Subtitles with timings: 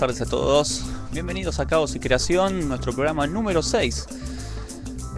[0.00, 0.82] tardes a todos.
[1.12, 4.06] Bienvenidos a Caos y Creación, nuestro programa número 6.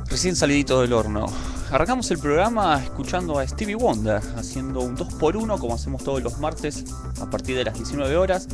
[0.08, 1.26] Recién salidito del horno.
[1.70, 6.82] Arrancamos el programa escuchando a Stevie Wonder, haciendo un 2x1 como hacemos todos los martes
[7.20, 8.48] a partir de las 19 horas.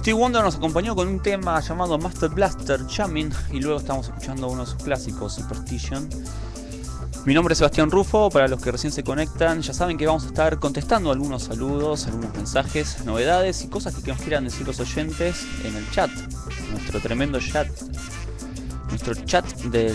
[0.00, 4.46] Stevie Wonder nos acompañó con un tema llamado Master Blaster Jamming y luego estamos escuchando
[4.46, 6.06] uno de sus clásicos, Superstition.
[7.26, 10.24] Mi nombre es Sebastián Rufo, para los que recién se conectan, ya saben que vamos
[10.24, 14.80] a estar contestando algunos saludos, algunos mensajes, novedades y cosas que nos quieran decir los
[14.80, 16.10] oyentes en el chat,
[16.70, 17.68] nuestro tremendo chat,
[18.88, 19.94] nuestro chat del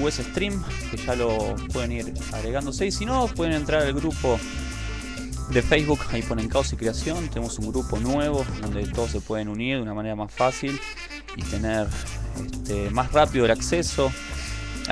[0.00, 2.86] US Stream, que ya lo pueden ir agregándose.
[2.86, 4.38] Y si no, pueden entrar al grupo
[5.50, 9.48] de Facebook, ahí ponen Caos y Creación, tenemos un grupo nuevo donde todos se pueden
[9.48, 10.80] unir de una manera más fácil
[11.36, 11.88] y tener
[12.40, 14.12] este, más rápido el acceso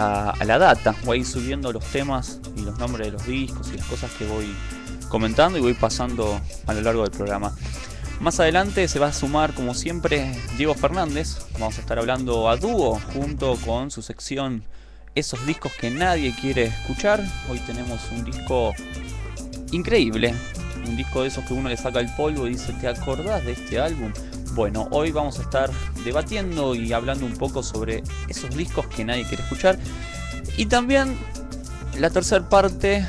[0.01, 0.95] a, la data.
[1.05, 4.11] Voy a ir subiendo los temas y los nombres de los discos y las cosas
[4.13, 4.55] que voy
[5.09, 7.55] comentando y voy pasando a lo largo del programa.
[8.21, 11.39] Más adelante se va a sumar, como siempre, Diego Fernández.
[11.55, 14.63] Vamos a estar hablando a dúo junto con su sección
[15.15, 17.21] Esos discos que nadie quiere escuchar.
[17.51, 18.75] Hoy tenemos un disco
[19.73, 20.35] increíble.
[20.87, 23.53] Un disco de esos que uno le saca el polvo y dice, ¿te acordás de
[23.53, 24.13] este álbum?
[24.55, 25.71] Bueno, hoy vamos a estar
[26.05, 29.79] debatiendo y hablando un poco sobre esos discos que nadie quiere escuchar.
[30.57, 31.17] Y también
[31.99, 33.07] la tercera parte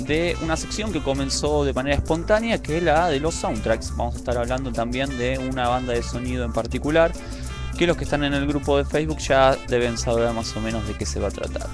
[0.00, 3.96] de una sección que comenzó de manera espontánea, que es la de los soundtracks.
[3.96, 7.12] Vamos a estar hablando también de una banda de sonido en particular,
[7.78, 10.86] que los que están en el grupo de Facebook ya deben saber más o menos
[10.86, 11.66] de qué se va a tratar.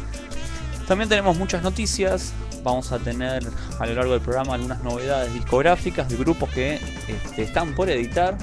[0.86, 2.32] También tenemos muchas noticias,
[2.62, 3.42] vamos a tener
[3.78, 8.36] a lo largo del programa algunas novedades discográficas de grupos que este, están por editar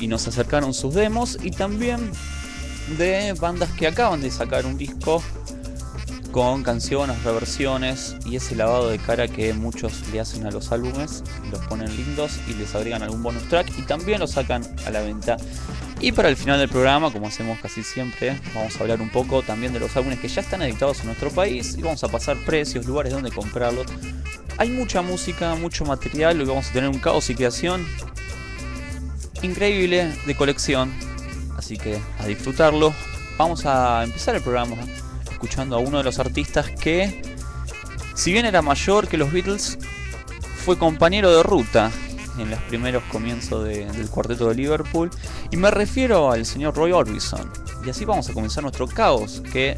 [0.00, 2.10] y nos acercaron sus demos y también
[2.96, 5.22] de bandas que acaban de sacar un disco
[6.30, 11.24] con canciones, reversiones y ese lavado de cara que muchos le hacen a los álbumes,
[11.50, 15.00] los ponen lindos y les agregan algún bonus track y también los sacan a la
[15.00, 15.36] venta.
[16.00, 19.42] Y para el final del programa, como hacemos casi siempre, vamos a hablar un poco
[19.42, 22.36] también de los álbumes que ya están editados en nuestro país y vamos a pasar
[22.44, 23.86] precios, lugares donde comprarlos.
[24.58, 27.84] Hay mucha música, mucho material, hoy vamos a tener un caos y creación
[29.42, 30.92] increíble de colección.
[31.56, 32.94] Así que a disfrutarlo.
[33.36, 34.76] Vamos a empezar el programa
[35.30, 37.22] escuchando a uno de los artistas que,
[38.14, 39.78] si bien era mayor que los Beatles,
[40.64, 41.90] fue compañero de ruta
[42.38, 45.10] en los primeros comienzos del cuarteto de Liverpool.
[45.50, 47.50] Y me refiero al señor Roy Orbison.
[47.84, 49.76] Y así vamos a comenzar nuestro caos que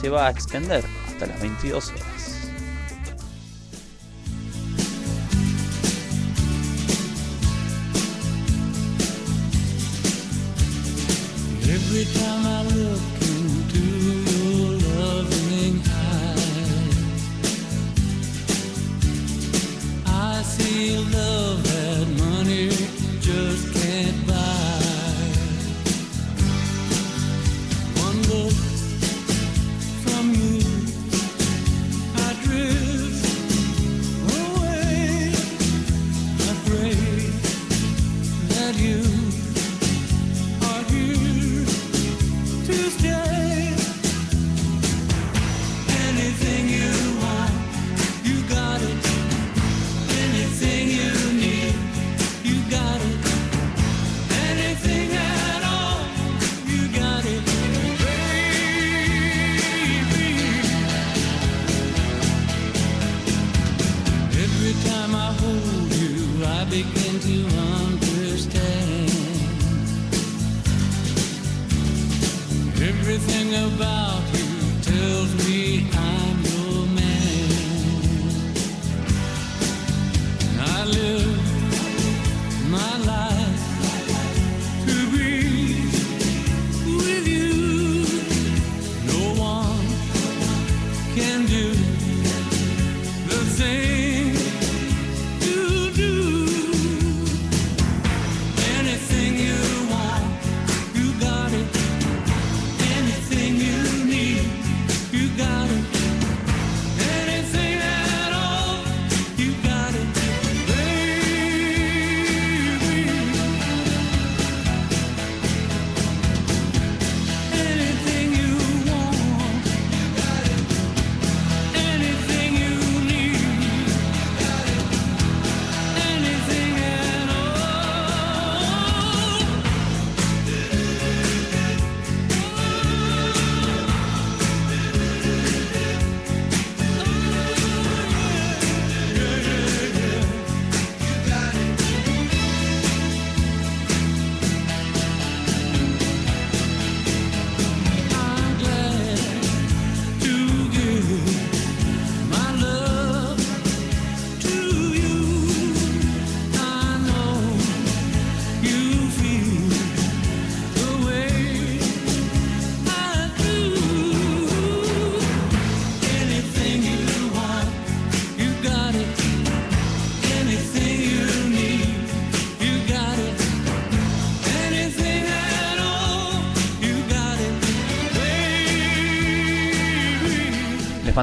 [0.00, 2.17] se va a extender hasta las 22 horas.
[11.98, 12.37] Every time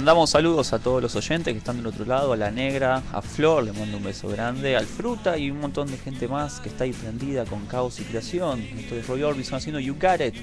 [0.06, 3.24] mandamos saludos a todos los oyentes que están del otro lado, a la negra, a
[3.24, 6.70] Flor, le mando un beso grande, al Fruta y un montón de gente más que
[6.70, 8.62] está ahí prendida con caos y creación.
[8.62, 10.36] Estoy Roy Orbison haciendo You Got It.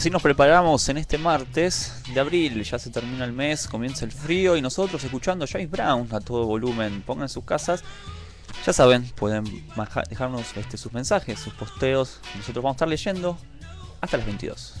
[0.00, 4.12] Así nos preparamos en este martes de abril, ya se termina el mes, comienza el
[4.12, 7.02] frío y nosotros escuchando James Brown a todo volumen.
[7.02, 7.84] Pongan sus casas,
[8.64, 9.44] ya saben, pueden
[10.08, 12.18] dejarnos este, sus mensajes, sus posteos.
[12.34, 13.36] Nosotros vamos a estar leyendo
[14.00, 14.74] hasta las 22.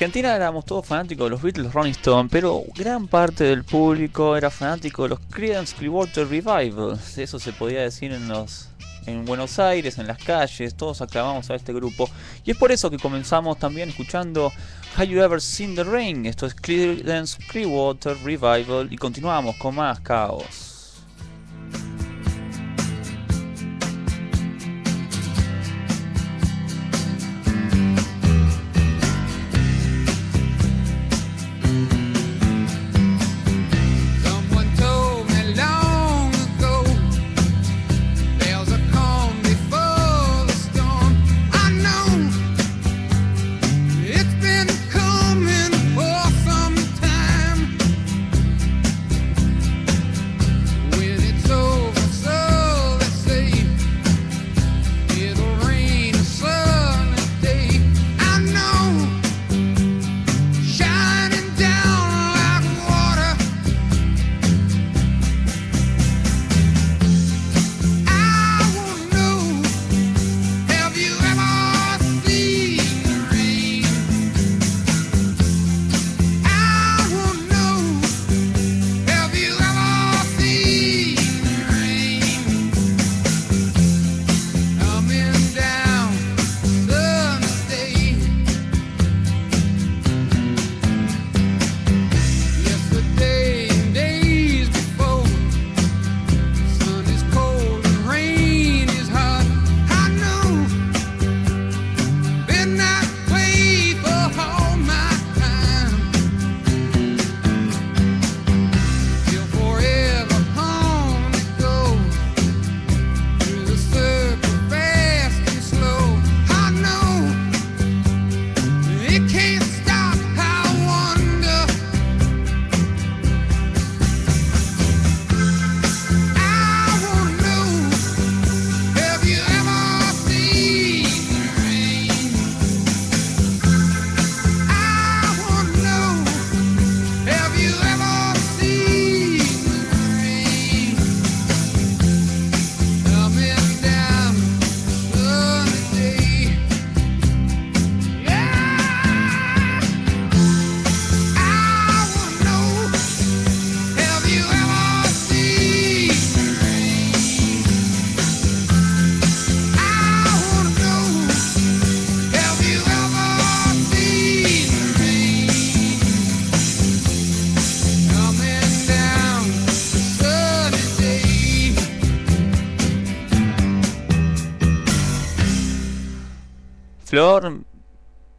[0.00, 4.48] Argentina éramos todos fanáticos de los Beatles, Rolling Stone, pero gran parte del público era
[4.48, 6.98] fanático de los Creedence Clearwater Revival.
[7.18, 8.70] Eso se podía decir en los
[9.04, 12.08] en Buenos Aires, en las calles, todos aclamamos a este grupo.
[12.46, 14.50] Y es por eso que comenzamos también escuchando
[14.96, 16.24] Have You Ever Seen the Rain?
[16.24, 20.69] Esto es Creedence Clearwater Revival y continuamos con más caos.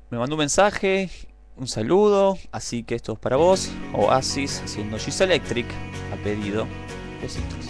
[0.10, 1.12] Me mandó un mensaje,
[1.56, 3.70] un saludo, así que esto es para vos.
[3.94, 5.68] Oasis haciendo She's Electric
[6.12, 6.66] a pedido.
[7.22, 7.61] Besitos.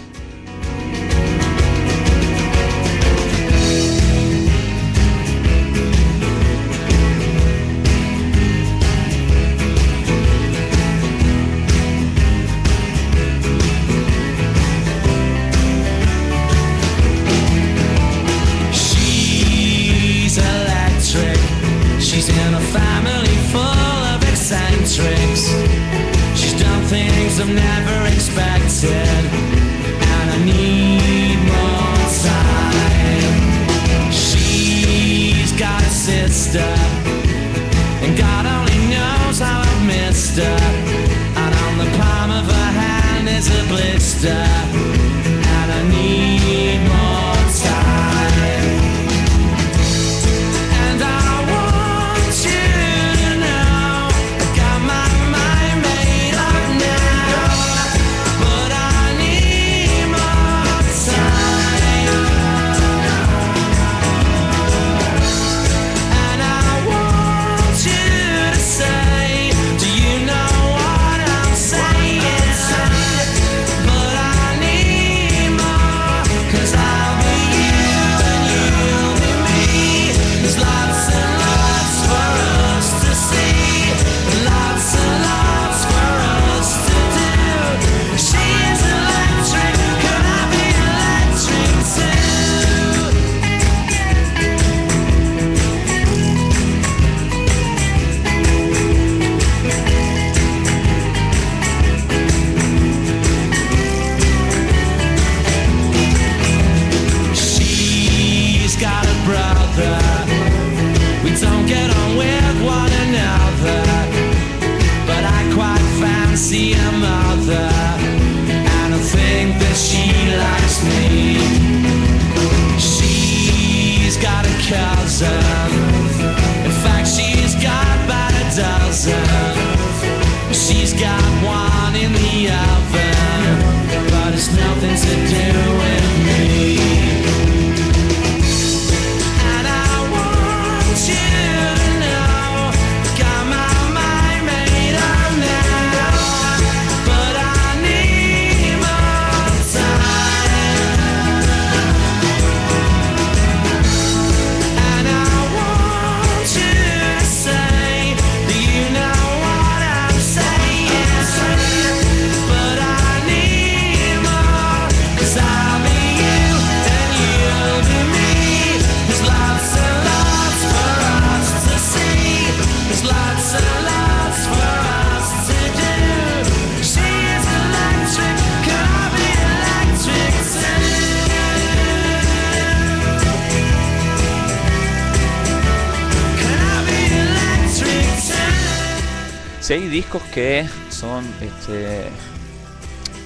[190.32, 192.04] Que son este,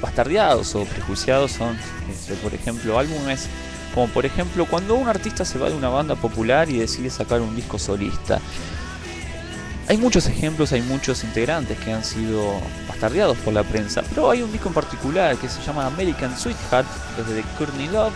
[0.01, 1.77] bastardeados o prejuiciados, son,
[2.11, 3.49] este, por ejemplo, álbumes
[3.97, 7.41] como por ejemplo cuando un artista se va de una banda popular y decide sacar
[7.41, 8.41] un disco solista.
[9.89, 14.43] Hay muchos ejemplos, hay muchos integrantes que han sido bastardeados por la prensa, pero hay
[14.43, 18.13] un disco en particular que se llama American Sweetheart, desde Courtney Love,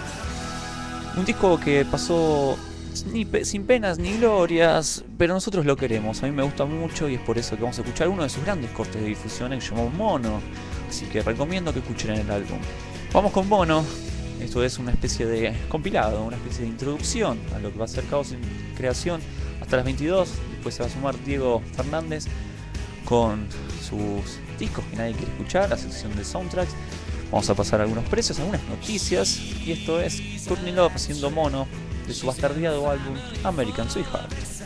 [1.16, 2.59] un disco que pasó
[2.94, 6.22] sin penas ni glorias, pero nosotros lo queremos.
[6.22, 8.29] A mí me gusta mucho y es por eso que vamos a escuchar uno de
[8.29, 10.40] sus grandes cortes de difusión que se llamó Mono.
[10.88, 12.59] Así que recomiendo que escuchen el álbum.
[13.12, 13.85] Vamos con Mono.
[14.40, 17.88] Esto es una especie de compilado, una especie de introducción a lo que va a
[17.88, 18.40] ser Caos en
[18.76, 19.20] Creación
[19.61, 20.31] hasta las 22.
[20.53, 22.24] Después se va a sumar Diego Fernández
[23.05, 23.46] con
[23.83, 26.72] sus discos que nadie quiere escuchar, la sección de soundtracks.
[27.31, 29.38] Vamos a pasar algunos precios, algunas noticias.
[29.64, 31.68] Y esto es Courtney Love haciendo mono
[32.11, 34.60] de su bastardeado álbum American Sweetheart.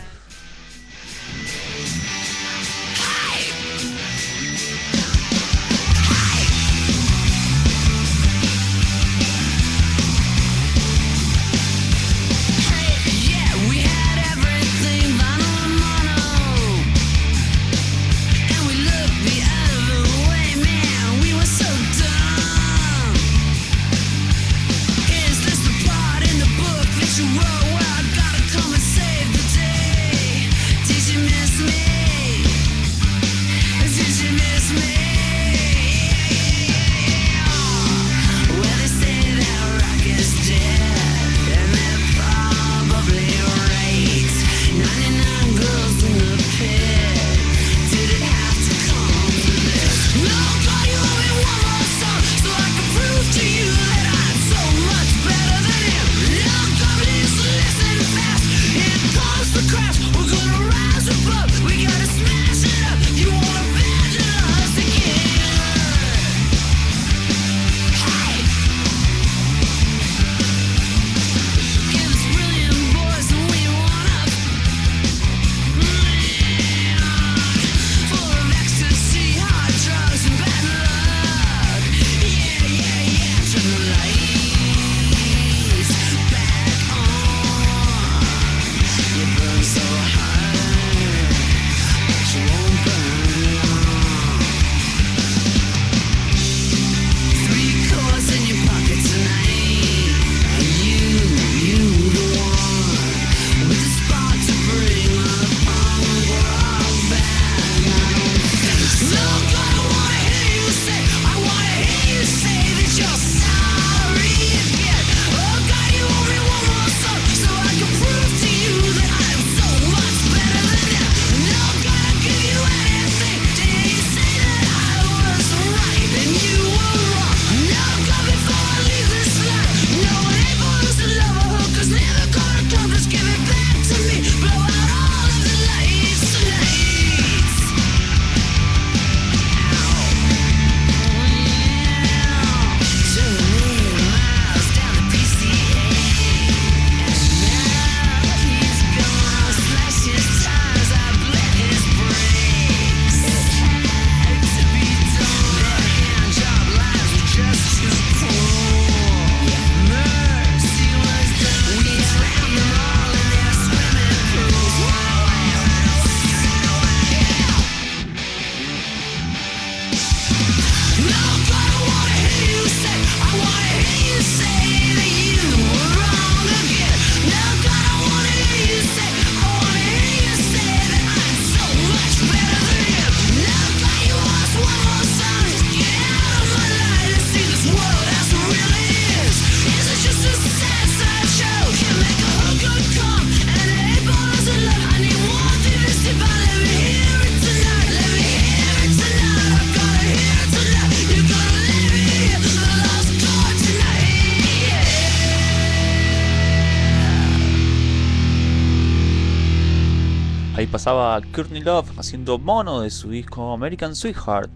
[210.85, 214.51] Pasaba Courtney Love haciendo mono de su disco American Sweetheart.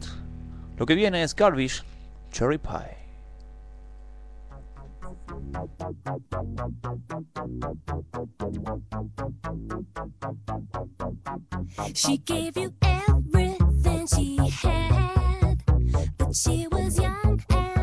[0.76, 1.82] Lo que viene es Garbage
[2.30, 2.98] Cherry Pie.
[11.94, 15.64] She gave you everything she had,
[16.18, 17.77] but she was young and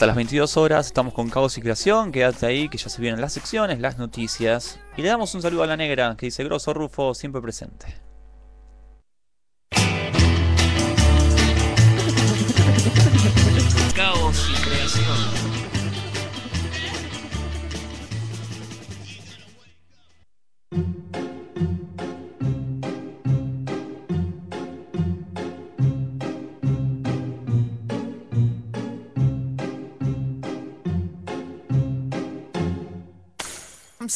[0.00, 2.10] Hasta las 22 horas estamos con Caos y Creación.
[2.10, 4.80] Quédate ahí que ya se vienen las secciones, las noticias.
[4.96, 8.09] Y le damos un saludo a la negra que dice Grosso Rufo, siempre presente.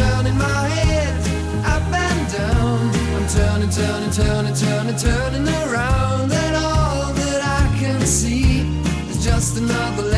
[0.00, 1.12] Turning my head
[1.74, 2.80] up and down.
[3.16, 8.60] I'm turning, turning, turning, turning, turning around, and all that I can see
[9.10, 10.09] is just another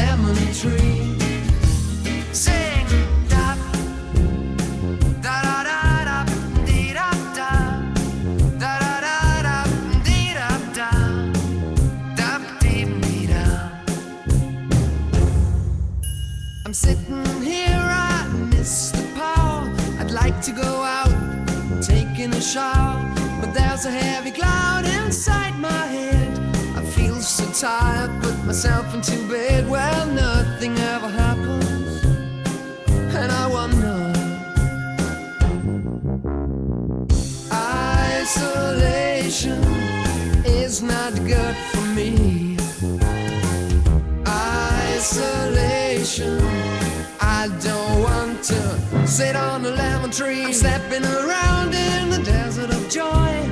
[23.83, 26.39] There's a heavy cloud inside my head.
[26.77, 32.05] I feel so tired, put myself into bed where nothing ever happens.
[33.13, 34.13] And I wonder.
[38.21, 39.65] Isolation
[40.45, 42.57] is not good for me.
[44.95, 46.41] Isolation.
[47.21, 50.45] I don't want to sit on a lemon tree.
[50.45, 53.52] I'm stepping around in the desert of joy.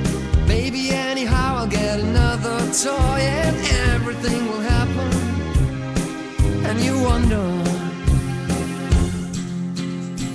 [0.71, 3.57] Maybe anyhow I'll get another toy and
[3.91, 5.11] everything will happen.
[6.65, 7.43] And you wonder.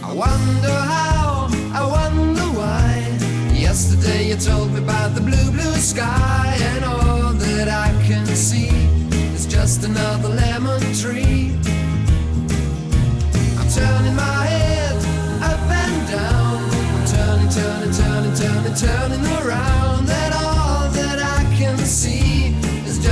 [0.04, 3.16] I wonder how, I wonder why.
[3.54, 8.68] Yesterday you told me about the blue, blue sky, and all that I can see
[9.34, 11.56] is just another lemon tree.
[13.58, 14.96] I'm turning my head
[15.50, 16.60] up and down.
[16.94, 19.45] I'm turning, turning, turning, turning, turning around.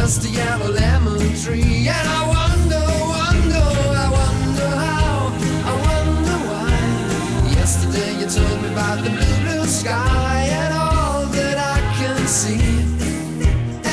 [0.04, 1.88] Just a yellow lemon tree.
[1.88, 2.84] And I wonder,
[3.16, 3.66] wonder,
[4.04, 5.32] I wonder how,
[5.70, 7.50] I wonder why.
[7.58, 10.44] Yesterday you told me about the blue, blue sky.
[10.62, 12.60] And all that I can see.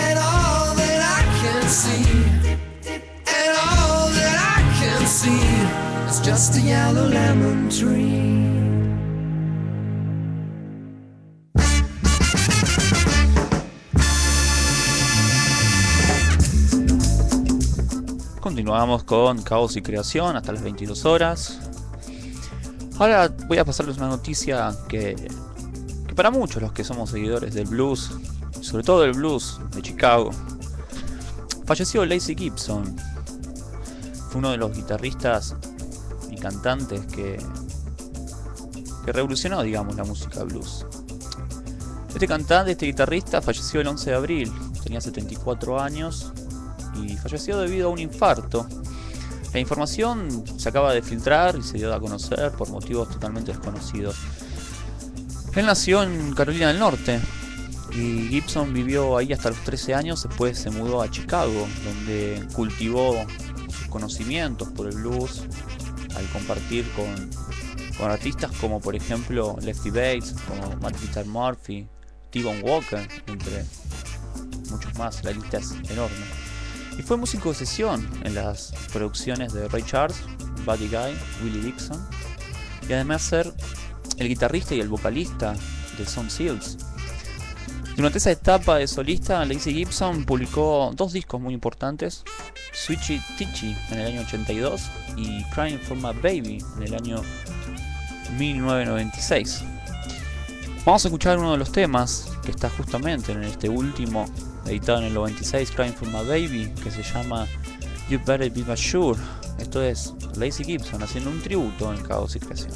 [0.03, 2.03] And all that I can see.
[3.39, 5.45] And all that I can see
[6.09, 8.40] is just a yellow lemon tree.
[18.61, 21.59] Continuamos con Caos y Creación hasta las 22 horas.
[22.99, 25.15] Ahora voy a pasarles una noticia que,
[26.07, 28.11] que para muchos los que somos seguidores del blues,
[28.61, 30.29] sobre todo del blues de Chicago,
[31.65, 32.95] falleció Lacey Gibson.
[34.29, 35.55] Fue uno de los guitarristas
[36.29, 37.43] y cantantes que,
[39.03, 40.85] que revolucionó, digamos, la música blues.
[42.09, 44.53] Este cantante, este guitarrista, falleció el 11 de abril,
[44.83, 46.31] tenía 74 años
[46.95, 48.67] y falleció debido a un infarto.
[49.53, 54.15] La información se acaba de filtrar y se dio a conocer por motivos totalmente desconocidos.
[55.55, 57.19] Él nació en Carolina del Norte
[57.93, 63.15] y Gibson vivió ahí hasta los 13 años, después se mudó a Chicago, donde cultivó
[63.67, 65.43] sus conocimientos por el blues
[66.15, 67.29] al compartir con,
[67.97, 71.87] con artistas como por ejemplo Lefty Bates, como Matt Murphy,
[72.31, 73.65] T-Bone Walker, entre
[74.69, 76.40] muchos más, la lista es enorme.
[76.97, 80.21] Y fue músico de sesión en las producciones de Ray Charles,
[80.65, 81.99] Buddy Guy, Willie Dixon.
[82.87, 83.53] Y además ser
[84.17, 85.55] el guitarrista y el vocalista
[85.97, 86.77] de Some Seals.
[87.95, 92.23] Durante esa etapa de solista, Lacey Gibson publicó dos discos muy importantes,
[92.73, 94.81] Switchy Titchy en el año 82
[95.17, 97.21] y Crying for My Baby en el año
[98.37, 99.63] 1996.
[100.85, 104.25] Vamos a escuchar uno de los temas que está justamente en este último,
[104.65, 107.47] editado en el 96, Crying for My Baby, que se llama
[108.09, 109.19] You Better Be Sure.
[109.57, 112.73] Esto es Lacey Gibson haciendo un tributo en Caos y Creación.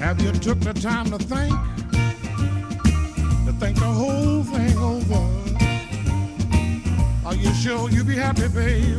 [0.00, 1.54] Have you took the time to think?
[3.46, 5.42] To think the whole thing over?
[7.24, 8.92] Are you sure you'll be happy, baby?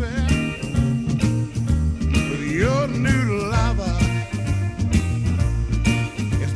[2.31, 3.62] With your new lover.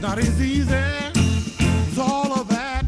[0.07, 2.85] Not as easy as all of that.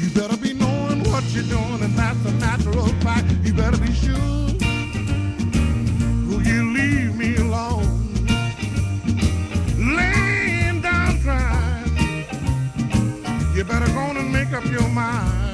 [0.00, 3.30] You better be knowing what you're doing, and that's a natural fact.
[3.42, 4.46] You better be sure.
[6.28, 7.84] Will you leave me alone?
[9.76, 12.24] laying down crying.
[13.54, 15.51] You better go and make up your mind.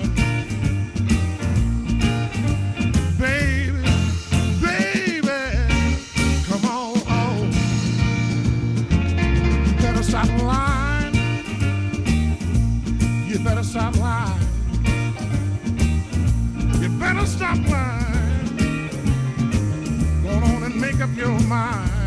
[20.23, 21.98] Go on and make up your mind.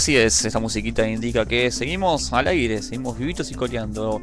[0.00, 4.18] Así es, esta musiquita indica que seguimos al aire, seguimos vivitos y coleando.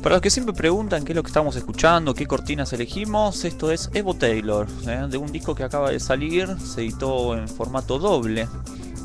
[0.00, 3.72] Para los que siempre preguntan qué es lo que estamos escuchando, qué cortinas elegimos, esto
[3.72, 5.04] es Evo Taylor, ¿eh?
[5.10, 8.46] de un disco que acaba de salir, se editó en formato doble.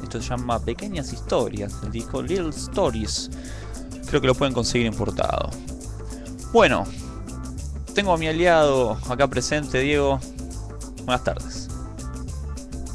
[0.04, 3.32] Esto se llama Pequeñas Historias, el disco Little Stories.
[4.06, 5.50] Creo que lo pueden conseguir importado.
[6.54, 6.86] Bueno,
[7.96, 10.20] tengo a mi aliado acá presente, Diego.
[11.04, 11.68] Buenas tardes.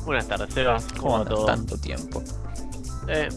[0.05, 0.79] Buenas tardes, Seba.
[0.91, 1.35] ¿Cómo ¿Cómo andas?
[1.35, 1.47] todo?
[1.47, 2.22] Tanto tiempo.
[3.09, 3.28] Eh,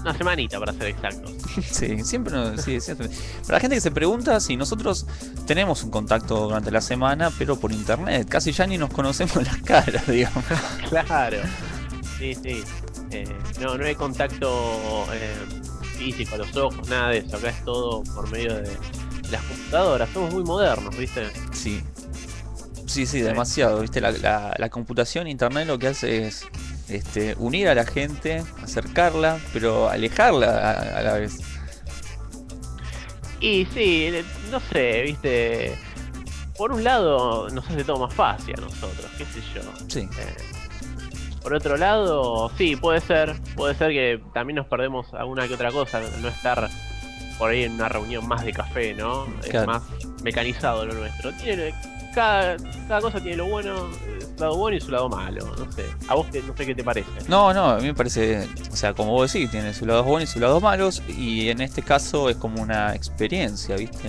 [0.00, 1.32] una semanita para ser exactos.
[1.70, 3.08] Sí, siempre nos, sí, siempre.
[3.42, 5.06] Para la gente que se pregunta, si nosotros
[5.46, 9.56] tenemos un contacto durante la semana, pero por internet, casi ya ni nos conocemos las
[9.62, 10.44] caras, digamos.
[10.90, 11.38] Claro.
[12.18, 12.62] Sí, sí.
[13.10, 13.24] Eh,
[13.60, 15.34] no, no hay contacto eh,
[15.96, 17.36] físico a los ojos, nada de eso.
[17.38, 18.70] Acá es todo por medio de
[19.30, 20.10] las computadoras.
[20.12, 21.22] Somos muy modernos, ¿viste?
[21.52, 21.82] Sí.
[22.86, 23.80] Sí, sí, demasiado.
[23.80, 26.44] Viste, la, la- la computación, internet lo que hace es
[26.88, 31.38] este, unir a la gente, acercarla, pero alejarla a, a la vez.
[33.40, 34.12] Y sí,
[34.50, 35.76] no sé, ¿viste?
[36.56, 39.60] Por un lado nos hace todo más fácil a nosotros, qué sé yo.
[39.88, 40.00] Sí.
[40.00, 40.36] Eh,
[41.42, 43.36] por otro lado, sí, puede ser.
[43.54, 46.00] Puede ser que también nos perdemos alguna que otra cosa.
[46.20, 46.68] No estar
[47.38, 49.26] por ahí en una reunión más de café, ¿no?
[49.42, 49.60] Claro.
[49.60, 49.82] Es más
[50.24, 51.32] mecanizado lo nuestro.
[51.34, 51.74] Tiene,
[52.14, 52.56] cada,
[52.88, 53.90] cada cosa tiene lo bueno,
[54.40, 55.44] lado bueno y su lado malo.
[55.56, 55.84] No sé.
[56.08, 57.08] A vos qué- no sé qué te parece.
[57.28, 60.28] No, no, a mí me parece, o sea, como vos decís, tiene sus lados buenos
[60.28, 64.08] y sus lados malos, y en este caso es como una experiencia, ¿viste?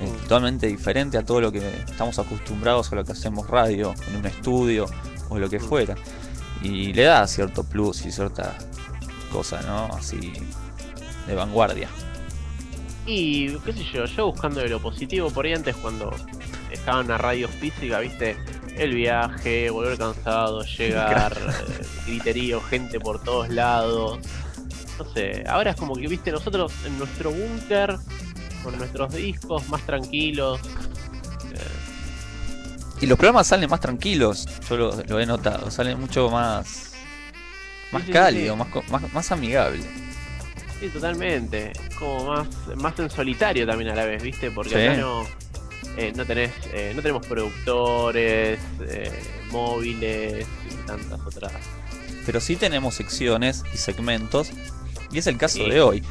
[0.00, 0.16] Es Mm.
[0.22, 4.26] totalmente diferente a todo lo que estamos acostumbrados a lo que hacemos radio, en un
[4.26, 4.86] estudio
[5.28, 5.62] o lo que Mm.
[5.64, 5.94] fuera.
[6.62, 8.56] Y le da cierto plus y cierta
[9.32, 9.86] cosa, ¿no?
[9.96, 10.32] Así
[11.26, 11.88] de vanguardia.
[13.06, 16.14] Y qué sé yo, yo buscando de lo positivo, por ahí antes cuando
[16.70, 18.36] estaba en una radio física, viste,
[18.78, 21.36] el viaje, volver cansado, llegar,
[21.68, 24.18] eh, griterío, gente por todos lados.
[24.98, 27.96] No sé, ahora es como que, viste, nosotros en nuestro búnker,
[28.62, 30.60] con nuestros discos más tranquilos.
[31.52, 36.84] eh, Y los programas salen más tranquilos, yo lo, lo he notado, salen mucho más
[37.90, 38.58] más Sí, cálido, sí.
[38.58, 39.82] Más, más, más amigable.
[40.78, 41.72] Sí, totalmente.
[41.98, 44.50] Como más, más en solitario también a la vez, ¿viste?
[44.50, 45.26] Porque acá no,
[45.98, 49.12] eh, no tenés, eh, no tenemos productores, eh,
[49.50, 51.52] móviles y tantas otras.
[52.24, 54.50] pero sí tenemos secciones y segmentos,
[55.12, 55.68] y es el caso Sí.
[55.70, 56.02] de hoy.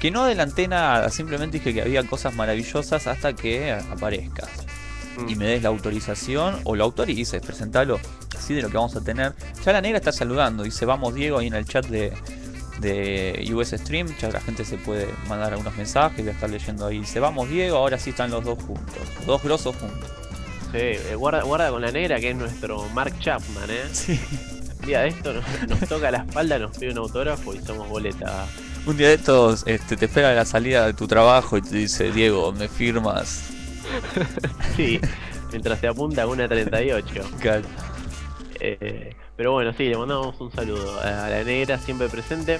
[0.00, 4.48] Que no adelanté nada, simplemente dije que había cosas maravillosas hasta que aparezcas
[5.18, 5.28] Mm.
[5.28, 7.98] y me des la autorización o lo autorices, presentalo
[8.38, 9.34] así de lo que vamos a tener.
[9.64, 12.12] Ya la negra está saludando, dice vamos Diego ahí en el chat de,
[12.80, 16.86] de US Stream, ya la gente se puede mandar algunos mensajes, voy a estar leyendo
[16.86, 17.00] ahí.
[17.00, 20.10] Dice vamos Diego, ahora sí están los dos juntos, los dos grosos juntos.
[20.72, 23.84] Sí, eh, guarda, guarda con la negra que es nuestro Mark Chapman, ¿eh?
[23.92, 24.20] Sí.
[24.80, 27.88] Un día de esto nos, nos toca la espalda, nos pide un autógrafo y somos
[27.88, 28.46] boleta.
[28.86, 31.76] Un día de estos este, te espera a la salida de tu trabajo y te
[31.76, 33.44] dice Diego, me firmas.
[34.76, 35.00] Sí,
[35.50, 37.04] mientras te apunta con una 38.
[37.42, 37.64] Cal-
[38.60, 42.58] Eh, pero bueno, sí, le mandamos un saludo a la negra, siempre presente.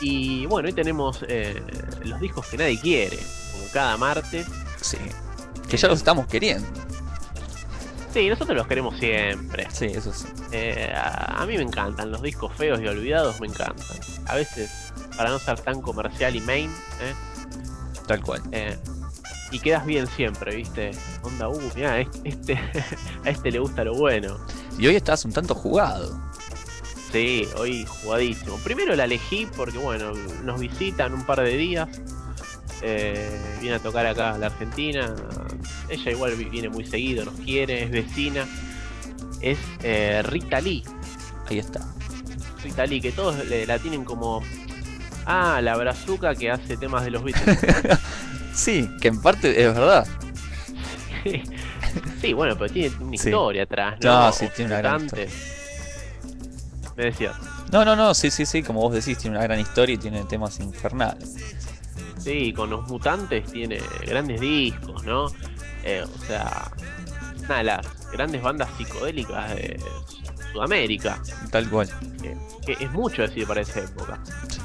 [0.00, 1.60] Y bueno, hoy tenemos eh,
[2.04, 3.18] los discos que nadie quiere,
[3.52, 4.46] como cada martes.
[4.80, 4.96] Sí.
[5.68, 6.66] Que ya los estamos queriendo.
[8.14, 9.66] Sí, nosotros los queremos siempre.
[9.72, 10.26] Sí, eso sí.
[10.52, 13.98] Eh, a, a mí me encantan, los discos feos y olvidados me encantan.
[14.26, 16.70] A veces, para no ser tan comercial y main,
[17.02, 17.14] ¿eh?
[18.06, 18.40] Tal cual.
[18.52, 18.78] Eh,
[19.50, 20.92] y quedas bien siempre, ¿viste?
[21.22, 22.54] Onda, uh, mirá, es- este,
[23.24, 24.38] a este le gusta lo bueno.
[24.78, 26.18] Y hoy estás un tanto jugado.
[27.12, 28.56] Sí, hoy jugadísimo.
[28.58, 30.12] Primero la elegí porque, bueno,
[30.44, 31.88] nos visitan un par de días.
[32.82, 35.14] Eh, viene a tocar acá a la Argentina.
[35.88, 38.46] Ella igual vi- viene muy seguido, nos quiere, es vecina.
[39.40, 40.84] Es eh, Rita Lee.
[41.48, 41.80] Ahí está.
[42.62, 44.42] Rita Lee, que todos le- la tienen como.
[45.26, 47.58] Ah, la brazuca que hace temas de los Beatles.
[48.54, 50.04] Sí, que en parte es verdad.
[52.20, 53.28] sí, bueno, pero tiene una Sí.
[53.28, 54.20] historia atrás, ¿no?
[54.26, 55.32] No, sí, tiene una gran Mutantes.
[56.96, 57.36] Me decías.
[57.72, 60.24] No, no, no, sí, sí, sí, como vos decís, tiene una gran historia y tiene
[60.24, 61.36] temas infernales.
[62.18, 65.26] Sí, con los mutantes tiene grandes discos, ¿no?
[65.84, 66.70] Eh, o sea,
[67.44, 69.80] una de las grandes bandas psicodélicas de
[70.52, 71.22] Sudamérica,
[71.52, 71.88] Tal cual.
[72.20, 72.36] que,
[72.66, 74.18] que es mucho decir para esa época.
[74.48, 74.60] Sí.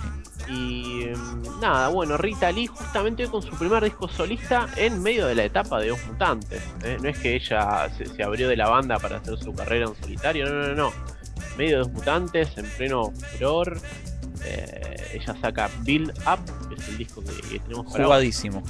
[0.49, 1.05] Y
[1.61, 5.79] nada, bueno, Rita Lee justamente con su primer disco solista en medio de la etapa
[5.79, 6.61] de Dos Mutantes.
[6.83, 6.97] ¿eh?
[7.01, 9.95] No es que ella se, se abrió de la banda para hacer su carrera en
[10.01, 10.93] solitario, no, no, no.
[11.51, 13.79] En medio de Dos Mutantes, en pleno furor,
[14.43, 18.03] eh, ella saca Build Up, que es el disco que, que tenemos para.
[18.03, 18.63] Jugadísimo.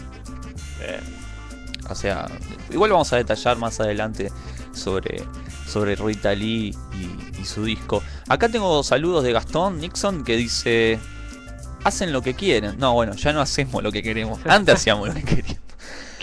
[0.82, 1.00] Eh,
[1.90, 2.28] O sea,
[2.70, 4.32] igual vamos a detallar más adelante
[4.74, 5.24] sobre,
[5.68, 8.02] sobre Rita Lee y, y su disco.
[8.30, 11.00] Acá tengo saludos de Gastón Nixon que dice,
[11.84, 12.78] hacen lo que quieren.
[12.78, 14.40] No, bueno, ya no hacemos lo que queremos.
[14.46, 15.60] Antes hacíamos lo que queríamos.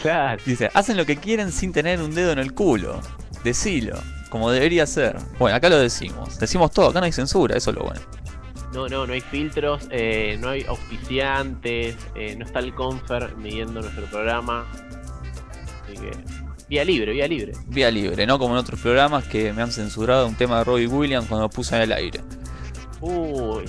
[0.01, 0.43] Claro.
[0.47, 3.01] Dice, hacen lo que quieren sin tener un dedo en el culo.
[3.45, 3.99] Decilo,
[4.31, 5.17] como debería ser.
[5.39, 6.39] Bueno, acá lo decimos.
[6.39, 8.01] Decimos todo, acá no hay censura, eso es lo bueno.
[8.73, 13.81] No, no, no hay filtros, eh, no hay auspiciantes, eh, no está el confer midiendo
[13.81, 14.65] nuestro programa.
[15.85, 16.13] Así que,
[16.69, 17.53] vía libre, vía libre.
[17.67, 18.39] Vía libre, ¿no?
[18.39, 21.51] Como en otros programas que me han censurado un tema de Robbie Williams cuando lo
[21.51, 22.21] puse en el aire.
[23.01, 23.65] Uy,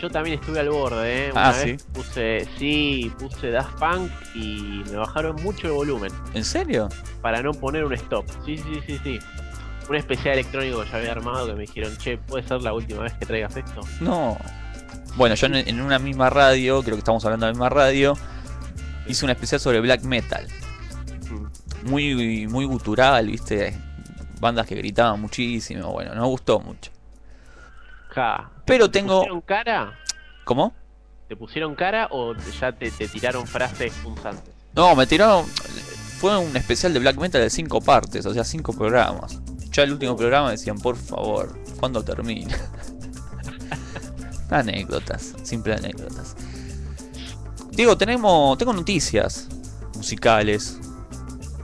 [0.00, 1.32] yo también estuve al borde, ¿eh?
[1.32, 6.44] Una Ah, vez puse, sí, puse Daft Punk y me bajaron mucho el volumen ¿En
[6.44, 6.88] serio?
[7.22, 8.26] para no poner un stop.
[8.44, 9.18] Sí, sí, sí, sí.
[9.88, 13.02] Un especial electrónico que ya había armado que me dijeron, che, ¿puede ser la última
[13.02, 13.80] vez que traigas esto?
[14.00, 14.38] No.
[15.16, 18.16] Bueno, yo en, en una misma radio, creo que estamos hablando de la misma radio,
[19.06, 20.48] hice una especial sobre black metal.
[21.30, 21.88] Mm.
[21.90, 23.76] Muy, muy gutural, ¿viste?
[24.40, 25.92] Bandas que gritaban muchísimo.
[25.92, 26.90] Bueno, no gustó mucho.
[28.14, 28.50] Ja.
[28.64, 29.18] Pero ¿Te tengo.
[29.18, 29.98] pusieron cara?
[30.44, 30.72] ¿Cómo?
[31.28, 34.54] ¿Te pusieron cara o ya te, te tiraron frases punzantes?
[34.74, 35.46] No, me tiraron.
[36.18, 39.40] Fue un especial de black metal de cinco partes, o sea, cinco programas.
[39.70, 42.56] Ya el último programa decían, por favor, ¿cuándo termina?
[44.50, 46.36] anécdotas, simple anécdotas.
[47.72, 49.48] Digo, tenemos, tengo noticias
[49.96, 50.78] musicales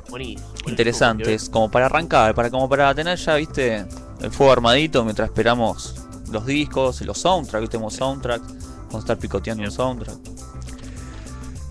[0.08, 0.42] Buenísimo.
[0.48, 3.86] buenísimo, interesantes, como para arrancar, para como para tener ya, viste,
[4.20, 5.94] el fuego armadito mientras esperamos
[6.30, 10.18] los discos, los soundtracks, viste, tenemos soundtrack, vamos a estar picoteando un soundtrack.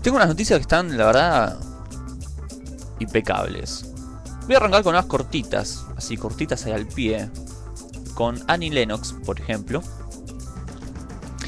[0.02, 1.60] Tengo unas noticias que están, la verdad,
[2.98, 3.86] impecables.
[4.46, 7.30] Voy a arrancar con unas cortitas, así cortitas ahí al pie,
[8.14, 9.82] con Annie Lennox, por ejemplo.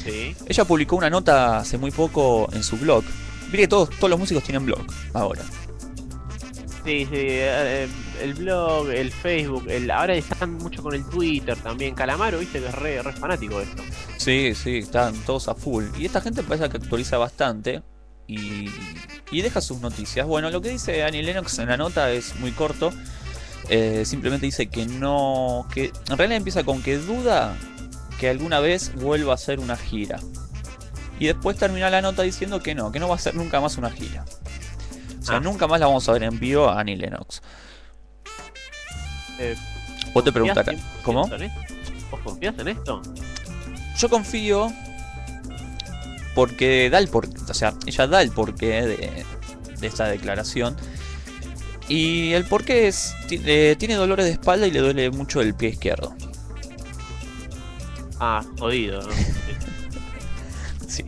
[0.03, 0.35] Sí.
[0.45, 3.03] Ella publicó una nota hace muy poco en su blog.
[3.43, 5.41] Viste que todos, todos los músicos tienen blog ahora.
[6.85, 7.87] Sí, sí, eh,
[8.21, 11.95] el blog, el Facebook, el, ahora están mucho con el Twitter también.
[11.95, 13.83] Calamaro, viste que es re, fanático de esto.
[14.17, 15.85] Sí, sí, están todos a full.
[15.97, 17.83] Y esta gente parece que actualiza bastante
[18.27, 18.69] y,
[19.31, 20.27] y deja sus noticias.
[20.27, 22.91] Bueno, lo que dice Annie Lennox en la nota es muy corto.
[23.69, 25.67] Eh, simplemente dice que no.
[25.73, 27.55] que En realidad empieza con que duda
[28.19, 30.19] que alguna vez vuelva a hacer una gira.
[31.19, 33.77] Y después termina la nota diciendo que no, que no va a hacer nunca más
[33.77, 34.25] una gira.
[35.23, 35.39] O sea, Ah.
[35.39, 37.41] nunca más la vamos a ver en vivo a Annie Lennox.
[39.39, 39.55] Eh,
[40.13, 41.27] Vos te ¿confías preguntarás, 100% ¿cómo?
[41.33, 41.51] en?
[42.11, 43.01] ¿Vos confías en esto?
[43.97, 44.71] Yo confío
[46.35, 49.25] porque da el por, o sea, ella da el porqué de,
[49.79, 50.75] de esta declaración.
[51.87, 55.69] Y el porqué es, eh, tiene dolores de espalda y le duele mucho el pie
[55.69, 56.15] izquierdo.
[58.19, 59.09] Ah, jodido, ¿no?
[60.87, 61.03] Sí.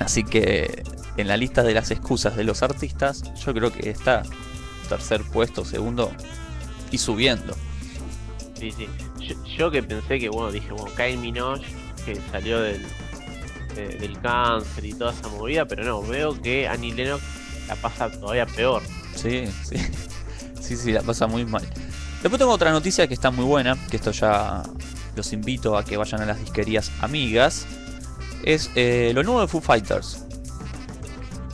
[0.00, 0.82] Así que
[1.16, 4.22] en la lista de las excusas de los artistas, yo creo que está
[4.88, 6.10] tercer puesto, segundo
[6.90, 7.54] y subiendo.
[8.58, 8.88] Sí, sí.
[9.18, 11.62] Yo, yo que pensé que, bueno, dije, bueno, Kyle Minogue,
[12.04, 12.84] que salió del,
[13.76, 17.22] eh, del cáncer y toda esa movida, pero no, veo que Annie Lennox
[17.68, 18.82] la pasa todavía peor.
[19.14, 19.76] Sí, sí.
[20.60, 21.62] Sí, sí, la pasa muy mal.
[22.22, 24.62] Después tengo otra noticia que está muy buena, que esto ya
[25.16, 27.66] los invito a que vayan a las disquerías amigas.
[28.44, 30.24] Es eh, lo nuevo de Foo Fighters.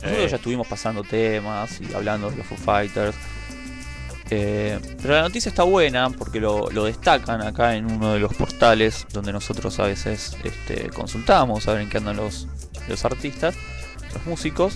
[0.01, 0.27] Nosotros Eh.
[0.29, 3.15] ya estuvimos pasando temas y hablando de los Foo Fighters.
[4.31, 8.31] Eh, pero la noticia está buena porque lo, lo destacan acá en uno de los
[8.35, 12.47] portales donde nosotros a veces este, consultamos a ver en qué andan los,
[12.87, 13.55] los artistas,
[14.13, 14.75] los músicos.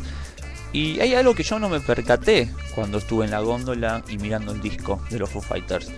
[0.71, 4.53] Y hay algo que yo no me percaté cuando estuve en la góndola y mirando
[4.53, 5.91] el disco de los Foo Fighters.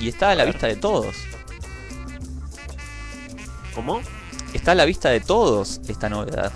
[0.00, 0.54] Y está a la ver.
[0.54, 1.14] vista de todos.
[3.74, 4.00] ¿Cómo?
[4.52, 6.52] Está a la vista de todos esta novedad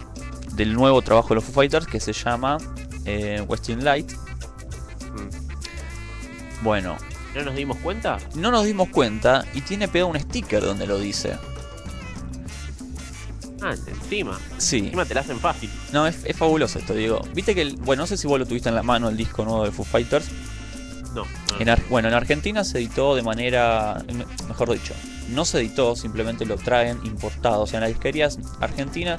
[0.57, 2.59] del nuevo trabajo de los Foo Fighters que se llama
[3.05, 4.13] eh, Western Light.
[4.13, 6.65] Mm.
[6.65, 6.97] Bueno,
[7.35, 8.19] ¿No nos dimos cuenta?
[8.37, 11.37] no nos dimos cuenta y tiene pegado un sticker donde lo dice.
[13.63, 14.39] Ah, encima.
[14.59, 15.71] Sí, Encima te la hacen fácil.
[15.93, 17.23] no, es, es fabuloso esto, digo.
[17.35, 19.45] Viste que, el- bueno, no sé si vos lo tuviste en la mano el disco
[19.45, 20.27] nuevo de Foo Fighters.
[21.15, 21.23] No.
[21.25, 21.61] no.
[21.61, 24.93] En Ar- bueno, en Argentina se editó de manera, me- mejor dicho,
[25.31, 27.63] no se editó, simplemente lo traen importado.
[27.63, 29.17] O sea, en las disquerías argentina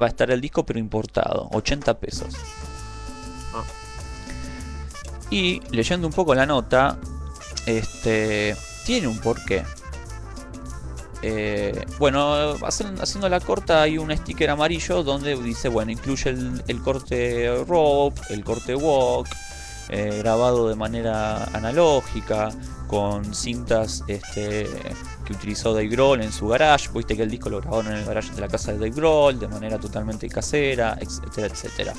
[0.00, 2.34] va a estar el disco pero importado, 80 pesos.
[3.54, 3.64] Ah.
[5.30, 6.98] Y leyendo un poco la nota,
[7.66, 9.64] este tiene un porqué.
[11.20, 16.80] Eh, bueno, haciendo la corta hay un sticker amarillo donde dice, bueno, incluye el, el
[16.80, 19.28] corte rope, el corte walk,
[19.88, 22.50] eh, grabado de manera analógica,
[22.86, 24.68] con cintas este,
[25.28, 26.88] que utilizó Dave Grohl en su garage.
[26.94, 29.38] Viste que el disco lo grabaron en el garage de la casa de Dave Grohl,
[29.38, 31.92] de manera totalmente casera, etcétera, etcétera.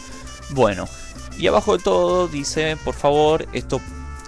[0.50, 0.88] Bueno,
[1.38, 3.80] y abajo de todo dice, por favor, esto,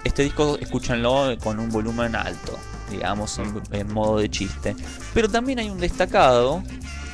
[0.04, 2.56] este disco escúchenlo con un volumen alto.
[2.90, 4.76] digamos, en, en modo de chiste.
[5.14, 6.62] Pero también hay un destacado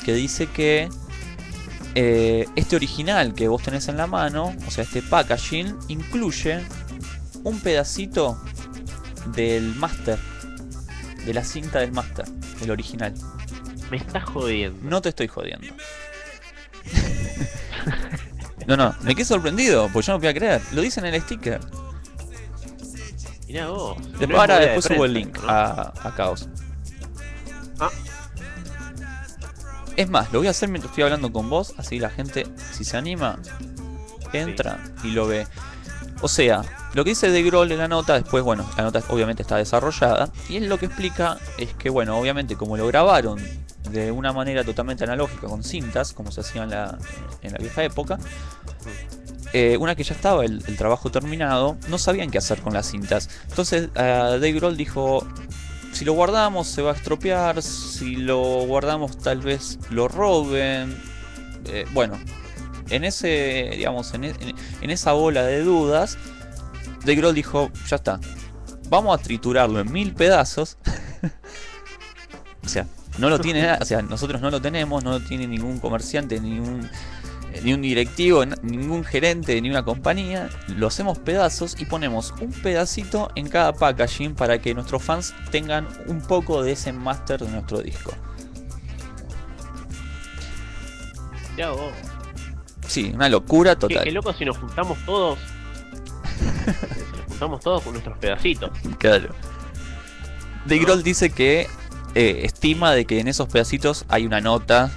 [0.05, 0.89] que dice que
[1.95, 6.61] eh, este original que vos tenés en la mano, o sea, este packaging, incluye
[7.45, 8.41] un pedacito
[9.34, 10.18] del master,
[11.28, 12.26] de la cinta del master,
[12.58, 13.12] del original.
[13.90, 14.78] Me estás jodiendo.
[14.88, 15.66] No te estoy jodiendo.
[18.66, 20.62] No, no, me quedé sorprendido, pues yo no podía creer.
[20.72, 21.60] Lo dice en el sticker.
[23.46, 23.96] Mirá vos.
[24.18, 25.48] Después, ahora de subo el link ¿no?
[25.48, 26.48] a, a Caos.
[27.78, 27.90] Ah.
[29.96, 32.84] Es más, lo voy a hacer mientras estoy hablando con vos, así la gente, si
[32.84, 33.38] se anima,
[34.32, 35.46] entra y lo ve.
[36.22, 36.62] O sea,
[36.95, 40.30] lo que dice De Grohl en la nota, después, bueno, la nota obviamente está desarrollada,
[40.49, 43.39] y él lo que explica es que, bueno, obviamente como lo grabaron
[43.91, 46.99] de una manera totalmente analógica con cintas, como se hacía en la,
[47.59, 48.18] vieja época,
[49.53, 53.30] eh, una que ya estaba el, trabajo terminado, no sabían qué hacer con las cintas.
[53.49, 55.26] Entonces, eh, Dave Grohl dijo,
[55.93, 61.01] si lo guardamos se va a estropear, si lo guardamos tal vez lo roben.
[61.66, 62.18] Eh, bueno,
[62.91, 66.18] en ese, digamos, en, en- en esa bola de dudas,
[67.01, 68.20] Dave Grohl dijo, ya está,
[68.88, 70.76] vamos a triturarlo en mil pedazos.
[72.64, 72.86] o sea,
[73.18, 76.40] no lo tiene, nada- o sea, nosotros no lo tenemos, no lo tiene ningún comerciante,
[76.40, 76.88] ningún
[77.53, 82.53] eh, ni un directivo, ningún gerente, ni una compañía, lo hacemos pedazos y ponemos un
[82.53, 87.49] pedacito en cada packaging para que nuestros fans tengan un poco de ese master de
[87.51, 88.12] nuestro disco.
[91.59, 91.92] Vos.
[92.86, 94.05] Sí, una locura Qué, total.
[94.05, 95.38] qué loco si nos juntamos todos.
[97.28, 98.70] juntamos todos con nuestros pedacitos.
[98.99, 99.34] Claro.
[100.64, 101.68] De Grohl dice que
[102.14, 104.91] eh, estima de que en esos pedacitos hay una nota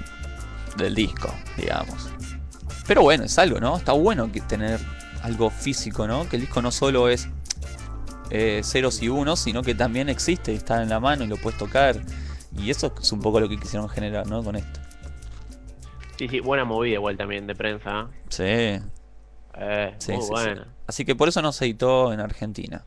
[0.78, 2.10] del disco, digamos.
[2.88, 3.78] Pero bueno, es algo, ¿no?
[3.78, 4.80] Está bueno que tener
[5.22, 6.28] algo físico, ¿no?
[6.28, 7.30] Que el disco no solo es
[8.32, 11.60] eh, ceros y unos, sino que también existe, está en la mano y lo puedes
[11.60, 12.02] tocar.
[12.58, 14.44] Y eso es un poco lo que quisieron generar, ¿no?
[14.44, 14.80] Con esto.
[16.18, 18.08] Sí, sí, buena movida igual también de prensa.
[18.30, 18.80] Sí,
[19.58, 19.96] ¿eh?
[19.98, 20.62] Sí, muy sí.
[20.88, 22.84] Así que por eso no se editó en Argentina.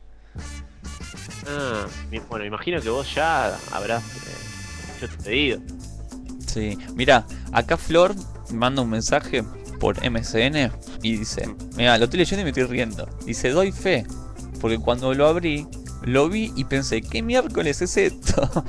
[1.47, 1.85] Ah,
[2.29, 5.59] bueno, imagino que vos ya habrás eh, hecho tu pedido.
[6.45, 8.15] Sí, mira, acá Flor
[8.51, 9.43] manda un mensaje
[9.79, 13.07] por MSN y dice, mira, lo estoy leyendo y me estoy riendo.
[13.25, 14.05] Dice, doy fe,
[14.61, 15.67] porque cuando lo abrí,
[16.03, 18.49] lo vi y pensé, ¿qué miércoles es esto?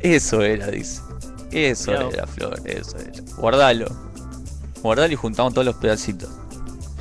[0.00, 1.00] eso era, dice.
[1.50, 3.12] Eso Mirá era, Flor, eso era.
[3.36, 4.11] Guardalo.
[4.82, 6.30] Guardalo y juntamos todos los pedacitos.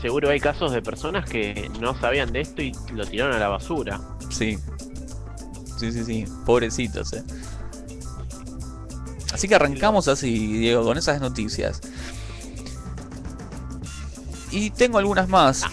[0.02, 3.50] Seguro hay casos de personas que no sabían de esto y lo tiraron a la
[3.50, 4.02] basura.
[4.30, 4.58] Sí.
[5.78, 6.26] Sí, sí, sí.
[6.46, 7.24] Pobrecitos, eh.
[9.34, 11.82] Así que arrancamos así, Diego, con esas noticias.
[14.52, 15.64] Y tengo algunas más.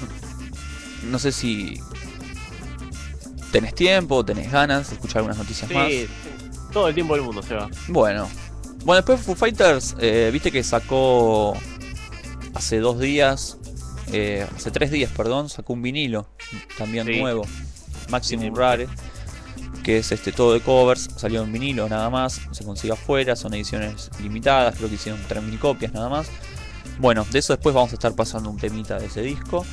[1.11, 1.81] No sé si
[3.51, 5.89] tenés tiempo, tenés ganas de escuchar algunas noticias más.
[5.89, 7.69] Sí, sí, todo el tiempo del mundo se va.
[7.89, 8.29] Bueno.
[8.85, 11.55] Bueno, después Foo Fighters, eh, viste que sacó
[12.59, 13.57] hace dos días,
[14.13, 16.29] eh, hace tres días, perdón, sacó un vinilo
[16.77, 17.21] también Sí.
[17.21, 17.47] nuevo,
[18.09, 18.57] Maximum Sí, sí.
[18.59, 18.89] Rare,
[19.85, 23.55] que es este todo de covers, salió en vinilo nada más, se consigue afuera, son
[23.55, 26.27] ediciones limitadas, creo que hicieron 3.000 copias nada más.
[26.99, 29.65] Bueno, de eso después vamos a estar pasando un temita de ese disco.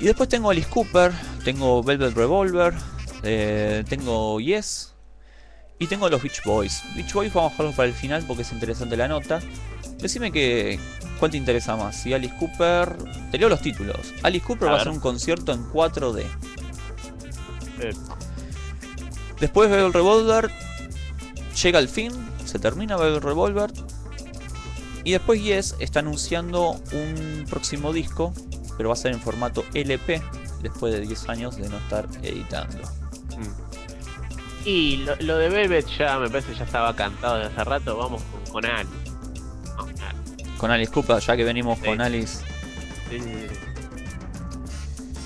[0.00, 1.12] Y después tengo Alice Cooper,
[1.44, 2.74] tengo Velvet Revolver,
[3.22, 4.94] eh, tengo Yes
[5.78, 6.82] y tengo los Beach Boys.
[6.96, 9.40] Beach Boys vamos a dejarlo para el final porque es interesante la nota.
[10.00, 10.78] Decime que
[11.18, 11.96] cuál te interesa más.
[12.02, 12.96] Si Alice Cooper.
[13.30, 13.98] Te leo los títulos.
[14.22, 16.24] Alice Cooper A va a hacer un concierto en 4D.
[17.80, 17.92] Eh,
[19.40, 20.50] Después Velvet Revolver
[21.62, 22.12] llega al fin,
[22.44, 23.72] se termina Velvet Revolver.
[25.02, 28.34] Y después Yes está anunciando un próximo disco,
[28.76, 30.20] pero va a ser en formato LP,
[30.62, 32.76] después de 10 años de no estar editando.
[33.38, 34.66] mm.
[34.68, 37.96] Y lo, lo de Velvet ya me parece ya estaba cantado desde hace rato.
[37.96, 38.88] Vamos con, con Ali.
[40.60, 40.86] Con Ali.
[40.86, 41.84] Con Alice Cooper, ya que venimos Sí.
[41.86, 42.38] con Alice.
[43.08, 43.18] Sí.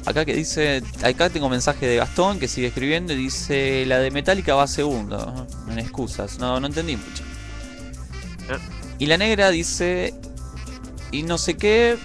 [0.07, 4.11] Acá que dice, acá tengo mensaje de Gastón que sigue escribiendo y dice, la de
[4.11, 7.25] Metallica va segundo, en excusas, no, no entendí mucho.
[8.99, 10.15] Y la negra dice,
[11.11, 11.97] y no sé qué,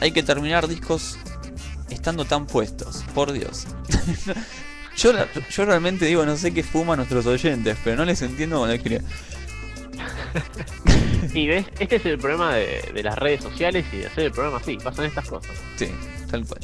[0.00, 1.18] hay que terminar discos
[1.90, 3.66] estando tan puestos, por Dios.
[4.96, 5.12] yo,
[5.50, 9.04] yo realmente digo, no sé qué fuman nuestros oyentes, pero no les entiendo cuando escriben.
[11.34, 14.32] Y ves, este es el problema de, de las redes sociales y de hacer el
[14.32, 14.76] programa así.
[14.76, 15.56] Pasan estas cosas.
[15.76, 15.88] Sí,
[16.30, 16.60] tal cual.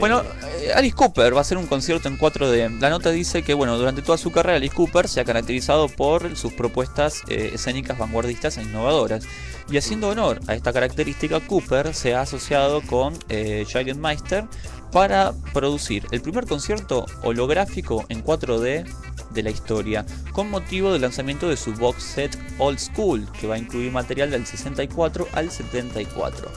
[0.00, 0.22] Bueno,
[0.60, 2.80] eh, Alice Cooper va a hacer un concierto en 4D.
[2.80, 6.34] La nota dice que, bueno, durante toda su carrera Alice Cooper se ha caracterizado por
[6.34, 9.26] sus propuestas eh, escénicas vanguardistas e innovadoras.
[9.70, 14.44] Y haciendo honor a esta característica, Cooper se ha asociado con eh, Giant Meister
[14.92, 18.86] para producir el primer concierto holográfico en 4D
[19.32, 23.56] de la historia, con motivo del lanzamiento de su box set Old School, que va
[23.56, 26.50] a incluir material del 64 al 74.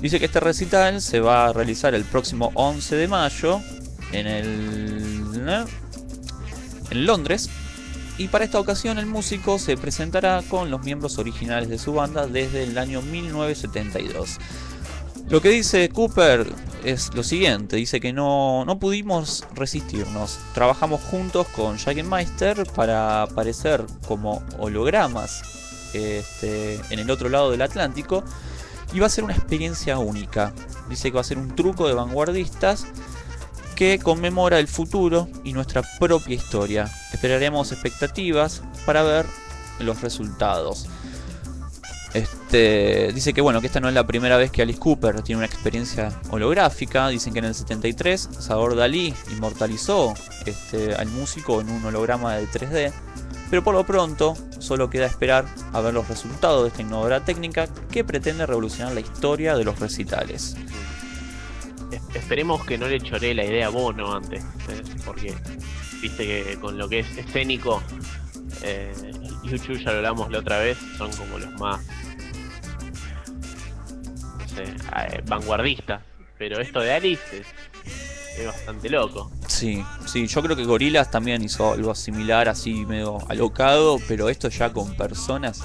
[0.00, 3.60] Dice que este recital se va a realizar el próximo 11 de mayo
[4.12, 5.10] en el
[6.90, 7.48] en Londres
[8.18, 12.26] y para esta ocasión el músico se presentará con los miembros originales de su banda
[12.26, 14.38] desde el año 1972.
[15.30, 16.44] Lo que dice Cooper
[16.82, 20.40] es lo siguiente, dice que no, no pudimos resistirnos.
[20.54, 21.76] Trabajamos juntos con
[22.08, 28.24] Meister para aparecer como hologramas este, en el otro lado del Atlántico
[28.92, 30.52] y va a ser una experiencia única.
[30.88, 32.86] Dice que va a ser un truco de vanguardistas
[33.76, 36.90] que conmemora el futuro y nuestra propia historia.
[37.12, 39.26] Esperaremos expectativas para ver
[39.78, 40.88] los resultados.
[42.12, 45.38] Este, dice que bueno, que esta no es la primera vez que Alice Cooper tiene
[45.38, 47.08] una experiencia holográfica.
[47.08, 50.14] Dicen que en el 73 Salvador Dalí inmortalizó
[50.46, 52.92] este, al músico en un holograma de 3D.
[53.48, 57.68] Pero por lo pronto solo queda esperar a ver los resultados de esta innovadora técnica
[57.90, 60.56] que pretende revolucionar la historia de los recitales.
[61.90, 64.82] Es- Esperemos que no le choree la idea a Bono antes, ¿eh?
[65.04, 65.34] porque
[66.00, 67.82] viste que con lo que es escénico,
[68.62, 68.92] eh,
[69.44, 71.80] ya lo hablamos la otra vez, son como los más
[74.62, 76.02] eh, vanguardistas.
[76.38, 77.46] Pero esto de Alice es,
[78.38, 79.30] es bastante loco.
[79.46, 84.48] Sí, sí, yo creo que Gorillaz también hizo algo similar, así medio alocado, pero esto
[84.48, 85.62] ya con personas,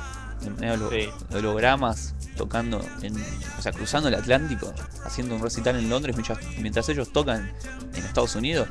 [0.60, 1.08] medio Sí.
[1.34, 3.16] hologramas, tocando, en,
[3.58, 4.74] o sea, cruzando el Atlántico,
[5.06, 7.50] haciendo un recital en Londres mientras, mientras ellos tocan
[7.96, 8.68] en Estados Unidos.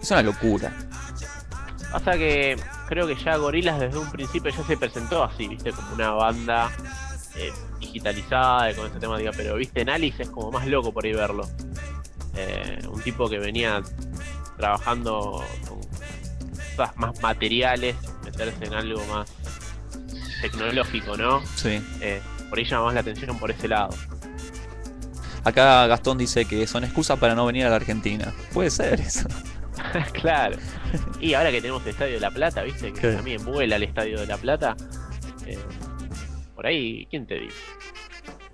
[0.00, 0.72] Es una locura.
[1.90, 2.56] Pasa que
[2.88, 6.70] creo que ya Gorillaz desde un principio ya se presentó así, viste, como una banda
[7.36, 10.92] eh, digitalizada y con ese tema, diga, pero viste, en Alice es como más loco
[10.92, 11.48] por ahí verlo.
[12.36, 13.82] Eh, un tipo que venía
[14.56, 15.80] trabajando con
[16.76, 19.30] cosas más materiales, meterse en algo más
[20.40, 21.42] tecnológico, ¿no?
[21.56, 21.80] Sí.
[22.00, 22.20] Eh,
[22.50, 23.90] por ahí llama más la atención por ese lado.
[25.44, 28.32] Acá Gastón dice que son excusas para no venir a la Argentina.
[28.52, 29.28] Puede ser eso.
[30.12, 30.56] claro.
[31.20, 33.16] Y ahora que tenemos el Estadio de La Plata, viste, que Claro.
[33.16, 34.76] también vuela el Estadio de La Plata.
[35.46, 35.58] eh,
[36.64, 37.56] por ahí, ¿quién te dice?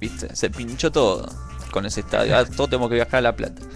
[0.00, 0.34] ¿Viste?
[0.34, 1.28] Se pinchó todo
[1.70, 2.36] con ese estadio.
[2.36, 3.62] Ah, todos tenemos que viajar a La Plata.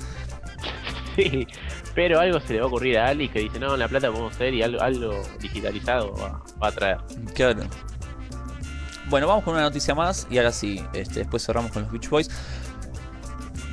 [1.14, 1.46] Sí,
[1.94, 4.10] pero algo se le va a ocurrir a Ali que dice, no, en La Plata
[4.10, 6.98] podemos hacer y algo, algo digitalizado va, va a traer.
[7.34, 7.62] Claro.
[9.06, 12.08] Bueno, vamos con una noticia más y ahora sí, este, después cerramos con los Beach
[12.08, 12.28] Boys.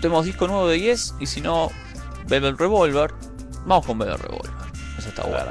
[0.01, 1.72] Tenemos disco nuevo de Yes y si no,
[2.28, 3.12] Velvet Revolver.
[3.66, 4.51] Vamos con Velvet Revolver.
[4.99, 5.49] Eso está bueno.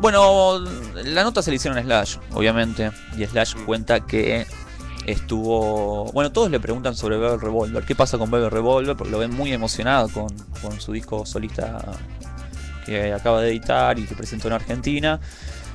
[0.00, 0.60] Bueno,
[1.04, 2.90] la nota se le hicieron a Slash, obviamente.
[3.16, 4.46] Y Slash cuenta que
[5.06, 6.04] estuvo.
[6.12, 7.84] Bueno, todos le preguntan sobre Velvet Revolver.
[7.84, 8.96] ¿Qué pasa con Velvet Revolver?
[8.96, 10.28] Porque lo ven muy emocionado con,
[10.62, 11.82] con su disco solista
[12.86, 15.20] que acaba de editar y que presentó en Argentina.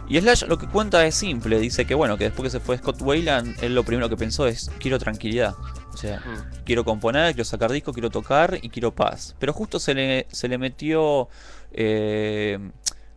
[0.09, 2.77] Y Slash lo que cuenta es simple, dice que bueno, que después que se fue
[2.77, 5.55] Scott Wayland, él lo primero que pensó es quiero tranquilidad.
[5.93, 6.63] O sea, Mm.
[6.65, 9.35] quiero componer, quiero sacar disco, quiero tocar y quiero paz.
[9.39, 11.29] Pero justo se le, se le metió
[11.71, 12.59] eh,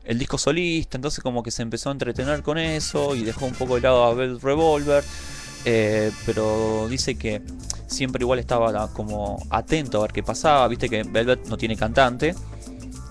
[0.06, 3.54] el disco solista, entonces como que se empezó a entretener con eso y dejó un
[3.54, 5.04] poco de lado a Velvet Revolver.
[5.64, 7.42] eh, pero dice que
[7.88, 10.66] siempre igual estaba como atento a ver qué pasaba.
[10.68, 12.34] Viste que Velvet no tiene cantante.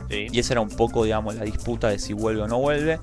[0.09, 0.27] Sí.
[0.31, 2.99] Y esa era un poco, digamos, la disputa de si vuelve o no vuelve.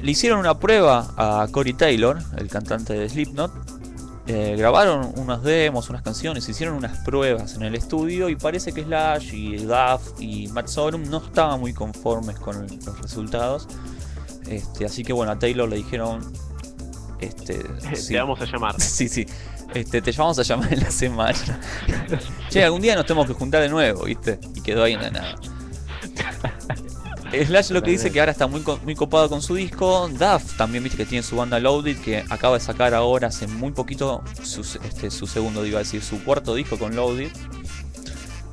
[0.00, 3.81] Le hicieron una prueba a Corey Taylor, el cantante de Slipknot.
[4.26, 8.84] Eh, grabaron unas demos, unas canciones, hicieron unas pruebas en el estudio y parece que
[8.84, 13.66] Slash y Duff y Matt Sorum no estaban muy conformes con los resultados.
[14.46, 16.32] Este, así que bueno, a Taylor le dijeron...
[17.18, 17.62] Este,
[17.94, 18.12] sí.
[18.12, 18.76] Te vamos a llamar.
[18.80, 19.26] Sí, sí.
[19.74, 21.60] Este, te llamamos a llamar en la semana.
[22.48, 24.38] che, algún día nos tenemos que juntar de nuevo, ¿viste?
[24.54, 25.34] Y quedó ahí en la nada.
[27.46, 30.08] Slash lo que dice que ahora está muy, muy copado con su disco.
[30.08, 33.72] Duff también, viste que tiene su banda Loaded, que acaba de sacar ahora hace muy
[33.72, 37.30] poquito su, este, su segundo, iba a decir, su cuarto disco con Loaded.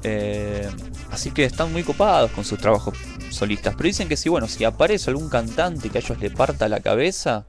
[0.03, 0.69] Eh,
[1.11, 2.97] así que están muy copados con sus trabajos
[3.30, 3.75] solistas.
[3.75, 6.80] Pero dicen que si, bueno, si aparece algún cantante que a ellos le parta la
[6.80, 7.45] cabeza,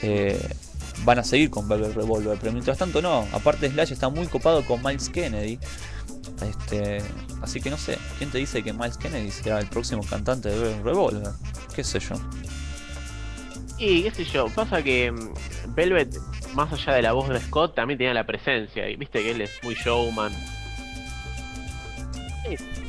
[0.00, 0.40] eh,
[1.04, 2.36] van a seguir con Velvet Revolver.
[2.40, 3.26] Pero mientras tanto no.
[3.32, 5.58] Aparte Slash está muy copado con Miles Kennedy.
[6.42, 6.98] Este,
[7.42, 10.82] así que no sé, ¿quién te dice que Miles Kennedy será el próximo cantante de
[10.82, 11.32] Revolver?
[11.74, 12.14] ¿Qué sé yo?
[13.78, 16.16] Y qué sé yo, pasa que mm, Velvet,
[16.54, 18.88] más allá de la voz de Scott, también tenía la presencia.
[18.88, 20.32] Y viste que él es muy showman.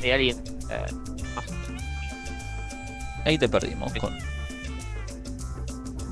[0.02, 0.42] Hay alguien.
[0.70, 0.86] eh,
[1.34, 1.46] más-
[3.24, 3.92] Ahí te perdimos.
[3.94, 4.16] Con...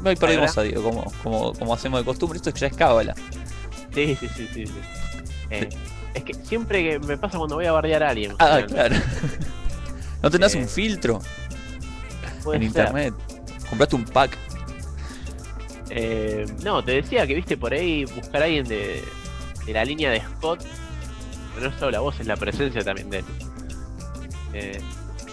[0.04, 2.36] Ahí perdimos a Diego, como, como, como hacemos de costumbre.
[2.36, 3.14] Esto ya es cábala.
[3.94, 4.66] Sí, sí, sí, sí.
[4.66, 4.72] sí.
[5.50, 5.68] Eh,
[6.16, 8.34] es que siempre que me pasa cuando voy a bardear a alguien.
[8.38, 8.96] Ah, claro.
[10.22, 11.20] ¿No tenés Eh, un filtro
[12.46, 12.62] en ser.
[12.62, 13.14] internet?
[13.68, 14.36] ¿Compraste un pack?
[15.90, 19.02] Eh, no, te decía que viste por ahí buscar a alguien de,
[19.66, 20.64] de la línea de Scott.
[21.54, 23.24] Pero no solo la voz, es la presencia también de él.
[24.52, 24.80] Eh,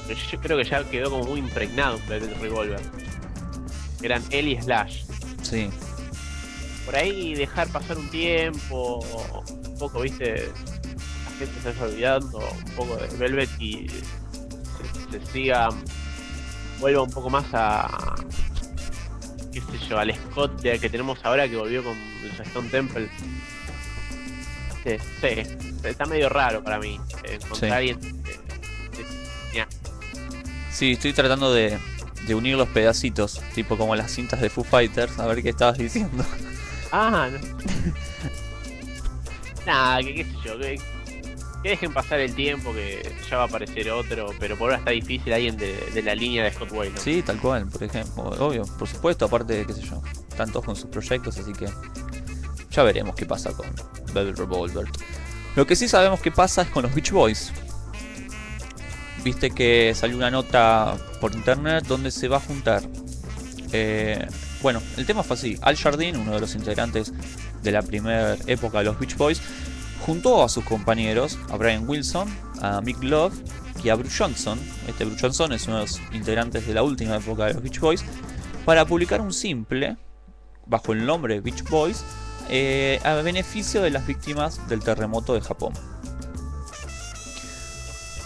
[0.07, 2.79] pero yo creo que ya quedó como muy impregnado Velvet Revolver.
[4.01, 5.03] Eran él y Slash.
[5.41, 5.69] Sí.
[6.85, 8.99] Por ahí dejar pasar un tiempo,
[9.65, 10.49] un poco, viste,
[11.39, 15.69] gente se está olvidando un poco de Velvet y se, se siga,
[16.79, 18.15] vuelva un poco más a,
[19.51, 21.95] qué sé yo, al Scott de que tenemos ahora que volvió con
[22.27, 23.09] los Stone Temple.
[24.83, 25.27] Sí, sí,
[25.83, 27.65] está medio raro para mí eh, encontrar Sí.
[27.67, 27.99] a alguien.
[30.71, 31.77] Sí, estoy tratando de,
[32.25, 35.77] de unir los pedacitos, tipo como las cintas de Foo Fighters, a ver qué estabas
[35.77, 36.25] diciendo.
[36.91, 37.39] Ah, no.
[39.67, 40.81] Nada, que qué sé yo, que,
[41.63, 44.91] que dejen pasar el tiempo, que ya va a aparecer otro, pero por ahora está
[44.91, 46.99] difícil alguien de, de la línea de Scott Wayland.
[46.99, 50.75] Sí, tal cual, por ejemplo, obvio, por supuesto, aparte, qué sé yo, están todos con
[50.75, 51.67] sus proyectos, así que
[52.69, 53.65] ya veremos qué pasa con
[54.13, 54.85] Velvet Revolver.
[55.55, 57.51] Lo que sí sabemos que pasa es con los Beach Boys.
[59.23, 62.83] Viste que salió una nota por internet donde se va a juntar.
[63.71, 64.27] eh,
[64.61, 65.57] bueno, el tema fue así.
[65.61, 67.13] Al Jardín, uno de los integrantes
[67.61, 69.41] de la primera época de los Beach Boys,
[70.05, 72.27] juntó a sus compañeros, a Brian Wilson,
[72.61, 73.33] a Mick Love
[73.83, 74.59] y a Bruce Johnson.
[74.87, 77.79] Este Bruce Johnson es uno de los integrantes de la última época de los Beach
[77.79, 78.03] Boys,
[78.65, 79.97] para publicar un simple
[80.65, 82.03] bajo el nombre Beach Boys
[82.49, 85.73] eh, a beneficio de las víctimas del terremoto de Japón.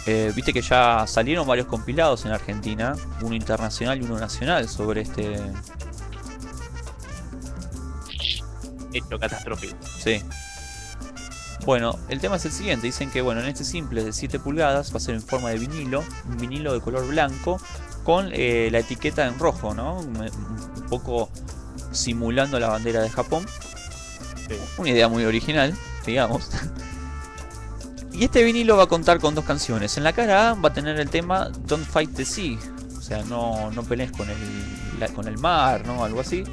[0.05, 5.01] Eh, Viste que ya salieron varios compilados en Argentina, uno internacional y uno nacional sobre
[5.01, 5.35] este.
[8.93, 9.75] Hecho catastrófico.
[9.99, 10.23] Sí.
[11.67, 12.87] Bueno, el tema es el siguiente.
[12.87, 15.57] Dicen que bueno, en este simple de 7 pulgadas va a ser en forma de
[15.57, 17.59] vinilo, un vinilo de color blanco
[18.05, 19.99] con eh, la etiqueta en rojo, ¿no?
[19.99, 20.31] Un,
[20.89, 21.29] poco
[21.91, 23.45] simulando la bandera de Japón.
[24.47, 24.55] Sí.
[24.77, 26.49] Una idea muy original, digamos.
[28.13, 29.97] Y este vinilo va a contar con dos canciones.
[29.97, 32.57] En la cara A va a tener el tema Don't Fight the Sea.
[32.97, 34.37] O sea, no, no pelees con el,
[35.01, 36.01] la- con el mar, ¿no?
[36.05, 36.45] Algo así.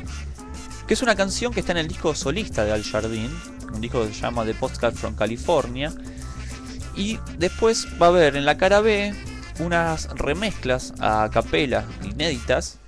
[0.87, 3.31] Que es una canción que está en el disco solista de Al Jardín.
[3.73, 5.93] Un disco que se llama The Postcard from California.
[6.97, 9.15] Y después va a haber en la cara B
[9.61, 12.79] unas remezclas a capela inéditas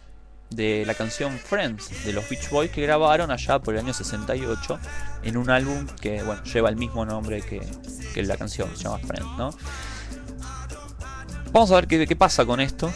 [0.51, 4.79] de la canción Friends de los Beach Boys que grabaron allá por el año 68
[5.25, 9.37] en un álbum que bueno, lleva el mismo nombre que, la canción, se llama Friends,
[9.37, 9.51] ¿no?
[11.53, 12.93] Vamos a ver qué pasa con esto.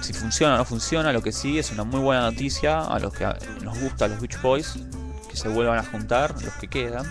[0.00, 3.12] Si funciona o no funciona, lo que sí es una muy buena noticia a los
[3.12, 3.26] que
[3.62, 4.74] nos gustan los Beach Boys,
[5.28, 7.04] que se vuelvan a juntar, los que quedan.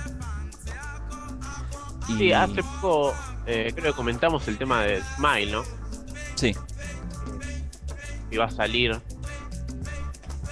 [2.07, 3.13] Y- Sí, hace poco
[3.47, 5.63] eh, creo que comentamos el tema de Smile, ¿no?
[6.35, 6.53] sí,
[8.29, 8.99] Que iba a salir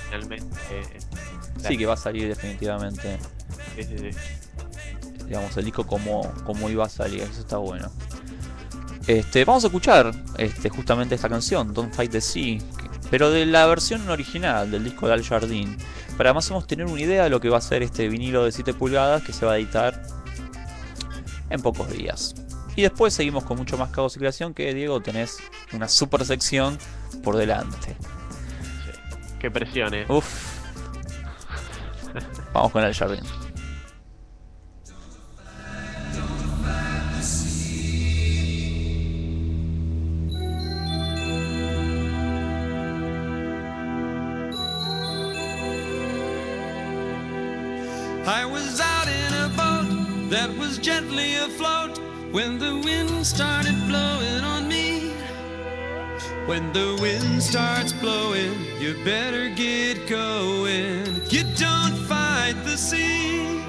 [0.05, 0.47] finalmente.
[0.71, 0.99] eh,
[1.67, 3.19] sí que va a salir definitivamente,
[3.75, 4.17] sí, sí, sí.
[5.25, 7.89] digamos, el disco como, como iba a salir, eso está bueno.
[9.07, 12.59] Este, vamos a escuchar este, justamente esta canción, Don't Fight the Sea,
[13.11, 15.77] pero de la versión original del disco de Al Jardín,
[16.17, 18.45] para más o menos tener una idea de lo que va a ser este vinilo
[18.45, 20.01] de 7 pulgadas que se va a editar
[21.49, 22.33] en pocos días.
[22.75, 25.37] Y después seguimos con mucho más caos y creación que Diego tenés
[25.73, 26.77] una super sección
[27.23, 27.95] por delante.
[29.39, 30.05] Qué presión, eh.
[30.07, 30.63] Uf.
[32.53, 33.42] Vamos con Al Jardín.
[52.33, 55.13] When the wind started blowing on me.
[56.47, 61.21] When the wind starts blowing, you better get going.
[61.29, 63.61] You don't fight the sea.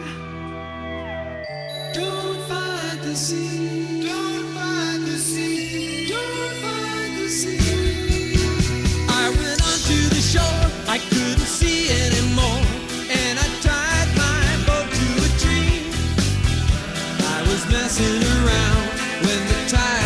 [1.93, 4.03] Don't fight the sea.
[4.09, 6.07] Don't fight the sea.
[6.09, 8.35] Don't fight the sea.
[9.09, 12.65] I went onto the shore, I couldn't see anymore,
[13.13, 15.93] and I tied my boat to a tree.
[17.37, 18.44] I was messing around
[19.75, 20.04] when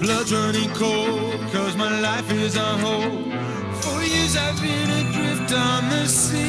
[0.00, 3.32] blood's running cold, cause my life is on hold.
[3.82, 6.48] For years I've been adrift on the sea.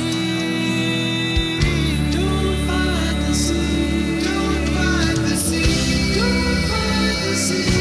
[2.11, 7.76] Don't fight the sea, don't fight the sea, don't fight the sea.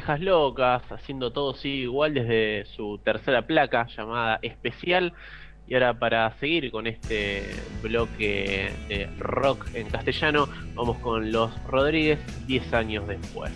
[0.00, 5.12] Viejas Locas, haciendo todo sí igual desde su tercera placa llamada Especial.
[5.68, 7.44] Y ahora para seguir con este
[7.82, 13.52] bloque de rock en castellano, vamos con Los Rodríguez 10 años después.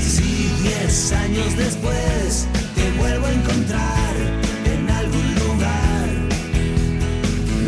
[0.00, 4.16] Si diez años después te vuelvo a encontrar
[4.64, 6.08] en algún lugar,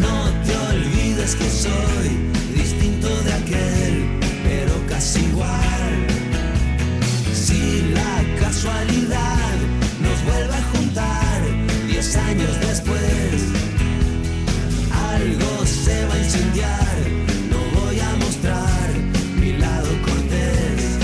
[0.01, 2.09] no te olvides que soy
[2.53, 6.06] distinto de aquel, pero casi igual.
[8.57, 9.53] Casualidad
[10.01, 11.43] nos vuelve a juntar
[11.87, 13.53] diez años después,
[15.13, 16.97] algo se va a incendiar.
[17.51, 18.89] No voy a mostrar
[19.39, 20.97] mi lado cortés.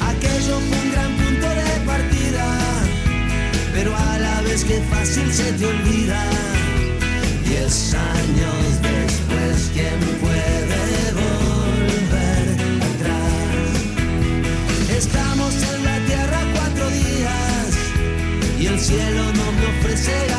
[0.00, 2.46] Aquello fue un gran punto de partida,
[3.72, 6.24] pero a la vez que fácil se te olvida.
[7.44, 10.11] Diez años después, ¿quién
[18.92, 20.31] cielo no me ofrece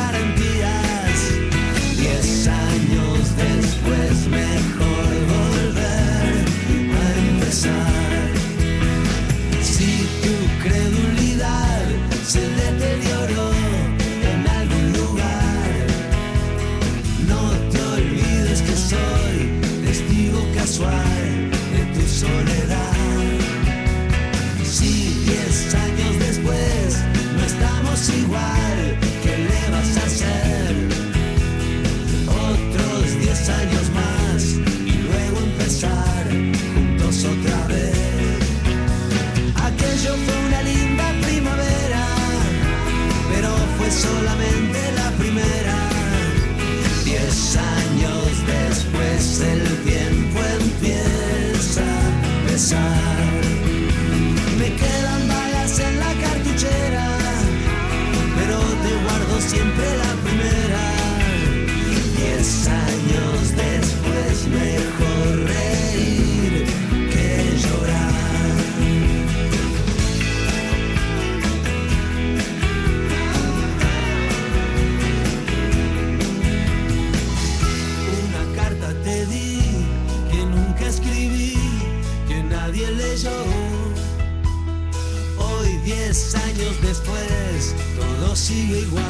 [86.64, 89.04] años después, todo sigue igual,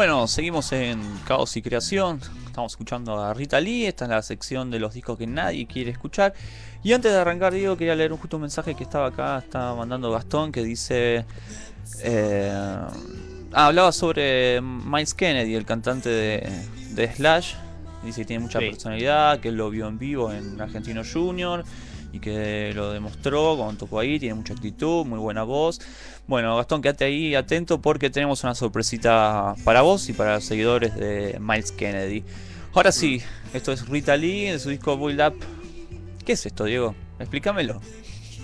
[0.00, 2.20] Bueno, seguimos en Caos y Creación.
[2.46, 3.84] Estamos escuchando a Rita Lee.
[3.84, 6.32] Esta es la sección de los discos que nadie quiere escuchar.
[6.82, 9.74] Y antes de arrancar, Diego, quería leer un justo un mensaje que estaba acá, estaba
[9.74, 11.26] mandando Gastón, que dice.
[12.02, 12.88] eh, ah,
[13.52, 16.50] hablaba sobre Miles Kennedy, el cantante de,
[16.92, 17.56] de Slash.
[18.02, 18.70] Dice que tiene mucha Sí.
[18.70, 21.62] personalidad, que lo vio en vivo en Argentino Junior
[22.12, 24.18] y que lo demostró cuando tocó ahí.
[24.18, 25.80] Tiene mucha actitud, muy buena voz.
[26.26, 30.94] Bueno, Gastón, quédate ahí atento porque tenemos una sorpresita para vos y para los seguidores
[30.96, 32.24] de Miles Kennedy.
[32.72, 33.20] Ahora sí,
[33.52, 35.34] esto es Rita Lee de su disco Build Up.
[36.24, 36.94] ¿Qué es esto, Diego?
[37.18, 37.80] Explícamelo.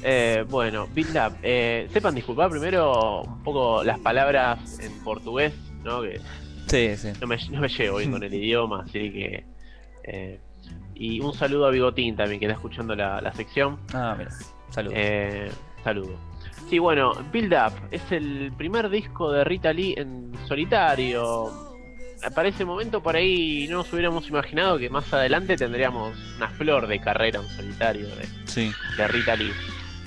[0.02, 1.36] Eh, bueno, Build Up.
[1.42, 5.52] Eh, sepan disculpar primero un poco las palabras en portugués,
[5.84, 6.02] ¿no?
[6.02, 6.20] Que
[6.68, 7.08] Sí, sí.
[7.20, 9.44] no me, no me llevo bien con el idioma, así que.
[10.04, 10.40] eh,
[10.96, 13.78] y un saludo a Bigotín también, que está escuchando la, la sección.
[13.92, 14.30] Ah, mira.
[14.70, 14.94] Saludos.
[14.98, 15.50] Eh,
[15.84, 16.16] saludo.
[16.68, 21.50] Sí, bueno, Build Up es el primer disco de Rita Lee en solitario.
[22.34, 26.86] Para ese momento, por ahí no nos hubiéramos imaginado que más adelante tendríamos una flor
[26.86, 29.52] de carrera en solitario de, Sí, de Rita Lee.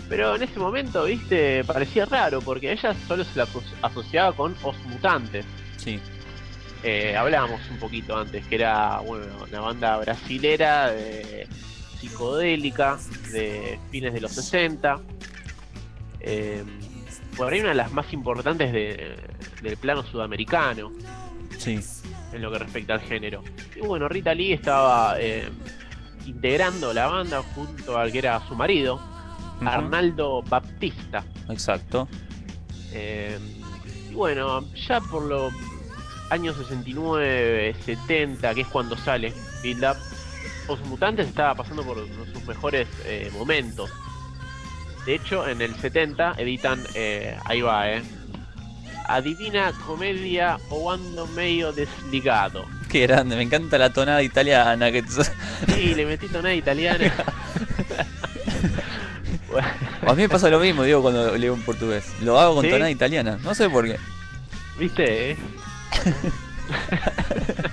[0.09, 4.55] Pero en ese momento, viste, parecía raro porque ella solo se la aso- asociaba con
[4.63, 5.45] Os Mutantes.
[5.77, 5.99] sí.
[6.83, 11.47] Eh, hablábamos un poquito antes que era bueno, una banda brasilera de
[11.99, 12.97] psicodélica
[13.31, 14.99] de fines de los 60.
[16.21, 16.63] Eh,
[17.35, 19.17] por ahí una de las más importantes de-
[19.61, 20.91] del plano sudamericano
[21.57, 21.79] Sí.
[22.33, 23.43] en lo que respecta al género.
[23.75, 25.49] Y bueno, Rita Lee estaba eh,
[26.25, 29.01] integrando la banda junto al que era su marido.
[29.65, 31.25] Arnaldo Baptista.
[31.49, 32.07] Exacto.
[32.93, 33.37] Eh,
[34.09, 35.53] y bueno, ya por los
[36.29, 39.97] años 69, 70, que es cuando sale Build Up,
[40.67, 41.97] Os Mutantes estaba pasando por
[42.33, 43.89] sus mejores eh, momentos.
[45.05, 48.03] De hecho, en el 70 editan, eh, ahí va, eh.
[49.07, 52.65] Adivina comedia o ando medio desligado.
[52.89, 55.03] Qué grande, me encanta la tonada italiana que
[55.67, 57.11] Sí, le metí tonada italiana.
[59.51, 59.67] Bueno,
[60.07, 62.05] A mí me pasa lo mismo, Diego, cuando leo en portugués.
[62.21, 62.71] Lo hago con ¿Sí?
[62.71, 63.39] tonada italiana.
[63.43, 63.97] No sé por qué.
[64.77, 65.37] ¿Viste?
[66.05, 66.13] Eh?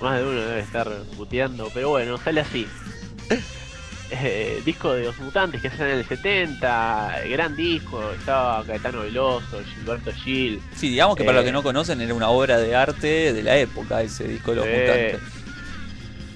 [0.00, 2.66] Más de uno debe estar puteando, pero bueno, sale así.
[4.10, 9.60] Eh, disco de los mutantes que sale en el 70, gran disco, estaba Caetano Veloso,
[9.64, 10.62] Gilberto Gil.
[10.76, 11.46] Sí, digamos que para los Eh.
[11.46, 14.66] que no conocen era una obra de arte de la época ese disco de los
[14.66, 15.20] mutantes.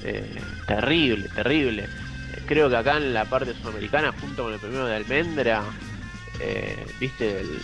[0.02, 1.84] Eh, terrible, terrible.
[1.84, 5.62] Eh, creo que acá en la parte sudamericana, junto con el primero de Almendra,
[6.40, 7.60] eh, viste, el-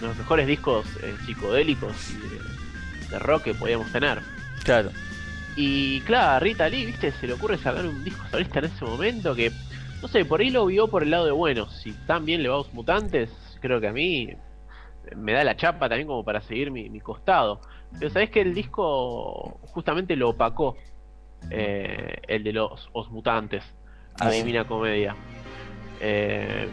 [0.00, 4.20] de los mejores discos eh, psicodélicos y de, de rock que podíamos tener.
[4.64, 4.90] Claro.
[5.56, 8.84] Y claro, a Rita Lee, viste, se le ocurre sacar un disco solista en ese
[8.84, 9.50] momento que,
[10.00, 11.68] no sé, por ahí lo vio por el lado de bueno.
[11.70, 14.30] Si tan bien le va a los mutantes, creo que a mí
[15.16, 17.60] me da la chapa también como para seguir mi, mi costado.
[17.98, 20.76] Pero sabés que el disco justamente lo opacó,
[21.50, 23.64] eh, el de los Os Mutantes,
[24.20, 24.54] a Ah, sí.
[24.68, 25.16] Comedia.
[26.00, 26.68] Eh,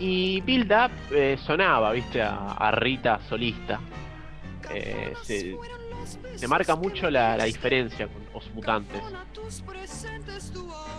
[0.00, 3.78] y Build Up eh, sonaba, viste, a, Rita solista.
[4.72, 5.56] Eh, se,
[6.36, 9.02] se marca mucho la, diferencia con Os Mutantes.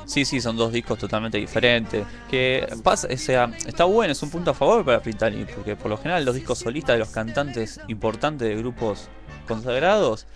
[0.06, 2.06] Sí, sí, son dos discos totalmente diferentes.
[2.30, 5.90] Que pasa, o sea, está bueno, es un punto a favor para Lee, porque por
[5.90, 9.10] lo general los discos solistas de los cantantes importantes de grupos
[9.48, 10.28] consagrados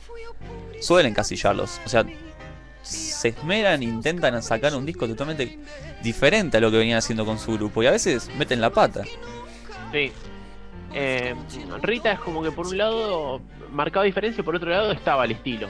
[0.82, 1.80] suelen casillarlos.
[1.86, 2.06] O sea,
[2.86, 5.60] se esmeran, intentan sacar un disco totalmente
[6.04, 9.04] diferente a lo que venían haciendo con su grupo y a veces meten la pata.
[9.92, 10.12] Sí.
[10.94, 11.36] Eh,
[11.82, 13.42] Rita es como que por un lado
[13.72, 15.68] marcaba diferencia, por otro lado estaba el estilo.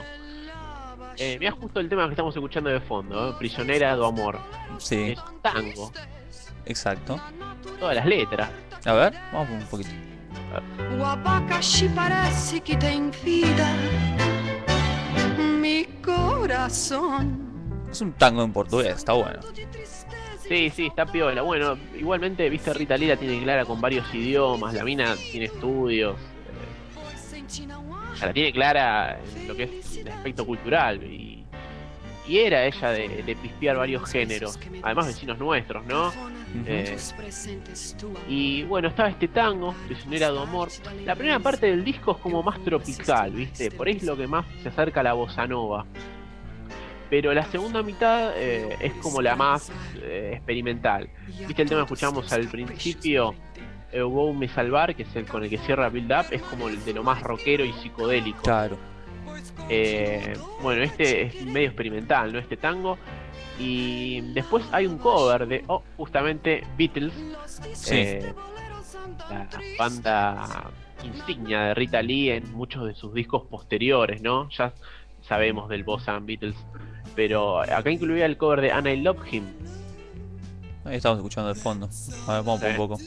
[1.18, 3.34] Eh, mira justo el tema que estamos escuchando de fondo, ¿eh?
[3.38, 4.38] Prisionera do Amor.
[4.78, 5.90] Sí, Es tango,
[6.66, 7.18] exacto.
[7.80, 8.50] todas las letras.
[8.84, 9.90] A ver, vamos un poquito.
[11.00, 13.74] O abacaxi parece que tem vida.
[16.04, 17.46] Corazón.
[17.90, 19.40] Es un tango en portugués, está bueno.
[20.48, 21.42] Sí, sí, está piola.
[21.42, 26.16] Bueno, igualmente, viste, Rita la tiene clara con varios idiomas, la mina tiene estudios,
[26.96, 27.42] eh,
[28.20, 31.44] la tiene clara en lo que es el aspecto cultural y,
[32.28, 36.12] y era ella de, de pispear varios géneros, además vecinos nuestros, ¿no?
[36.66, 36.96] Eh,
[38.28, 40.68] y bueno, estaba este tango, Prisionera de Amor.
[41.04, 43.70] La primera parte del disco es como más tropical, ¿viste?
[43.70, 45.84] Por ahí es lo que más se acerca a la bossa nova.
[47.10, 49.70] Pero la segunda mitad eh, es como la más
[50.02, 51.08] eh, experimental.
[51.46, 53.34] ¿Viste el tema que escuchamos al principio?
[53.92, 56.68] Eu Vou Me Salvar, que es el con el que cierra Build Up, es como
[56.68, 58.42] el de lo más rockero y psicodélico.
[58.42, 58.76] Claro.
[59.68, 62.38] Eh, bueno, este es medio experimental, ¿no?
[62.38, 62.98] Este tango.
[63.58, 67.12] Y después hay un cover de, oh, justamente Beatles,
[67.72, 67.94] Sí.
[67.94, 68.34] eh,
[69.30, 70.70] la banda
[71.02, 74.48] insignia de Rita Lee en muchos de sus discos posteriores, ¿no?
[74.50, 74.72] Ya
[75.26, 76.56] sabemos del Boss and Beatles,
[77.14, 79.44] pero acá incluía el cover de And I Love Him.
[80.84, 81.88] Ahí estamos escuchando de fondo.
[82.28, 82.78] A ver, vamos por un Sí.
[82.78, 82.98] poco.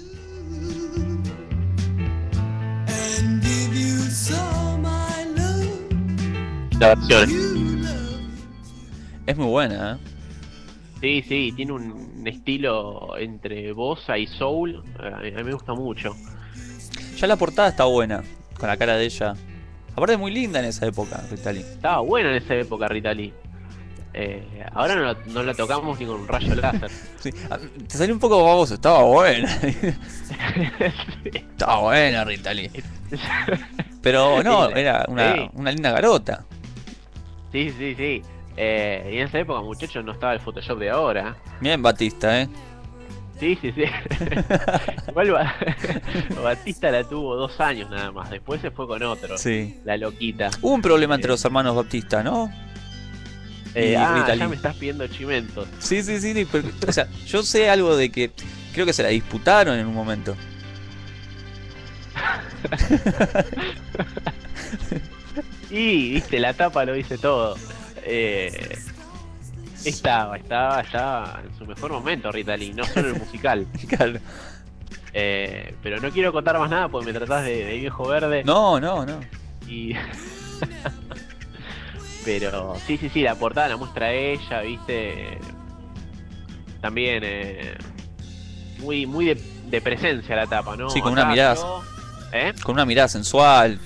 [6.79, 7.29] La versión.
[9.25, 9.97] Es muy buena, ¿eh?
[11.01, 14.83] Sí, sí, tiene un estilo entre bossa y soul.
[15.01, 16.15] eh, A mí, me gusta mucho.
[17.17, 18.21] Ya la portada está buena,
[18.59, 19.33] con la cara de ella.
[19.95, 21.59] Aparte muy linda en esa época, Rita Lee.
[21.61, 23.33] Estaba buena en esa época Rita Lee.
[24.13, 26.89] Eh, ahora no la, no la tocamos ni con un rayo láser.
[27.19, 27.29] Sí.
[27.49, 27.57] Ah,
[27.87, 29.49] Te salió un poco baboso, estaba buena.
[31.25, 32.71] estaba buena Rita Lee.
[34.01, 35.49] Pero no, era una, Sí.
[35.53, 36.45] una linda garota.
[37.51, 38.21] sí, sí, sí.
[38.57, 41.35] Eh, y en esa época, muchachos, no estaba el Photoshop de ahora.
[41.61, 42.49] Bien Batista, ¿eh?
[43.39, 43.83] Sí, sí, sí.
[45.07, 45.55] Igual Ba-
[46.43, 48.29] Batista la tuvo dos años nada más.
[48.29, 49.37] Después se fue con otro.
[49.37, 49.79] Sí.
[49.85, 50.49] La loquita.
[50.61, 51.33] Hubo un problema entre Eh.
[51.33, 52.51] los hermanos Baptista, ¿no?
[53.75, 55.67] Eh, ah, ya me estás pidiendo chimentos.
[55.79, 56.33] Sí, sí, sí.
[56.33, 58.31] sí, pero- o sea, yo sé algo de que
[58.73, 60.35] creo que se la disputaron en un momento.
[65.71, 67.55] Y, viste, la tapa lo dice todo.
[68.11, 68.77] Eh,
[69.85, 73.67] estaba, estaba, estaba en su mejor momento Rita Lee, no solo el musical.
[73.87, 74.19] Claro.
[75.13, 78.43] Eh, pero no quiero contar más nada porque me tratás de, de viejo verde.
[78.43, 79.19] No, no, no.
[79.67, 79.93] Y...
[82.25, 85.37] Pero sí, sí, sí, la portada la muestra ella, viste.
[86.81, 87.75] También eh,
[88.79, 89.35] muy, muy de,
[89.67, 90.89] de presencia la tapa, ¿no?
[90.89, 91.55] Sí, con una mirada.
[91.55, 91.83] yo-
[92.33, 92.53] ¿Eh?
[92.61, 93.79] Con una mirada sensual.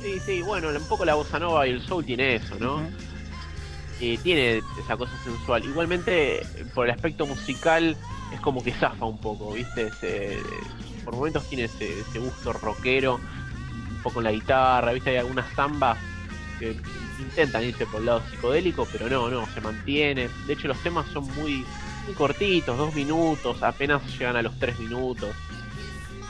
[0.00, 2.80] Sí, sí, bueno, un poco la bossa nova y el soul tiene eso, ¿no?
[4.00, 5.64] Y tiene esa cosa sensual.
[5.64, 6.40] Igualmente,
[6.74, 7.96] por el aspecto musical,
[8.32, 9.90] es como que zafa un poco, ¿viste?
[9.92, 10.42] Se-
[11.04, 15.10] por momentos tiene ese, gusto rockero, un poco la guitarra, ¿viste?
[15.10, 15.98] Hay algunas zambas
[16.58, 16.76] que
[17.18, 20.28] intentan irse por el lado psicodélico, pero no, no, se mantiene.
[20.46, 21.64] De hecho, los temas son muy,
[22.06, 25.34] muy cortitos, dos minutos, apenas llegan a los tres minutos.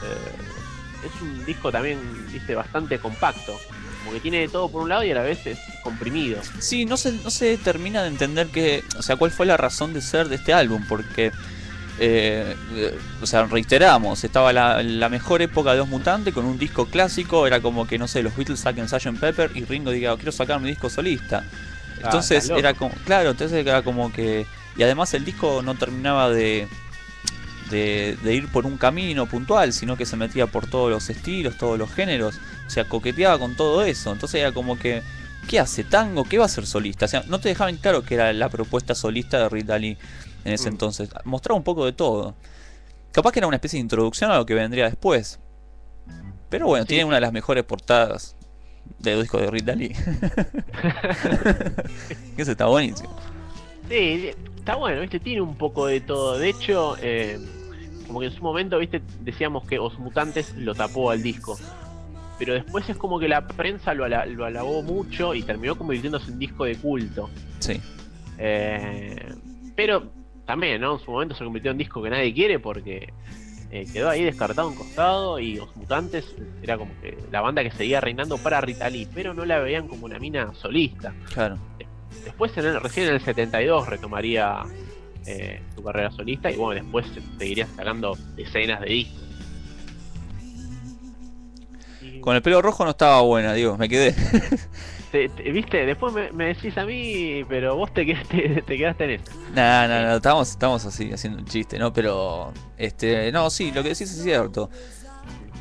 [0.03, 1.99] Eh, es un disco también,
[2.31, 3.59] viste, bastante compacto.
[4.05, 6.39] Como que tiene de todo por un lado y a la vez es comprimido.
[6.59, 9.93] Sí, no se, no se termina de entender que, o sea, cuál fue la razón
[9.93, 11.31] de ser de este álbum, porque,
[11.99, 16.59] eh, eh, o sea, reiteramos, estaba la, la mejor época de Los Mutantes con un
[16.59, 19.19] disco clásico, era como que, no sé, los Beatles saquen Sgt.
[19.19, 21.43] Pepper y Ringo diga, quiero sacar mi disco solista.
[21.97, 22.59] Entonces estás loco.
[22.59, 24.45] era como, claro, entonces era como que,
[24.77, 26.67] y además el disco no terminaba de,
[27.69, 31.57] de, de ir por un camino puntual, sino que se metía por todos los estilos,
[31.57, 32.35] todos los géneros,
[32.67, 35.01] o sea, coqueteaba con todo eso, entonces era como que,
[35.49, 36.23] ¿qué hace tango?
[36.25, 37.05] ¿Qué va a ser solista?
[37.05, 39.97] O sea, no te dejaban claro que era la propuesta solista de Rita Lee
[40.43, 40.73] en ese Mm.
[40.73, 42.35] entonces, mostraba un poco de todo.
[43.11, 45.39] Capaz que era una especie de introducción a lo que vendría después.
[46.49, 46.89] Pero bueno, Sí.
[46.89, 48.35] tiene una de las mejores portadas
[48.99, 49.95] de disco de Rita Lee.
[52.35, 53.15] que eso está buenísimo.
[53.89, 55.19] Sí, está bueno, ¿viste?
[55.19, 56.37] Tiene un poco de todo.
[56.37, 57.39] De hecho, eh,
[58.15, 59.01] como que en su momento, ¿viste?
[59.19, 61.57] Decíamos que Os Mutantes lo tapó al disco.
[62.39, 66.31] Pero después es como que la prensa lo, ala- lo alabó mucho y terminó convirtiéndose
[66.31, 67.29] en disco de culto.
[67.59, 67.81] Sí.
[68.37, 69.33] Eh,
[69.75, 70.11] pero
[70.45, 70.93] también, ¿no?
[70.97, 73.11] En su momento se convirtió en disco que nadie quiere porque
[73.69, 76.23] eh, quedó ahí descartado un costado y Os Mutantes
[76.63, 79.89] era como que la banda que seguía reinando para Rita Lee, pero no la veían
[79.89, 81.13] como una mina solista.
[81.33, 81.57] Claro.
[82.23, 84.63] Después, en el- recién en el 72, retomaría
[85.25, 87.05] eh, su carrera solista y bueno, después
[87.37, 89.21] seguiría sacando decenas de discos.
[92.01, 94.13] Y- Con el pelo rojo no estaba buena, digo, me quedé.
[95.11, 99.03] te- te- Viste, después me, me decís a mí, pero vos te quedaste, te quedaste
[99.05, 99.23] en eso.
[99.55, 101.91] No, no, no, estamos, estamos así haciendo un chiste, ¿no?
[101.93, 104.69] Pero, este, no, sí, lo que decís es cierto.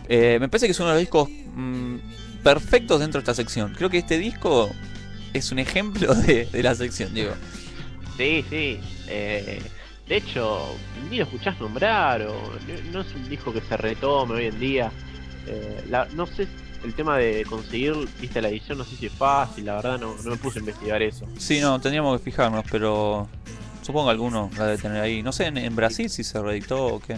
[0.09, 1.97] Eh, me parece que es uno de los discos mm,
[2.43, 3.73] perfectos dentro de esta sección.
[3.75, 4.69] Creo que este disco
[5.33, 7.33] es un ejemplo de, de la sección, digo.
[8.17, 8.81] Sí, sí.
[9.09, 9.61] eh,
[10.07, 10.67] de hecho,
[11.11, 14.61] ni lo escuchás nombrar o no, no es un disco que se retome hoy en
[14.61, 14.93] día.
[15.47, 16.47] Eh, la- no sé,
[16.85, 20.15] el tema de conseguir, viste, la edición, no sé si es fácil, la verdad no,
[20.23, 21.27] no me puse a investigar eso.
[21.39, 23.27] Sí, no, tendríamos que fijarnos, pero
[23.83, 25.23] supongo que alguno la debe tener ahí.
[25.23, 27.17] No sé, en, en Brasil si se reeditó o qué.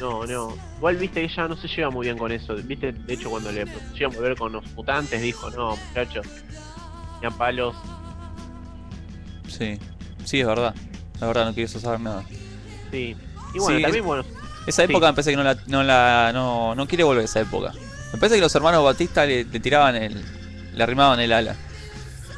[0.00, 0.54] No, no.
[0.78, 2.56] Igual viste que ella no se lleva muy bien con eso.
[2.56, 6.26] Viste, de hecho cuando le propusieron volver con los mutantes dijo, no, muchachos,
[7.20, 7.76] ni a palos.
[9.50, 9.78] Sí,
[10.24, 10.74] sí, es verdad.
[11.20, 12.24] La verdad, no quiero saber nada.
[12.90, 13.16] Sí.
[13.54, 14.24] Y bueno, Sí, también bueno,
[14.66, 14.90] Esa Sí.
[14.92, 17.72] época me parece que no la, no la, no, no quiere volver a esa época.
[18.12, 20.24] Me parece que los hermanos Batista le, le tiraban el,
[20.74, 21.56] le arrimaban el ala.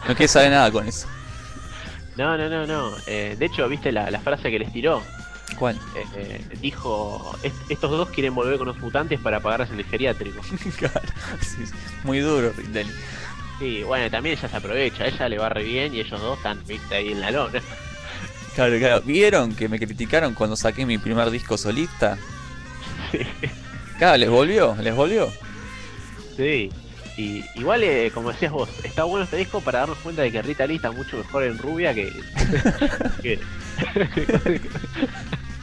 [0.08, 1.06] No quiere saber nada con eso.
[2.16, 2.96] no, no, no, no.
[3.06, 5.02] Eh, de hecho, viste la, la frase que les tiró.
[5.58, 5.76] ¿Cuál?
[5.94, 10.40] eh, eh, dijo: "Est- Estos dos quieren volver con los mutantes para pagarse el geriátrico.
[10.78, 11.00] Claro,
[11.42, 11.64] sí.
[12.04, 12.90] Muy duro, Rindelli.
[13.58, 16.60] Sí, bueno, también ella se aprovecha, ella le va re bien y ellos dos están,
[16.66, 17.60] viste, ahí en la lona.
[18.54, 19.00] Claro, claro.
[19.02, 22.18] ¿Vieron que me criticaron cuando saqué mi primer disco solista?
[23.10, 23.18] Sí.
[23.98, 25.32] Claro, les volvió, les volvió.
[26.36, 26.70] Sí.
[27.16, 30.42] Y igual, eh, como decías vos, está bueno este disco para darnos cuenta de que
[30.42, 32.10] Rita Lee está mucho mejor en rubia que.
[33.22, 33.38] que-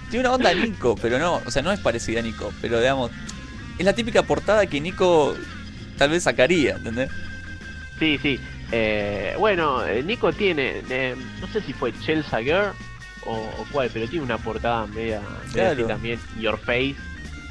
[0.09, 3.11] Tiene una onda Nico, pero no, o sea, no es parecida a Nico, pero digamos,
[3.77, 5.35] es la típica portada que Nico
[5.97, 7.09] tal vez sacaría, ¿entendés?
[7.99, 8.39] Sí, sí.
[8.71, 12.73] Eh, bueno, eh, Nico tiene, eh, no sé si fue Chelsea Girl
[13.25, 15.71] o, o cuál, pero tiene una portada media, media Claro.
[15.73, 16.95] así también, Your Face,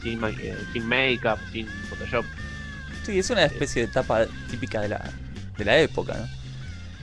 [0.03, 2.25] sin, ma- eh, sin make-up, sin Photoshop.
[3.03, 5.13] Sí, es una especie de tapa típica de la,
[5.57, 6.27] de la época, ¿no?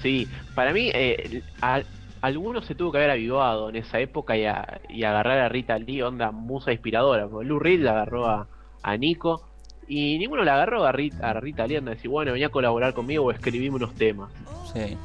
[0.02, 1.84] Sí, para mí, eh, a-
[2.22, 5.78] alguno se tuvo que haber avivado en esa época y, a- y agarrar a Rita
[5.78, 7.28] Lee, onda musa inspiradora.
[7.28, 8.48] Porque Lou Reed la agarró a,
[8.82, 9.48] a Nico
[9.88, 13.32] y ninguno la agarró a Rita, a Rita decir, bueno, venía a colaborar conmigo o
[13.32, 14.30] escribimos unos temas.
[14.74, 14.98] Sí.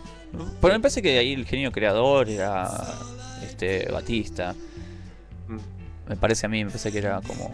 [0.61, 2.69] Pero me parece que ahí el genio creador era
[3.43, 4.55] este Batista.
[5.49, 5.59] Mm.
[6.11, 7.53] Me parece a mí, me parece que era como.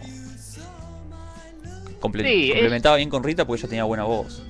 [1.99, 4.43] comple- Sí, es- complementaba bien con Rita porque ella tenía buena voz.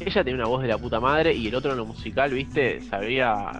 [0.00, 2.80] Ella tenía una voz de la puta madre y el otro en lo musical, viste,
[2.88, 3.52] sabía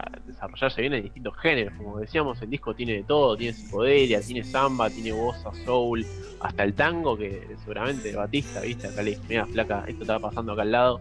[0.47, 1.75] desarrollarse bien en distintos géneros.
[1.77, 6.05] Como decíamos, el disco tiene de todo, tiene psicodelia, tiene samba, tiene bossa, soul,
[6.41, 10.63] hasta el tango, que seguramente Batista, viste, acá le mira, flaca, esto estaba pasando acá
[10.63, 11.01] al lado.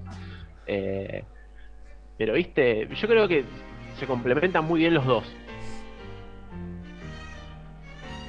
[0.67, 1.23] Eh,
[2.17, 3.43] pero viste, yo creo que
[3.99, 5.23] se complementan muy bien los dos.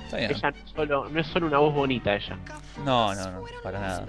[0.05, 0.31] Está bien.
[0.31, 2.39] Ella no es, solo, no es solo una voz bonita, ella,
[2.85, 4.07] No, no, no, para nada.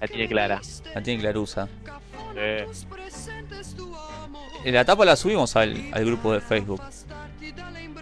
[0.00, 0.60] la tiene clara.
[0.94, 1.68] La tiene Clarusa.
[2.36, 2.66] Eh,
[4.64, 6.80] La tapa la subimos al, al grupo de Facebook.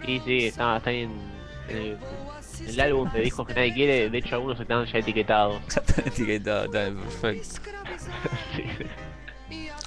[0.07, 1.11] y sí, está, está ahí en,
[1.69, 1.97] en el,
[2.61, 5.61] en el álbum de discos que nadie quiere, de hecho algunos están ya etiquetados.
[5.67, 7.61] Está etiquetado, está perfecto.
[8.55, 8.63] Sí.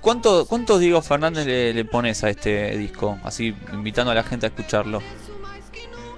[0.02, 3.18] ¿Cuánto, ¿Cuántos Diego Fernández le, le pones a este disco?
[3.24, 5.00] Así invitando a la gente a escucharlo.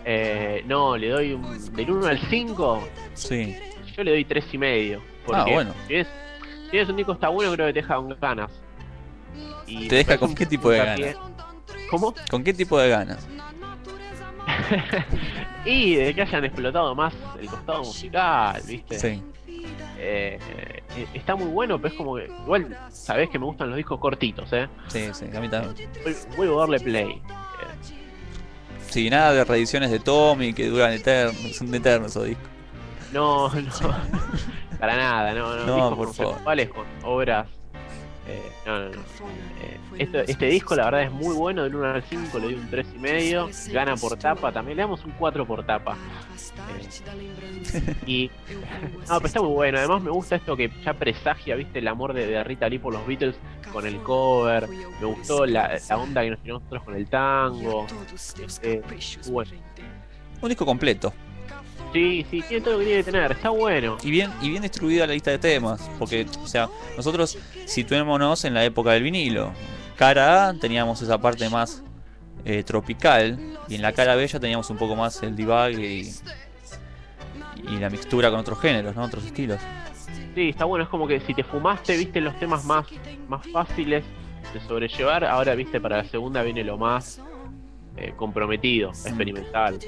[0.04, 3.56] Eh, no, le doy un, del 1 al 5, Sí.
[3.96, 5.02] yo le doy 3 y medio.
[5.24, 5.74] Porque Ah, bueno.
[5.86, 6.06] si es,
[6.70, 8.50] si es un disco está bueno, creo que te deja ganas.
[9.66, 11.16] Y ¿Te deja con qué tipo de puntapié-
[11.90, 12.14] ¿Cómo?
[12.30, 13.26] ¿Con qué tipo de ganas?
[15.64, 18.98] y de que hayan explotado más el costado musical, ¿viste?
[18.98, 19.22] Sí.
[19.98, 20.38] Eh,
[20.96, 22.26] eh, está muy bueno, pero es como que.
[22.26, 24.68] Igual, sabés que me gustan los discos cortitos, ¿eh?
[24.88, 25.88] Sí, sí, a mí también.
[26.36, 27.10] Vuelvo a darle play.
[27.10, 27.22] Eh,
[28.90, 32.46] Sí, nada de reediciones de Tommy que duran eternos, son eternos esos discos.
[33.12, 33.70] No, no.
[34.78, 35.66] Para nada, no, no.
[35.66, 36.68] No, discos por favor.
[36.68, 37.48] con obras.
[38.28, 39.00] Eh, no, no, no.
[39.62, 41.62] Eh, esto- este disco, la verdad, es muy bueno.
[41.62, 43.48] Del 1 al 5 le doy un 3 y medio.
[43.72, 44.52] Gana por tapa.
[44.52, 45.96] También le damos un 4 por tapa.
[45.96, 48.30] Eh, y.
[49.08, 49.78] No, pero está muy bueno.
[49.78, 52.92] Además, me gusta esto que ya presagia, viste, el amor de, de Rita Lee por
[52.92, 53.36] los Beatles
[53.72, 54.68] con el cover.
[54.68, 57.86] Me gustó la, la onda que nos tiramos nosotros con el tango.
[58.62, 58.82] Eh,
[59.30, 59.50] bueno.
[60.42, 61.12] Un disco completo.
[61.92, 63.32] Sí, sí, tiene todo lo que tiene que tener.
[63.32, 63.96] Está bueno.
[64.02, 65.80] Y bien, y bien distribuida la lista de temas.
[65.98, 69.52] Porque, o sea, nosotros situémonos en la época del vinilo.
[69.96, 71.82] Cara A teníamos esa parte más
[72.44, 73.38] eh, tropical.
[73.68, 76.14] Y en la cara B ya teníamos un poco más el divague y,
[77.68, 79.04] y la mixtura con otros géneros, ¿no?
[79.04, 79.60] Otros estilos.
[80.34, 82.86] Sí, está bueno, es como que si te fumaste, viste los temas más,
[83.26, 84.04] más fáciles
[84.52, 87.20] de sobrellevar, ahora viste para la segunda viene lo más
[87.96, 89.78] eh, comprometido, experimental.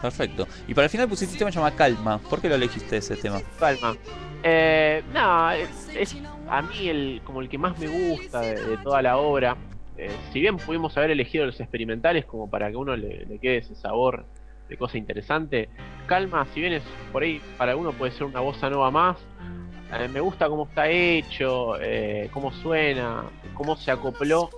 [0.00, 0.46] Perfecto.
[0.66, 2.18] Y para el final pusiste un tema llamado Calma.
[2.18, 3.40] ¿Por qué lo elegiste ese tema?
[3.58, 3.96] Calma.
[4.42, 6.16] Eh, no, es,
[6.48, 9.56] a mí el como el que más me gusta de, toda la obra.
[9.96, 13.74] Eh, si bien pudimos haber elegido los experimentales como para que uno le, quede ese
[13.74, 14.24] sabor
[14.68, 15.68] de cosa interesante,
[16.06, 16.82] Calma, si bien es
[17.12, 19.18] por ahí para alguno puede ser una bossa nova más,
[19.92, 24.48] eh, me gusta cómo está hecho, eh, cómo suena, cómo se acopló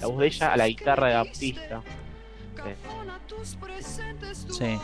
[0.00, 1.82] la voz de ella a la guitarra de Baptista.
[4.56, 4.78] Sí.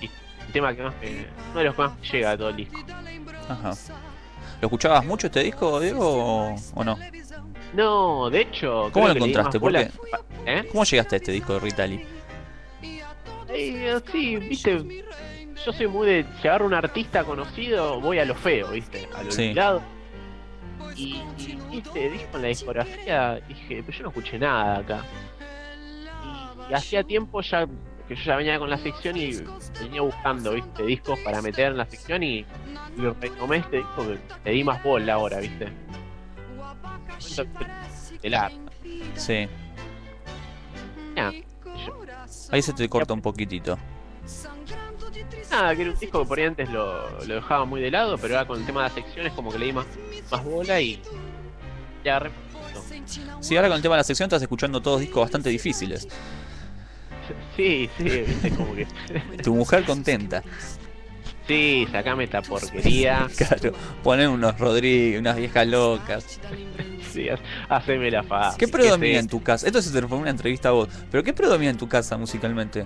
[0.00, 2.56] el tema que más me, uno de los que más me llega de todo el
[2.56, 2.78] disco.
[3.48, 3.70] Ajá.
[4.60, 6.06] ¿Lo escuchabas mucho este disco, Diego,
[6.50, 6.96] o, o no?
[7.74, 9.58] No, de hecho, ¿Cómo lo encontraste?
[9.58, 9.90] ¿Por bola-
[10.46, 10.68] ¿Eh?
[10.70, 12.06] ¿Cómo llegaste a este disco de Rita Lee?
[13.48, 15.04] Eh, sí, viste,
[15.64, 19.22] yo soy muy de si agarro un artista conocido, voy a lo feo, viste, a
[19.22, 19.42] lo Sí.
[19.48, 19.82] olvidado.
[20.96, 21.20] Y,
[21.72, 25.04] y este disco en la discografía, dije, pero yo no escuché nada acá.
[26.70, 27.66] Y, hacía tiempo ya
[28.08, 29.32] que yo ya venía con la sección y
[29.80, 34.18] venía buscando, viste, discos para meter en la sección y, y retomé este disco que
[34.44, 35.68] le di más bola ahora, viste.
[38.22, 38.58] El arte.
[39.14, 39.48] Sí.
[41.86, 42.04] Yo-
[42.50, 43.78] Ahí se te corta un poquitito.
[45.50, 48.18] Nada, que era un disco que por ahí antes lo, lo dejaba muy de lado,
[48.18, 49.86] pero ahora con el tema de las secciones como que le di más,
[50.30, 51.00] más bola y
[52.04, 52.30] ya no.
[53.40, 56.08] Sí, ahora con el tema de la sección estás escuchando todos discos bastante difíciles.
[57.56, 58.86] Sí, sí, viste como que.
[59.42, 60.42] Tu mujer contenta.
[61.46, 63.28] sí, sacame esta porquería.
[63.36, 63.72] Claro,
[64.02, 66.40] ponen unos Rodríguez, unas viejas locas.
[67.12, 67.38] Sí, ha-
[67.68, 68.56] haceme la faz.
[68.56, 69.66] ¿Qué predomina en tu casa?
[69.66, 72.84] Esto se te fue una entrevista a vos, pero ¿qué predomina en tu casa musicalmente?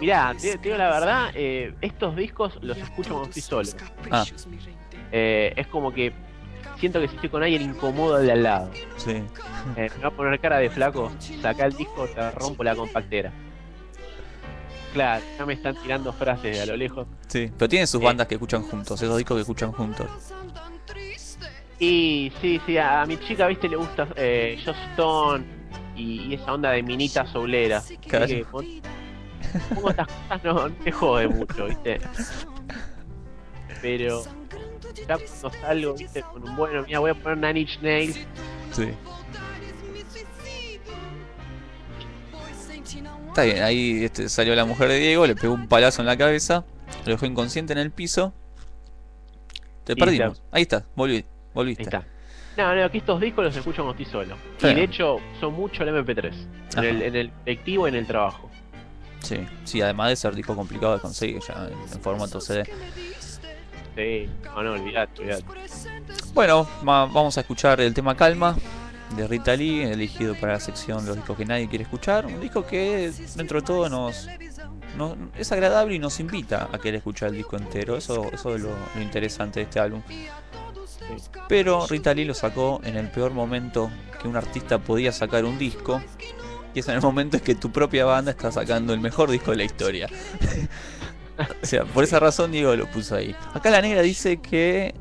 [0.00, 3.70] Mirá, te, te digo la verdad, eh, estos discos los escucho cuando estoy solo.
[4.10, 4.24] Ah.
[5.10, 6.12] Eh, es como que
[6.82, 8.70] siento que si estoy con alguien incomodo de al lado.
[8.96, 9.22] Sí.
[9.76, 13.30] Eh, me va a poner cara de flaco, saca el disco, te rompo la compactera.
[14.92, 17.06] Claro, ya me están tirando frases de a lo lejos.
[17.28, 17.48] Sí.
[17.56, 18.04] Pero tienen sus Eh.
[18.04, 20.08] bandas que escuchan juntos, esos discos que escuchan juntos.
[21.78, 25.44] Y sí, sí, a, a mi chica, viste, le gusta eh, Joss Stone
[25.94, 27.80] y, y esa onda de minita soulera.
[28.08, 28.26] Claro.
[28.26, 32.00] que pongo estas cosas, no, no te jode mucho, viste.
[33.80, 34.22] Pero
[34.94, 38.18] ya cuando salgo, viste, con un bueno, mira, voy a poner Nine Inch Nails.
[38.72, 38.88] Sí.
[43.28, 46.18] Está bien, ahí este, salió la mujer de Diego, le pegó un palazo en la
[46.18, 46.64] cabeza,
[47.06, 48.34] lo dejó inconsciente en el piso.
[49.84, 50.42] Te perdimos.
[50.50, 51.24] Ahí está, volví, Ahí
[51.54, 51.82] volviste.
[51.84, 52.06] está.
[52.58, 54.36] No, no, aquí estos discos los escucho cuando estoy solo.
[54.58, 54.66] Sí.
[54.66, 56.32] Y de hecho, son mucho el MP3.
[56.76, 56.86] Ajá.
[56.86, 58.50] En el, en el colectivo y en el trabajo.
[59.20, 62.64] Sí, sí, además de ser disco complicado de conseguir ya en, en formato CD.
[63.96, 65.44] Sí, no, no, olvidate, olvidate.
[66.32, 68.56] Bueno, vamos a escuchar el tema Calma
[69.16, 72.24] de Rita Lee, elegido para la sección Los discos que nadie quiere escuchar.
[72.24, 74.26] Un disco que dentro de todo nos,
[74.96, 77.96] nos- es agradable y nos invita a querer escuchar el disco entero.
[77.98, 80.00] Eso, eso es lo, lo interesante de este álbum.
[81.48, 83.90] Pero Rita Lee lo sacó en el peor momento
[84.20, 86.00] que un artista podía sacar un disco.
[86.74, 89.50] Y es en el momento en que tu propia banda está sacando el mejor disco
[89.50, 90.08] de la historia.
[91.62, 93.34] O sea, por esa razón Diego lo puso ahí.
[93.54, 94.94] Acá la negra dice que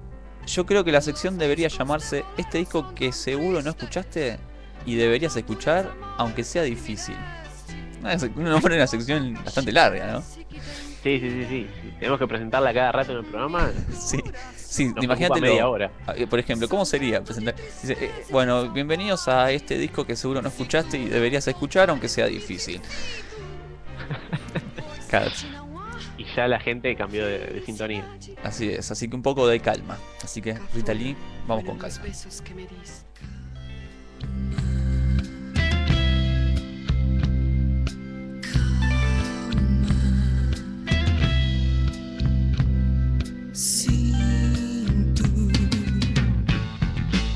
[0.47, 4.39] yo creo que la sección debería llamarse Este disco que seguro no escuchaste
[4.85, 7.15] y deberías escuchar, aunque sea difícil.
[8.01, 10.21] Una nombre una sección bastante larga, ¿no?
[10.21, 11.67] Sí, sí, sí, sí.
[11.81, 13.71] Si tenemos que presentarla cada rato en el programa.
[13.99, 14.19] Sí,
[14.55, 15.41] sí, imagínate.
[15.41, 15.91] media hora.
[16.29, 17.55] Por ejemplo, ¿cómo sería presentar?
[17.81, 22.07] Dice, eh, bueno, bienvenidos a este disco que seguro no escuchaste y deberías escuchar, aunque
[22.07, 22.81] sea difícil.
[26.21, 28.05] Y ya la gente cambió de, de sintonía.
[28.43, 29.97] así es, así que un poco de calma.
[30.23, 31.17] Así que, Rita Lee,
[31.47, 31.99] vamos con calma.
[43.53, 45.23] Sinto,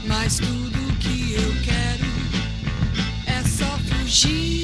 [0.08, 2.06] mas tudo que eu quero
[3.28, 4.55] é só fugir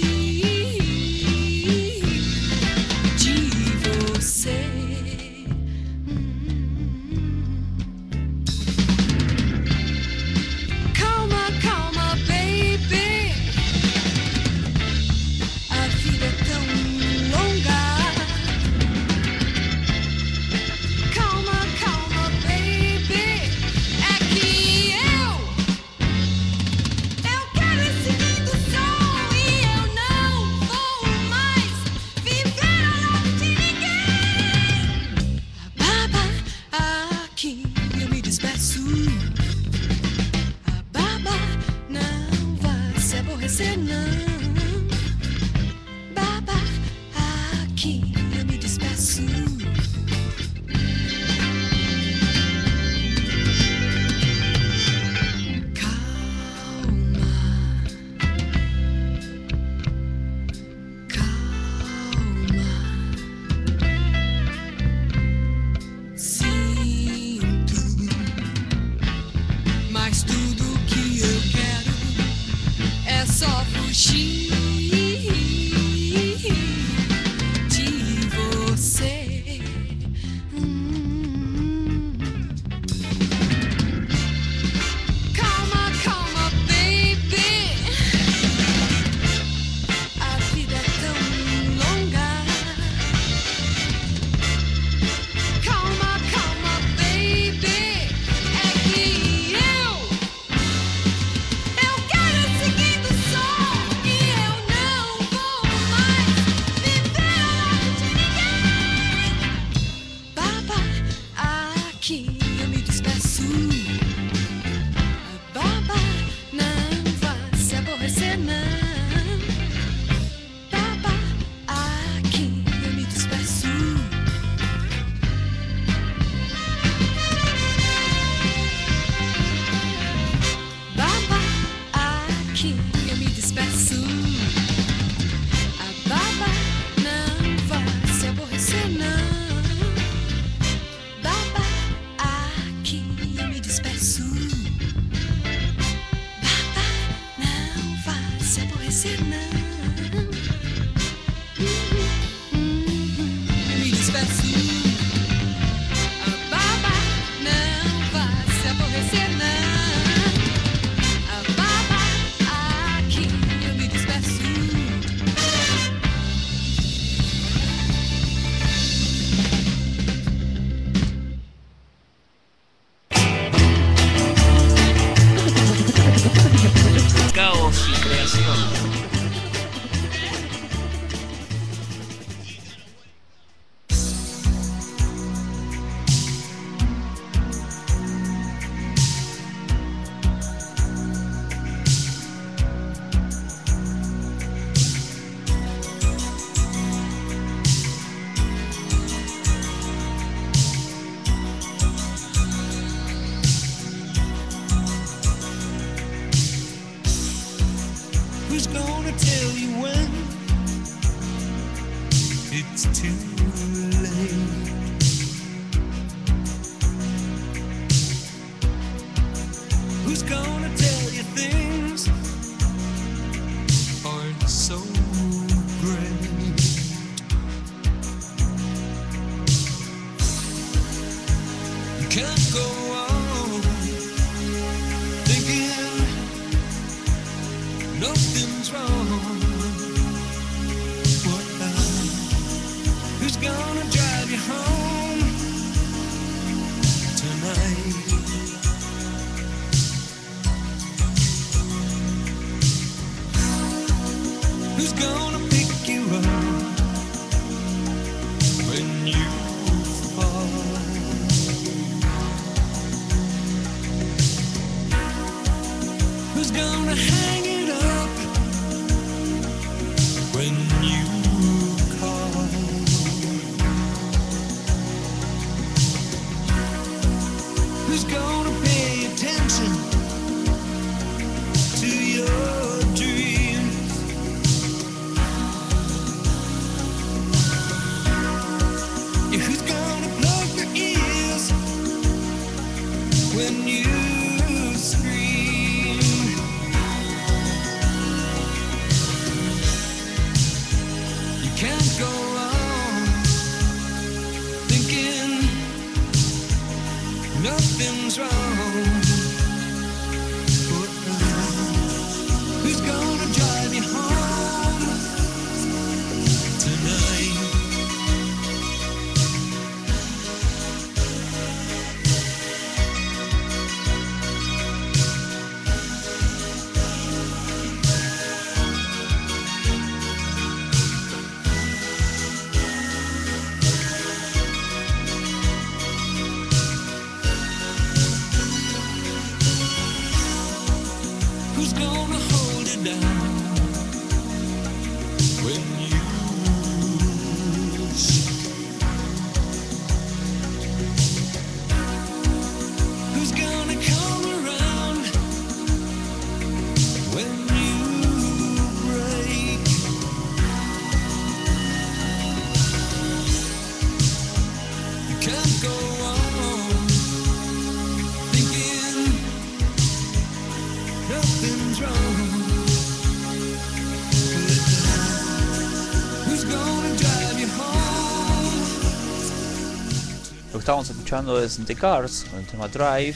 [380.72, 383.16] estábamos escuchando es The Cars, con el tema Drive.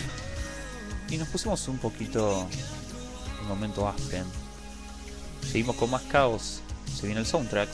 [1.09, 2.45] Y nos pusimos un poquito
[3.39, 4.25] en momento Aspen.
[5.41, 6.59] Seguimos con más caos.
[6.93, 7.69] Se viene el soundtrack.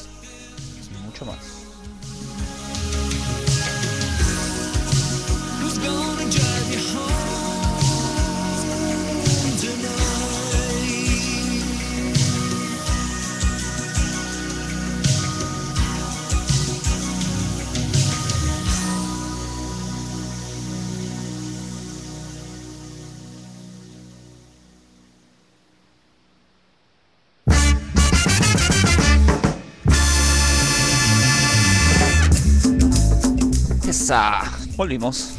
[34.81, 35.35] Volvimos.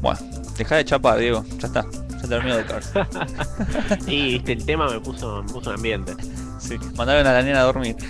[0.00, 0.18] Bueno,
[0.56, 1.44] deja de chapar, Diego.
[1.58, 1.84] Ya está.
[2.22, 2.90] Ya terminó The Cars.
[4.06, 6.14] Y viste, el tema me puso, me puso en ambiente.
[6.58, 6.78] Sí.
[6.96, 7.96] Mandaron a la nena a dormir.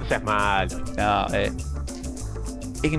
[0.00, 0.80] No seas malo.
[0.96, 1.52] No, eh.
[2.82, 2.92] Es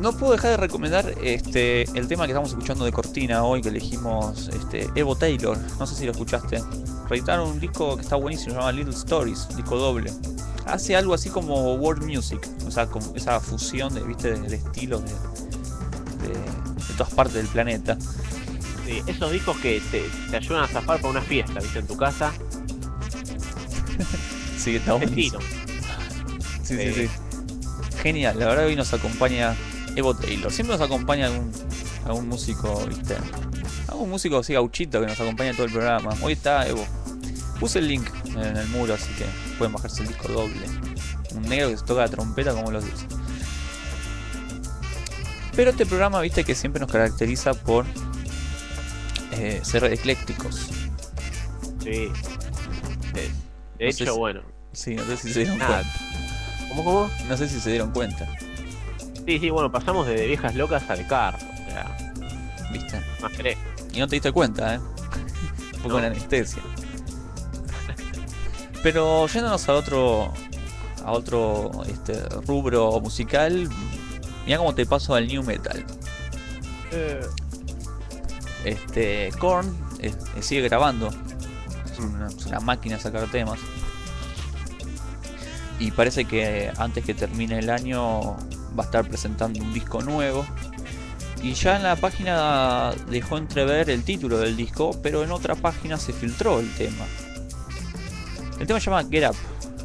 [0.00, 3.68] no puedo dejar de recomendar este el tema que estamos escuchando de Cortina hoy, que
[3.68, 5.58] elegimos este, Evo Taylor.
[5.78, 6.62] No sé si lo escuchaste.
[7.10, 10.10] Reeditaron un disco que está buenísimo, se llama Little Stories, disco doble.
[10.72, 14.32] Hace algo así como world music, o sea, como esa fusión de, ¿viste?
[14.32, 15.10] de, de estilos de,
[16.28, 17.96] de, de todas partes del planeta.
[18.86, 21.96] Sí, esos discos que te, te ayudan a zafar para una fiesta, viste, en tu
[21.96, 22.32] casa.
[24.58, 24.98] Sí, está.
[25.00, 25.30] Sí,
[26.62, 26.92] sí, Sí.
[26.94, 27.08] sí.
[28.02, 29.56] Genial, la verdad que hoy nos acompaña
[29.96, 30.52] Evo Taylor.
[30.52, 31.50] Siempre nos acompaña algún,
[32.04, 33.16] algún músico, ¿viste?
[33.88, 36.14] Algún músico así gauchito que nos acompaña en todo el programa.
[36.22, 36.84] Hoy está Evo.
[37.58, 38.06] Puse el link
[38.36, 39.24] en el muro, así que
[39.60, 40.66] pueden bajarse el disco doble.
[41.34, 43.06] Un negro que se toca la trompeta como los dioses.
[45.54, 47.84] Pero este programa, viste, que siempre nos caracteriza por
[49.32, 50.68] eh, ser eclécticos.
[51.82, 51.90] Sí.
[51.90, 52.10] De,
[53.12, 53.30] de
[53.80, 54.40] No hecho, si- bueno.
[54.72, 55.84] Sí, no sé si se dieron cuenta.
[56.70, 57.10] ¿Cómo, cómo?
[57.28, 58.26] No sé si se dieron cuenta,
[59.26, 61.34] Sí, sí, bueno, pasamos de viejas locas al car.
[61.36, 62.12] O sea,
[62.72, 62.98] viste.
[63.20, 63.60] más fresco.
[63.92, 64.78] Y no te diste cuenta, ¿eh?
[65.76, 65.98] Un poco No.
[65.98, 66.62] en anestesia.
[68.82, 70.32] Pero yéndonos a otro
[71.04, 73.68] a otro este, rubro musical,
[74.44, 75.84] mira cómo te paso al new metal.
[76.92, 77.20] Eh,
[78.64, 81.08] Este Korn eh, sigue grabando.
[81.90, 83.58] Es una, es una máquina de sacar temas.
[85.78, 88.36] Y parece que antes que termine el año
[88.78, 90.44] va a estar presentando un disco nuevo.
[91.42, 95.96] Y ya en la página dejó entrever el título del disco, pero en otra página
[95.96, 97.06] se filtró el tema.
[98.60, 99.36] El tema se llama Get Up.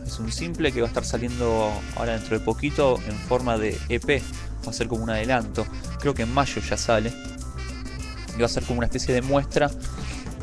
[0.05, 3.79] Es un simple que va a estar saliendo ahora dentro de poquito en forma de
[3.87, 4.21] EP.
[4.65, 5.65] Va a ser como un adelanto.
[6.01, 7.13] Creo que en mayo ya sale.
[8.35, 9.71] Y va a ser como una especie de muestra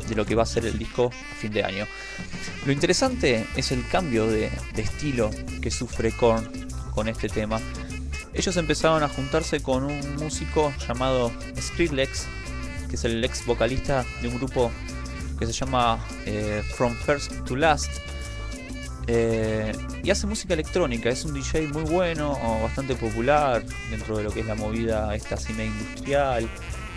[0.09, 1.85] de lo que va a ser el disco a fin de año.
[2.65, 5.29] Lo interesante es el cambio de, estilo
[5.61, 6.49] que sufre Korn
[6.91, 7.61] con este tema.
[8.33, 12.25] Ellos empezaron a juntarse con un músico llamado Skrillex,
[12.89, 14.71] que es el ex vocalista de un grupo
[15.37, 18.12] que se llama eh, From First to Last.
[19.07, 19.73] Eh,
[20.03, 24.41] y hace música electrónica, es un DJ muy bueno, bastante popular dentro de lo que
[24.41, 26.49] es la movida esta cine industrial.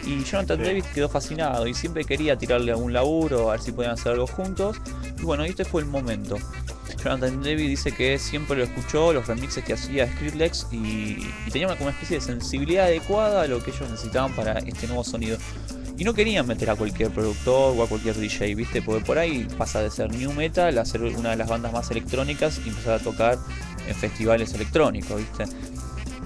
[0.04, 0.64] Y Jonathan Sí.
[0.64, 4.26] Davis quedó fascinado y siempre quería tirarle algún laburo, a ver si podían hacer algo
[4.26, 4.76] juntos.
[5.18, 6.36] Y bueno, este fue el momento.
[7.02, 10.76] Jonathan Davis dice que siempre lo escuchó, los remixes que hacía Skrillex y,
[11.46, 14.58] y tenía una, como una especie de sensibilidad adecuada a lo que ellos necesitaban para
[14.60, 15.38] este nuevo sonido.
[15.98, 18.82] Y no querían meter a cualquier productor o a cualquier DJ, ¿viste?
[18.82, 21.90] Porque por ahí pasa de ser new metal a ser una de las bandas más
[21.90, 23.38] electrónicas y empezar a tocar
[23.88, 25.44] en festivales electrónicos, ¿viste?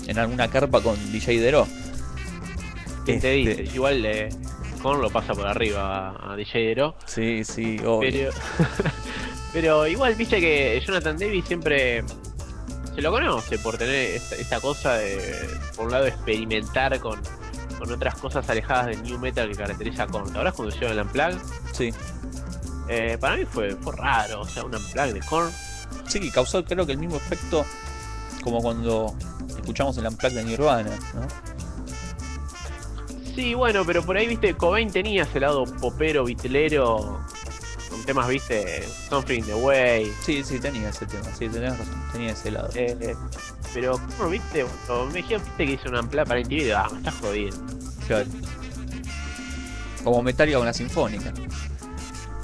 [0.09, 1.69] En alguna carpa con DJ Dero.
[3.05, 3.75] ¿Quién te Este, dice?
[3.77, 4.29] Igual eh,
[4.83, 6.97] Korn lo pasa por arriba a, a DJ Hero.
[7.07, 8.11] Sí, sí, obvio.
[8.11, 8.31] Pero,
[9.53, 12.03] pero igual, viste que Jonathan Davis siempre
[12.95, 17.21] se lo conoce por tener esta, esta cosa de, por un lado, experimentar con,
[17.81, 20.37] con otras cosas alejadas del new metal que caracteriza a Korn.
[20.37, 21.39] Ahora cuando hicieron el Unplugged,
[21.73, 21.93] Sí.
[22.89, 25.51] eh, para mí fue, fue raro, o sea, un Unplugged de Korn.
[26.07, 27.65] Sí, causó creo que el mismo efecto
[28.45, 29.15] como cuando
[29.49, 31.27] escuchamos el Unplugged de Nirvana, ¿no?
[33.35, 37.21] Sí, bueno, pero por ahí, viste, Cobain tenía ese lado popero, vitlero,
[37.89, 40.13] con temas, viste, Something in the Way.
[40.25, 42.69] Sí, sí, tenía ese tema, sí, tenés razón, tenía ese lado.
[42.75, 43.15] eh,
[43.75, 44.65] pero, ¿cómo viste?
[44.87, 47.57] Cuando me dijeron, viste, que hizo una Unplugged para MTV, ah, me estás jodiendo.
[48.07, 48.27] Claro.
[50.05, 51.33] Como Metallica con la Sinfónica.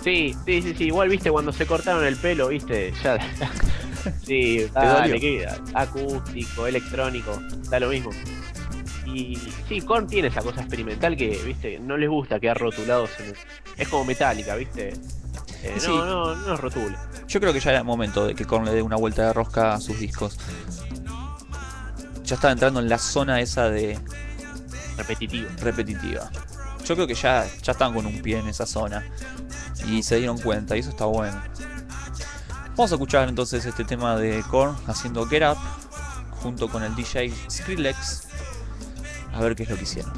[0.04, 3.18] Sí, sí, sí, sí, igual, viste, cuando se cortaron el pelo, viste, ya...
[4.24, 7.40] sí, dale, que acústico, electrónico,
[7.70, 8.10] da lo mismo.
[9.06, 9.36] Y
[9.68, 13.36] sí, Korn tiene esa cosa experimental que, viste, no les gusta quedar rotulados en el-
[13.76, 14.88] Es como metálica, viste.
[15.62, 15.88] Eh, Sí.
[15.88, 17.00] No, no, no nos rotula.
[17.26, 19.74] Yo creo que ya era momento de que Korn le dé una vuelta de rosca
[19.74, 20.38] a sus discos.
[22.26, 23.98] Ya estaba entrando en la zona esa de
[24.96, 25.48] Repetitivo.
[25.60, 26.30] repetitiva.
[26.84, 29.04] Yo creo que ya, ya estaban con un pie en esa zona.
[29.86, 31.40] Y se dieron cuenta, y eso está bueno.
[32.70, 35.56] Vamos a escuchar entonces este tema de Korn haciendo Get Up
[36.42, 38.24] junto con el DJ Skrillex.
[39.32, 40.12] A ver qué es lo que hicieron.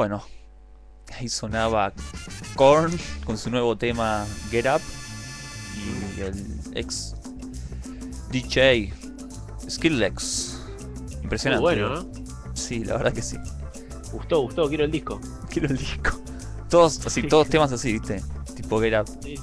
[0.00, 0.22] Bueno,
[1.18, 1.92] ahí sonaba
[2.56, 4.80] Korn con su nuevo tema Get Up
[6.16, 7.14] y el ex
[8.30, 8.94] DJ
[9.68, 10.58] Skillex.
[11.16, 11.60] Muy Impresionante.
[11.60, 12.02] bueno, ¿no?
[12.02, 12.10] ¿no?
[12.54, 13.36] Sí, la verdad que sí.
[14.10, 15.20] Gustó, gustó, quiero el disco.
[15.50, 16.18] Quiero el disco.
[16.70, 18.22] Todos así, todos temas así, ¿viste?
[18.56, 19.18] Tipo Get Up.
[19.22, 19.34] Sí.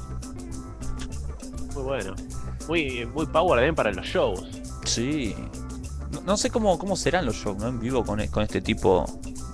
[1.75, 2.15] Muy bueno.
[2.67, 4.43] Muy, muy power también para los shows.
[4.85, 5.35] Sí.
[6.09, 7.67] No, no sé cómo, cómo serán los shows, ¿no?
[7.67, 9.05] En vivo con, con este tipo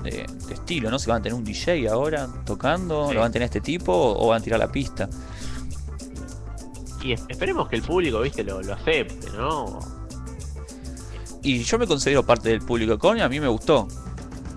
[0.04, 1.00] de, de estilo, ¿no?
[1.00, 3.14] Si van a tener un DJ ahora tocando, Sí.
[3.16, 5.10] lo van a tener este tipo o van a tirar la pista.
[7.02, 9.80] Y es- esperemos que el público, viste, lo, lo acepte, ¿no?
[11.42, 13.88] Y yo me considero parte del público con y a mí me gustó.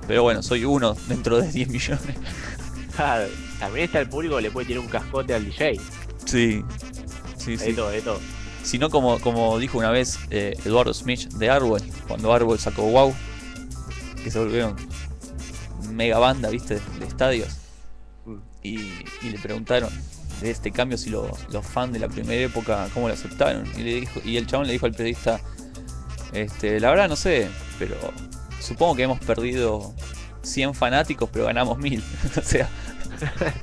[0.07, 2.17] Pero bueno, soy uno dentro de 10 millones.
[2.95, 3.27] Claro,
[3.59, 5.81] También está el público que le puede tirar un cascote al DJ.
[6.25, 6.63] Sí.
[7.37, 7.73] Sí, De sí.
[7.75, 8.21] todo, de todo.
[8.63, 12.83] Si no, como, como dijo una vez eh, Eduardo Smith de Arwell, cuando Arwell sacó
[12.83, 13.15] Wow,
[14.23, 14.75] que se volvieron
[15.97, 16.81] mega banda, ¿viste?
[16.99, 17.57] De estadios.
[18.25, 18.37] Mm.
[18.63, 18.77] Y,
[19.23, 19.91] y le preguntaron
[20.41, 23.65] de este cambio si los, los fans de la primera época, cómo lo aceptaron.
[23.77, 25.41] Y, le dijo, y el chabón le dijo al periodista,
[26.33, 27.49] este, la verdad no sé,
[27.79, 27.97] pero
[28.61, 29.95] supongo que hemos perdido
[30.43, 32.03] 100 fanáticos, pero ganamos 1000.
[32.37, 32.69] o sea,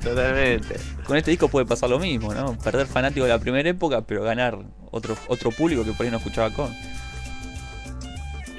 [0.02, 0.76] Totalmente.
[1.06, 2.58] con este disco puede pasar lo mismo, ¿no?
[2.58, 4.58] Perder fanáticos de la primera época, pero ganar
[4.90, 6.74] otro, otro público que por ahí no escuchaba con.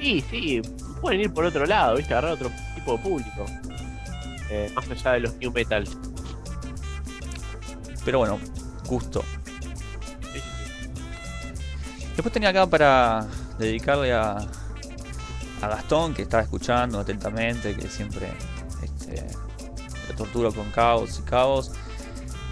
[0.00, 0.62] Y sí,
[1.00, 2.50] pueden ir por otro lado, viste, agarrar otro
[2.86, 3.46] tipo de público.
[4.50, 5.84] Eh, más allá de los new metal.
[8.04, 8.38] Pero bueno,
[8.86, 9.24] gusto.
[10.32, 10.90] sí, sí.
[12.14, 13.26] Después tenía acá para
[13.58, 14.36] dedicarle a,
[15.62, 18.32] a Gastón, que estaba escuchando atentamente, que siempre
[18.82, 19.26] este,
[20.08, 21.72] lo torturo con caos y caos.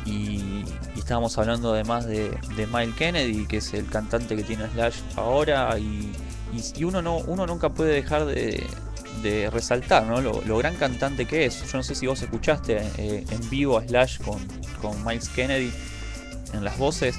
[0.04, 4.68] Y, y estábamos hablando además de, de Mile Kennedy, que es el cantante que tiene
[4.70, 5.78] Slash ahora.
[5.78, 6.12] Y,
[6.52, 8.66] y- y uno, no, uno nunca puede dejar de,
[9.24, 10.20] de resaltar ¿no?
[10.20, 11.60] lo, lo gran cantante que es.
[11.72, 14.38] Yo no sé si vos escuchaste eh, en vivo a Slash con,
[14.80, 15.72] con Miles Kennedy
[16.52, 17.16] en las voces.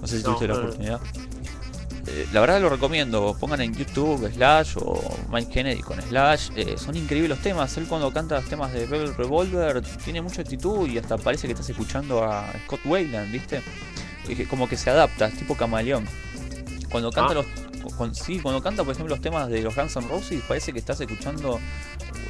[0.00, 1.00] No sé si No, tuviste la no, oportunidad.
[2.06, 6.76] Eh, la verdad lo recomiendo, pongan en YouTube Slash o Mike Kennedy con Slash, eh,
[6.78, 10.88] son increíbles los temas, él cuando canta los temas de Rebel Revolver tiene mucha actitud
[10.88, 13.62] y hasta parece que estás escuchando a Scott Weiland, ¿viste?
[14.48, 16.06] Como que se adapta, es tipo camaleón.
[16.90, 17.34] Cuando canta Ah.
[17.34, 17.46] los
[17.96, 20.78] con- sí, cuando canta por ejemplo los temas de los Guns N' Roses parece que
[20.78, 21.58] estás escuchando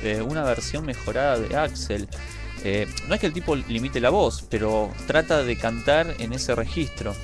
[0.03, 2.09] eh, una versión mejorada de Axel.
[2.65, 6.55] Eh, no es que el tipo limite la voz, pero trata de cantar en ese
[6.55, 7.15] registro.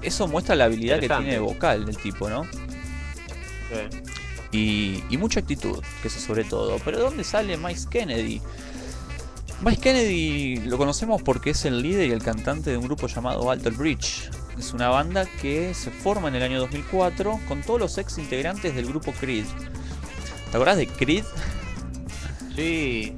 [0.00, 2.44] Eso muestra la habilidad que tiene vocal del tipo, ¿no?
[2.44, 4.00] Sí.
[4.52, 6.78] Y, y mucha actitud, que eso sobre todo.
[6.84, 8.40] Pero ¿de dónde sale Mike Kennedy?
[9.60, 13.50] Mike Kennedy lo conocemos porque es el líder y el cantante de un grupo llamado
[13.50, 14.30] Alter Bridge.
[14.58, 18.74] Es una banda que se forma en el año 2004 con todos los ex integrantes
[18.74, 19.44] del grupo Creed.
[20.50, 21.24] ¿Te acordás de Creed?
[22.56, 23.16] Sí,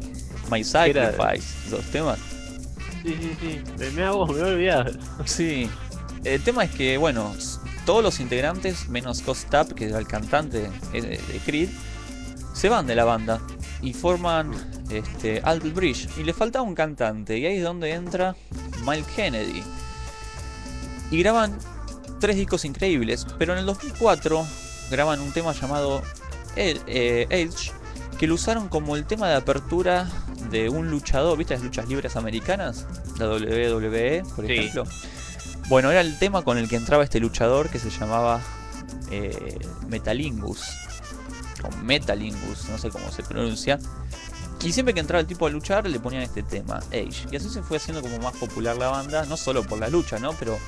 [0.50, 2.18] My Sacrifice, esos temas.
[3.02, 3.62] sí, sí, sí.
[3.78, 4.92] Me, me hago, me olvidar.
[5.24, 5.70] Sí.
[6.24, 7.34] El tema es que, bueno,
[7.86, 11.70] todos los integrantes, menos Scott Stapp, que era el cantante de Creed,
[12.52, 13.40] se van de la banda
[13.80, 14.52] y forman
[14.90, 16.08] este, Alter Bridge.
[16.18, 18.36] Y le faltaba un cantante, y ahí es donde entra
[18.86, 19.62] Mike Kennedy.
[21.10, 21.56] Y graban
[22.20, 24.46] tres discos increíbles, pero en el 2004
[24.90, 26.02] graban un tema llamado
[26.56, 27.72] El- eh, Edge,
[28.18, 30.08] que lo usaron como el tema de apertura
[30.50, 32.86] de un luchador, ¿viste las luchas libres americanas?
[33.18, 34.52] La WWE, por Sí.
[34.52, 34.84] ejemplo.
[35.68, 38.40] Bueno, era el tema con el que entraba este luchador que se llamaba
[39.12, 39.58] eh,
[39.88, 40.62] Metalingus.
[41.64, 43.78] O Metalingus, no sé cómo se pronuncia.
[44.62, 47.26] Y siempre que entraba el tipo a luchar le ponían este tema, Age.
[47.30, 50.18] Y así se fue haciendo como más popular la banda, no solo por la lucha,
[50.18, 50.32] ¿no?
[50.34, 50.58] Pero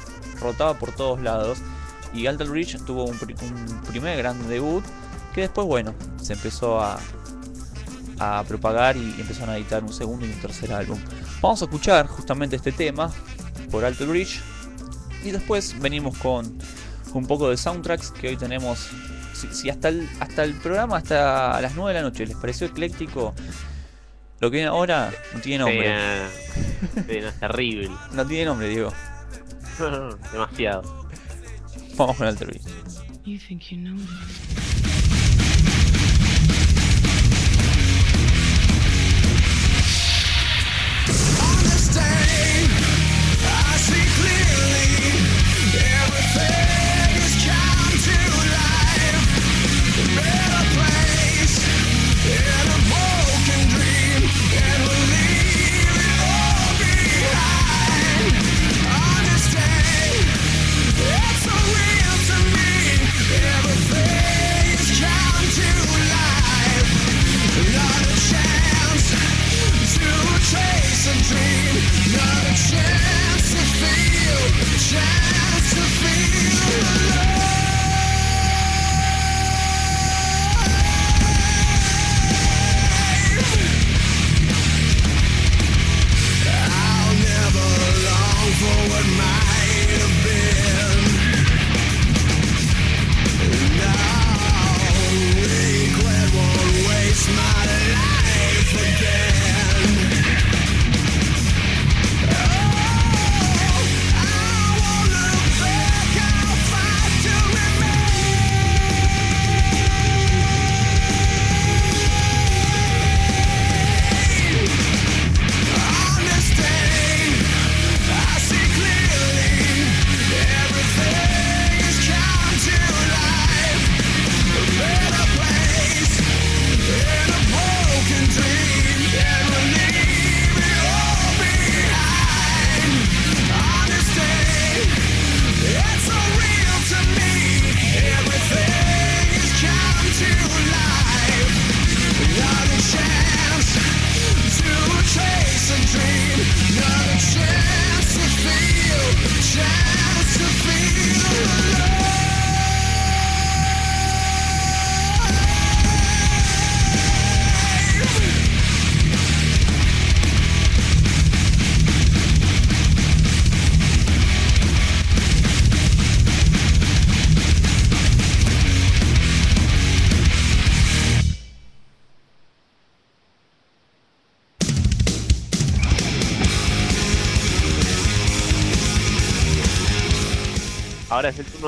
[0.41, 1.59] rotaba por todos lados.
[2.15, 4.83] Y Alter Bridge tuvo un, pri- un primer gran debut
[5.35, 6.99] que después, bueno, se empezó a,
[8.19, 10.99] a propagar y empezaron a editar un segundo y un tercer álbum.
[11.41, 13.11] Vamos a escuchar justamente este tema
[13.71, 14.41] por Alter Bridge
[15.25, 16.57] y después venimos con
[17.15, 18.89] un poco de soundtracks que hoy tenemos.
[19.35, 22.67] Si, si hasta, el, hasta el programa, hasta las 9 de la noche, les pareció
[22.67, 23.35] ecléctico,
[24.43, 25.89] lo que viene ahora no tiene nombre.
[27.07, 27.91] sí, no, es terrible.
[28.13, 28.93] No tiene nombre, Diego.
[30.33, 31.07] Demasiado.
[31.95, 32.65] Vamos con Alter Bridge.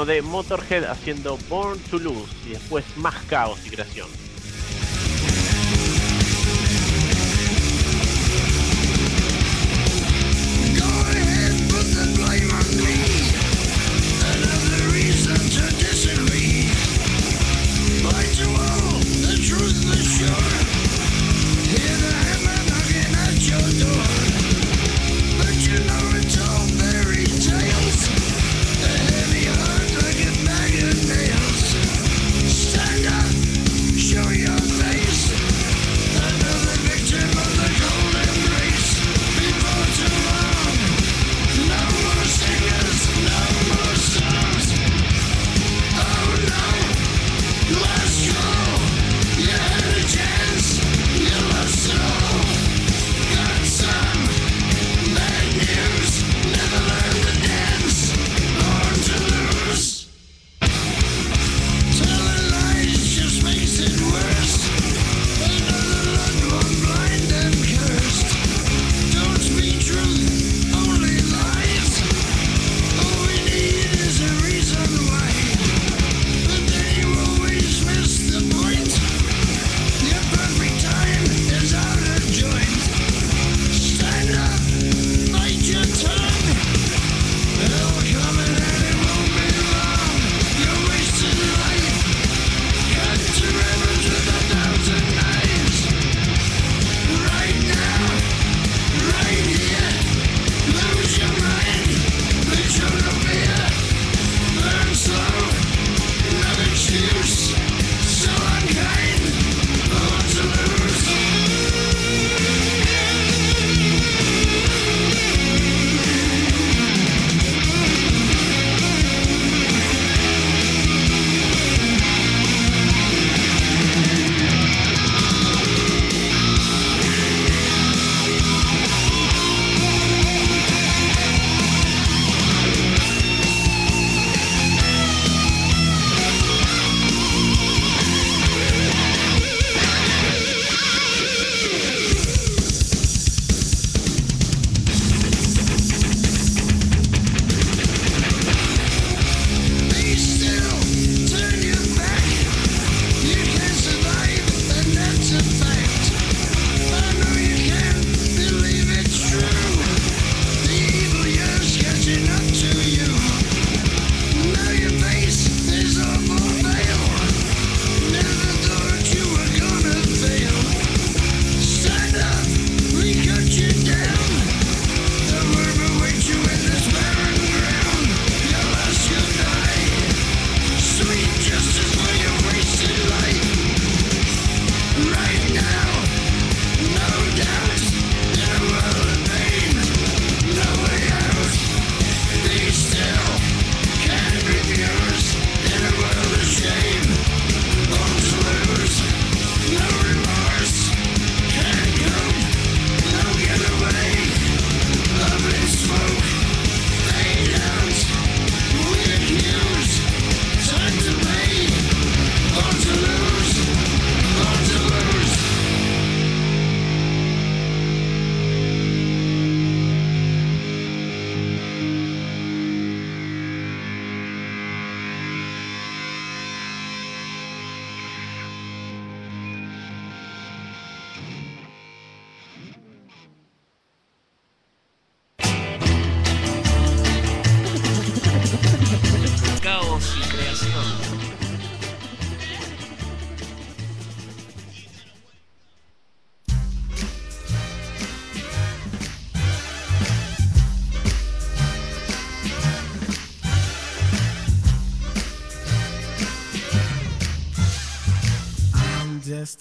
[0.05, 4.24] de Motorhead haciendo Born to Lose y después más caos y creación.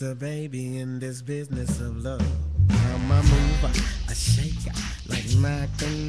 [0.03, 2.21] A baby in this business of love.
[5.07, 5.25] Like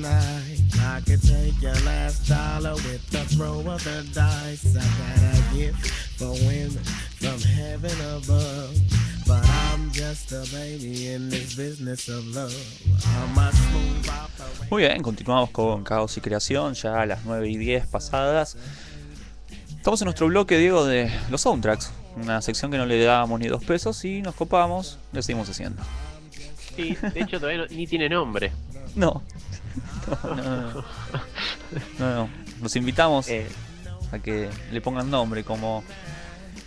[0.04, 1.00] I.
[1.06, 4.76] Take last dollar with the throw of the dice.
[4.76, 5.72] I
[7.20, 8.74] from heaven above.
[9.26, 9.42] But
[9.72, 12.54] I'm just a baby in this business of love.
[14.70, 18.56] Muy bien, continuamos con Caos y Creación, ya a las 9 y 10 pasadas.
[19.76, 21.90] Estamos en nuestro bloque, Diego, de los soundtracks.
[22.16, 25.82] Una sección que no le dábamos ni dos pesos y nos copamos, le seguimos haciendo.
[26.76, 28.52] Sí, de hecho todavía no- ni tiene nombre.
[28.94, 29.22] No.
[30.22, 30.84] No, no, no.
[31.98, 32.28] No.
[32.62, 33.48] Los invitamos Eh,
[34.12, 35.82] a que le pongan nombre, como,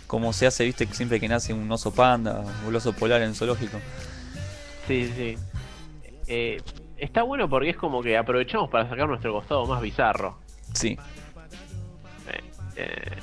[0.06, 3.28] como se hace, viste, siempre que nace un oso panda o un oso polar en
[3.30, 3.78] el zoológico.
[4.86, 5.36] sí, sí.
[6.26, 6.60] Eh,
[6.98, 10.36] está bueno porque es como que aprovechamos para sacar nuestro costado más bizarro.
[10.74, 10.98] Sí,
[12.76, 13.16] eh,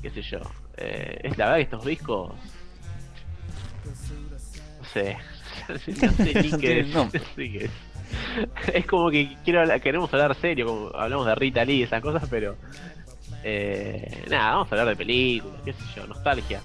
[0.00, 0.38] qué sé yo.
[0.80, 2.32] Eh, es la verdad que estos discos.
[4.80, 5.16] No sé.
[5.68, 7.70] no sé ni qué no es.
[8.72, 12.00] Es como que quiero hablar- queremos hablar serio, como hablamos de Rita Lee y esas
[12.02, 12.56] cosas, pero.
[13.44, 16.60] Eh, nada, vamos a hablar de películas, qué sé yo, nostalgia.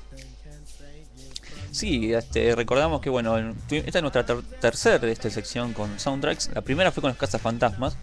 [1.71, 3.37] sí, este, recordamos que bueno,
[3.69, 6.49] esta es nuestra ter- tercera este, sección con soundtracks.
[6.53, 7.97] La primera fue con las casas fantasmas.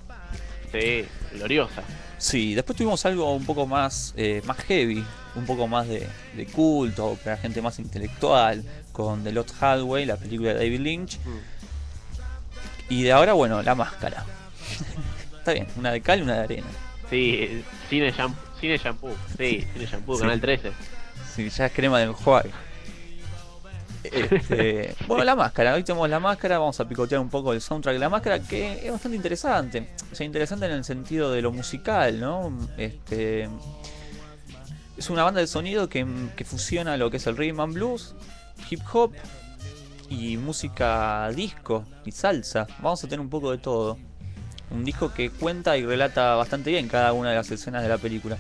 [0.73, 1.83] Sí, gloriosa.
[2.21, 5.03] Sí, después tuvimos algo un poco más, eh, más heavy,
[5.35, 6.07] un poco más de,
[6.37, 11.19] de culto, para gente más intelectual, con The Lost Highway, la película de David Lynch.
[11.25, 12.93] Mm.
[12.93, 14.27] Y de ahora, bueno, la máscara.
[15.39, 16.67] Está bien, una de cal y una de arena.
[17.09, 20.21] Sí, cine shampoo, cine shampoo, sí, cine shampoo, Sí.
[20.21, 20.73] canal 13.
[21.35, 22.51] Sí, ya es crema del enjuague.
[24.05, 27.95] Este, bueno, la máscara, hoy tenemos la máscara, vamos a picotear un poco el soundtrack
[27.95, 29.89] de la máscara, que es bastante interesante.
[30.11, 32.53] O sea, interesante en el sentido de lo musical, ¿no?
[32.77, 33.49] Este,
[34.97, 36.07] es una banda de sonido que,
[36.37, 38.15] que fusiona lo que es el rhythm and blues,
[38.71, 39.13] hip hop
[40.09, 42.67] y música disco y salsa.
[42.81, 43.99] Vamos a tener un poco de todo.
[44.71, 47.99] Un disco que cuenta y relata bastante bien cada una de las escenas de la
[47.99, 48.37] película.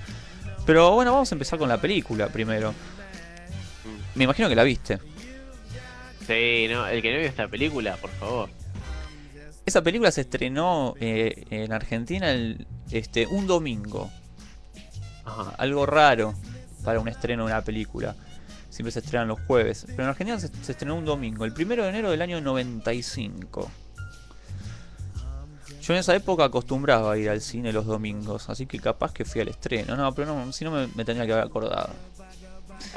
[0.66, 2.74] Pero bueno, vamos a empezar con la película primero.
[4.14, 4.98] Me imagino que la viste.
[6.30, 8.48] Sí, no, el que no vio esta película, por favor.
[9.66, 14.08] Esa película se estrenó eh, en Argentina el- este, un domingo.
[15.24, 15.54] Ajá.
[15.58, 16.34] Algo raro
[16.84, 18.14] para un estreno de una película.
[18.68, 19.84] Siempre se estrenan los jueves.
[19.88, 23.68] Pero en Argentina se, se estrenó un domingo, el primero de enero del año 95.
[25.82, 29.24] Yo en esa época acostumbraba a ir al cine los domingos, así que capaz que
[29.24, 29.96] fui al estreno.
[29.96, 31.90] No, pero no, si no me, me tendría que haber acordado.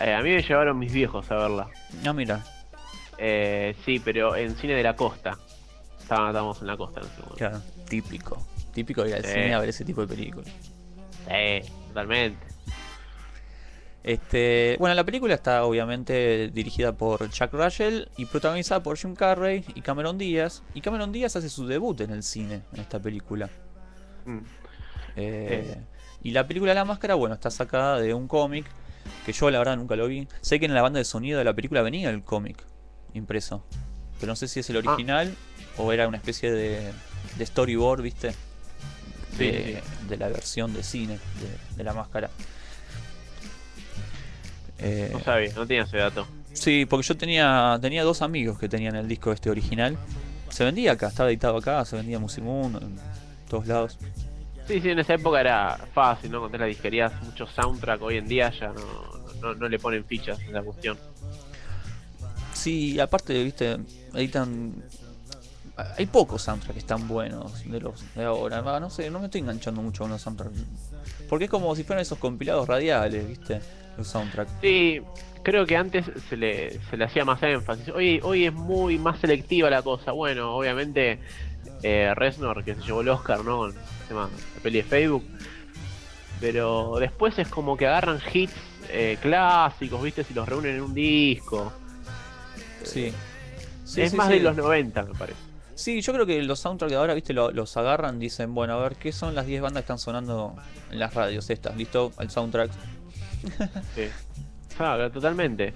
[0.02, 1.68] Eh, a mí me llevaron mis viejos a verla.
[2.06, 2.44] Ah, mira,
[3.26, 5.38] Eh, sí, pero en cine de la costa.
[5.98, 7.36] Estábamos en la costa en ese momento.
[7.38, 8.45] claro, típico.
[8.74, 9.32] Típico ir al Sí.
[9.32, 10.52] cine a ver ese tipo de películas.
[11.26, 12.45] Sí, totalmente.
[14.04, 19.64] Este, bueno, la película está obviamente dirigida por Chuck Russell y protagonizada por Jim Carrey
[19.74, 20.62] y Cameron Díaz.
[20.74, 23.50] Y Cameron Díaz hace su debut en el cine en esta película.
[24.26, 24.40] Mm.
[25.16, 25.78] Eh,
[26.24, 28.66] y la película La Máscara, bueno, está sacada de un cómic
[29.26, 30.28] que yo la verdad nunca lo vi.
[30.41, 32.62] Sé que en la banda de sonido de la película venía el cómic
[33.14, 33.64] impreso.
[34.19, 35.34] Pero no sé si es el original
[35.77, 36.91] o era una especie de,
[37.38, 38.34] de storyboard, ¿viste?
[39.38, 39.52] Sí,
[40.07, 42.30] De, la versión de cine de, de La Máscara.
[44.80, 46.27] Eh, No sabía, no tenía ese dato.
[46.53, 49.98] Sí, porque yo tenía tenía dos amigos que tenían el disco este original.
[50.49, 52.95] Se vendía acá, estaba editado acá, se vendía en Musimundo, en
[53.49, 53.98] todos lados.
[54.68, 56.38] Sí, sí, en esa época era fácil, ¿no?
[56.38, 58.02] Encontrar las disquerías, muchos soundtrack.
[58.02, 58.84] Hoy en día ya no,
[59.41, 60.98] no, no le ponen fichas a la cuestión.
[62.54, 63.78] Sí, aparte, viste,
[64.14, 64.74] editan.
[65.98, 68.62] Hay pocos soundtracks que están buenos de los de ahora.
[68.62, 70.54] Va, No sé, no me estoy enganchando mucho con los soundtracks.
[71.28, 73.60] Porque es como si fueran esos compilados radiales, viste,
[73.98, 74.52] los soundtracks.
[74.62, 75.02] Sí,
[75.42, 77.90] creo que antes se le, se le hacía más énfasis.
[77.90, 80.12] Hoy, hoy es muy más selectiva la cosa.
[80.12, 81.20] Bueno, obviamente
[81.82, 82.14] eh,
[82.66, 83.58] que se llevó el Oscar, ¿no?
[83.58, 83.76] Con
[84.10, 84.30] la
[84.62, 85.26] peli de Facebook.
[86.40, 88.54] Pero después es como que agarran hits
[88.90, 90.24] eh, clásicos, ¿viste?
[90.24, 91.74] Si los reúnen en un disco.
[92.84, 93.14] Sí.
[93.86, 94.34] Sí, es sí, más sí.
[94.36, 95.38] de los 90, me parece.
[95.76, 98.82] Sí, yo creo que los soundtracks de ahora, viste, lo- los agarran, dicen, bueno, a
[98.84, 100.56] ver, ¿qué son las 10 bandas que están sonando
[100.92, 101.76] en las radios estas?
[101.76, 102.12] ¿Listo?
[102.20, 102.72] El soundtrack.
[103.96, 104.04] Sí.
[105.14, 105.74] Totalmente.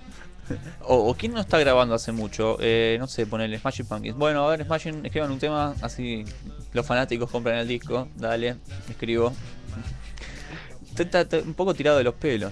[0.85, 4.15] O, o quién no está grabando hace mucho, eh, no sé, ponerle Smashing Pumpkins.
[4.17, 6.23] Bueno, a ver, Smashing, escriban un tema, así
[6.73, 8.55] los fanáticos compran el disco, dale,
[8.89, 9.33] escribo.
[10.97, 12.51] Está- está un poco tirado de los pelos.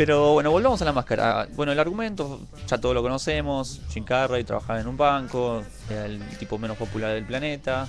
[0.00, 1.46] Pero bueno, volvamos a la máscara.
[1.52, 3.82] Bueno, el argumento, ya todos lo conocemos.
[3.90, 7.86] Jim Carrey trabajaba en un banco, era el tipo menos popular del planeta.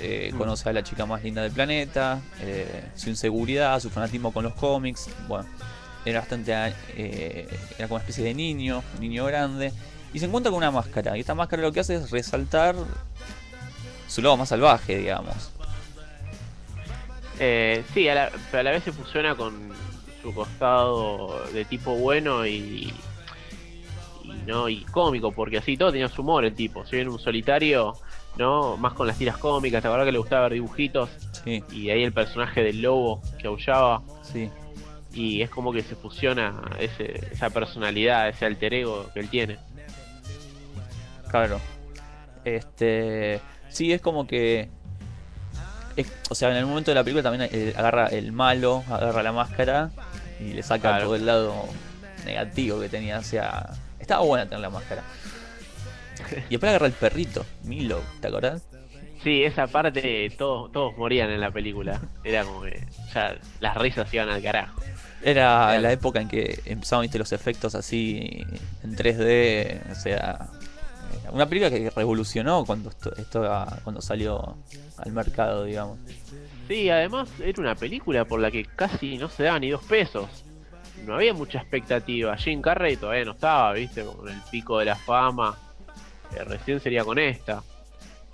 [0.00, 2.18] eh, conoce a la chica más linda del planeta.
[2.40, 5.10] eh, su inseguridad, su fanatismo con los cómics.
[5.28, 5.44] Bueno,
[6.06, 6.50] era bastante.
[6.96, 7.46] eh,
[7.76, 9.70] era como una especie de niño, un niño grande.
[10.14, 11.14] Y se encuentra con una máscara.
[11.18, 12.74] Y esta máscara lo que hace es resaltar
[14.08, 15.50] su lado más salvaje, digamos.
[17.38, 19.68] Eh, sí, a la- pero a la vez se fusiona con
[20.22, 22.92] su costado de tipo bueno y,
[24.24, 26.84] y no y cómico, porque así todo tenía su humor el tipo.
[26.86, 27.94] Si bien un solitario,
[28.36, 28.76] ¿no?
[28.76, 31.10] Más con las tiras cómicas, la verdad que le gustaba ver dibujitos
[31.44, 34.50] Sí, y de ahí el personaje del lobo que aullaba sí.
[35.14, 39.56] y es como que se fusiona ese, esa personalidad, ese alter ego que él tiene.
[41.30, 41.60] Claro.
[42.44, 43.40] Este.
[43.68, 44.68] Sí, es como que.
[45.96, 49.22] es- o sea, en el momento de la película también eh, agarra el malo, agarra
[49.22, 49.90] la máscara
[50.40, 51.04] y le saca Claro.
[51.04, 51.54] todo el lado
[52.24, 53.18] negativo que tenía.
[53.18, 55.02] O sea, estaba buena tener la máscara.
[56.48, 58.62] Y después agarra el perrito, Milo, ¿te acordás?
[59.22, 62.00] Sí, esa parte todos, todos morían en la película.
[62.24, 64.80] Era como que ya las risas iban al carajo.
[65.22, 68.42] Era la época en que empezaban viste, los efectos así
[68.82, 69.80] en 3D.
[69.92, 70.46] O sea,
[71.32, 74.56] una película que revolucionó cuando esto, esto- cuando salió
[74.96, 75.98] al mercado, digamos.
[76.70, 80.44] Sí, además era una película por la que casi no se daban ni dos pesos.
[81.04, 82.36] No había mucha expectativa.
[82.36, 85.58] Jim Carrey todavía no estaba, viste, con el pico de la fama.
[86.32, 87.64] Eh, recién sería con esta.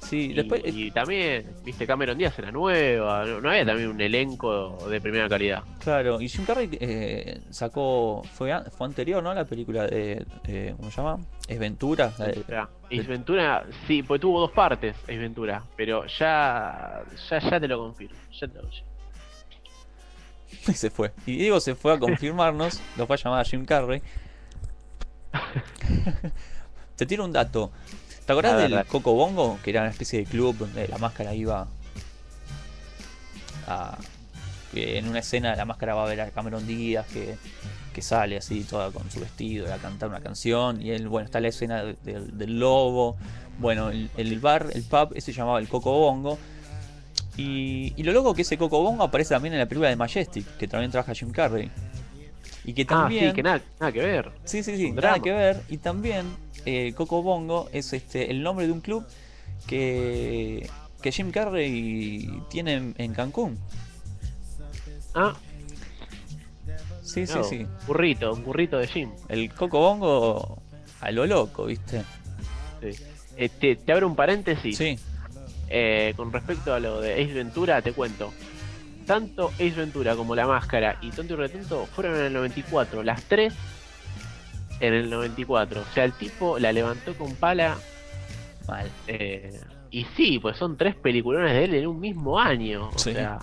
[0.08, 0.62] Sí, Y, después.
[0.64, 3.24] y también, viste, Cameron Díaz era nueva.
[3.24, 5.62] No, no había también un elenco de primera calidad.
[5.82, 8.22] Claro, y Jim Carrey eh, sacó.
[8.34, 9.34] Fue, an- fue anterior, ¿no?
[9.34, 10.24] La película de.
[10.46, 11.18] eh, ¿Cómo se llama?
[11.48, 12.12] Es Ventura.
[12.18, 17.02] la de- O sea, Ace Ventura, sí, pues tuvo dos partes Ace Ventura, pero ya,
[17.30, 18.16] ya, ya te lo confirmo.
[18.32, 18.68] Ya te lo
[20.68, 21.12] y se fue.
[21.26, 22.80] Y Diego se fue a confirmarnos.
[22.96, 24.00] lo fue a llamar a Jim Carrey.
[26.96, 27.70] Te tiro un dato.
[28.26, 28.84] ¿Te acordás del.
[28.86, 29.58] Coco Bongo?
[29.62, 31.66] Que era una especie de club donde la máscara iba
[33.66, 33.96] a.
[34.72, 37.36] que en una escena la máscara va a ver a Cameron Díaz que,
[37.94, 40.82] que sale así toda con su vestido a cantar una canción.
[40.82, 43.16] Y él, bueno, está la escena de- del- del lobo.
[43.58, 46.38] Bueno, el, el bar, el pub, ese se llamaba el Coco Bongo.
[47.38, 50.46] Y, y lo loco que ese Coco Bongo aparece también en la película de Majestic,
[50.56, 51.70] que también trabaja Jim Carrey.
[52.64, 53.28] Y que Ah, también.
[53.30, 54.32] sí, que nada, nada que ver.
[54.44, 55.62] Sí, sí, sí, nada que ver.
[55.68, 56.26] Y también
[56.66, 59.06] eh, Coco Bongo es este el nombre de un club
[59.66, 60.68] que,
[61.02, 63.58] que Jim Carrey tiene en, en Cancún.
[65.14, 65.34] Ah,
[67.02, 67.66] Sí, sí, no, sí.
[67.86, 69.10] burrito, un burrito de Jim.
[69.28, 70.60] El Coco Bongo
[71.00, 72.02] a lo loco, ¿viste?
[72.82, 73.02] Sí.
[73.36, 74.76] Eh, te, te abro un paréntesis.
[74.76, 74.98] Sí,
[75.68, 78.32] Eh, con respecto a lo de Ace Ventura, te cuento.
[79.06, 83.02] Tanto Ace Ventura como La Máscara y Tonto y Retonto fueron en el 94.
[83.04, 83.54] Las tres
[84.80, 85.80] en el 94.
[85.80, 87.76] O sea, el tipo la levantó con pala.
[88.66, 88.90] mal.
[89.06, 92.88] eh, y sí, pues son tres peliculones de él en un mismo año.
[92.94, 93.12] O Sí.
[93.12, 93.38] sea,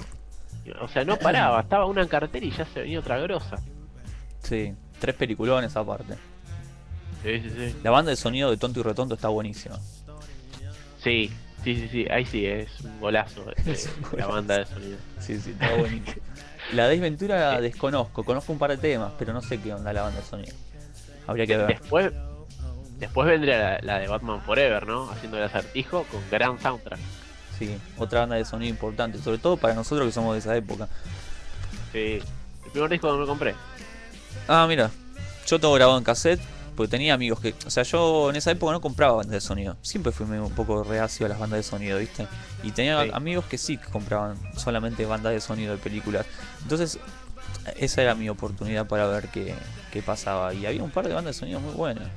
[0.82, 1.62] o sea, no paraba.
[1.62, 3.58] Estaba una en cartera y ya se venía otra grosa.
[4.42, 6.16] Sí, tres peliculones aparte.
[7.24, 7.76] Sí, sí, sí.
[7.84, 9.80] La banda de sonido de Tonto y Retonto está buenísima.
[11.02, 11.32] Sí,
[11.64, 12.06] sí, sí, sí.
[12.10, 13.50] Ahí sí es un golazo.
[13.52, 14.32] eh, Es un la golazo.
[14.34, 14.98] banda de sonido.
[15.20, 16.16] Sí, sí, está buenísima.
[16.74, 19.92] La de Ace Ventura desconozco, conozco un par de temas, pero no sé qué onda
[19.94, 20.56] la banda de sonido.
[21.28, 21.68] Habría que ver.
[21.68, 22.12] Después,
[23.00, 25.10] después vendría la, la de Batman Forever, ¿no?
[25.10, 27.00] Haciendo el acertijo con gran soundtrack.
[27.58, 30.88] Sí, otra banda de sonido importante, sobre todo para nosotros que somos de esa época.
[31.92, 32.20] Sí.
[32.66, 33.56] El primer disco que me compré.
[34.48, 34.90] Ah, mira,
[35.46, 36.42] yo todo grabado en cassette,
[36.76, 37.54] porque tenía amigos que.
[37.68, 39.78] O sea, yo en esa época no compraba bandas de sonido.
[39.84, 42.26] Siempre fui un poco reacio a las bandas de sonido, ¿viste?
[42.64, 43.12] Y tenía Sí.
[43.14, 46.26] amigos que sí que compraban solamente bandas de sonido de películas.
[46.64, 46.98] Entonces,
[47.78, 49.54] esa era mi oportunidad para ver qué,
[49.94, 50.54] qué pasaba.
[50.54, 52.10] Y había un par de bandas de sonido muy buenas.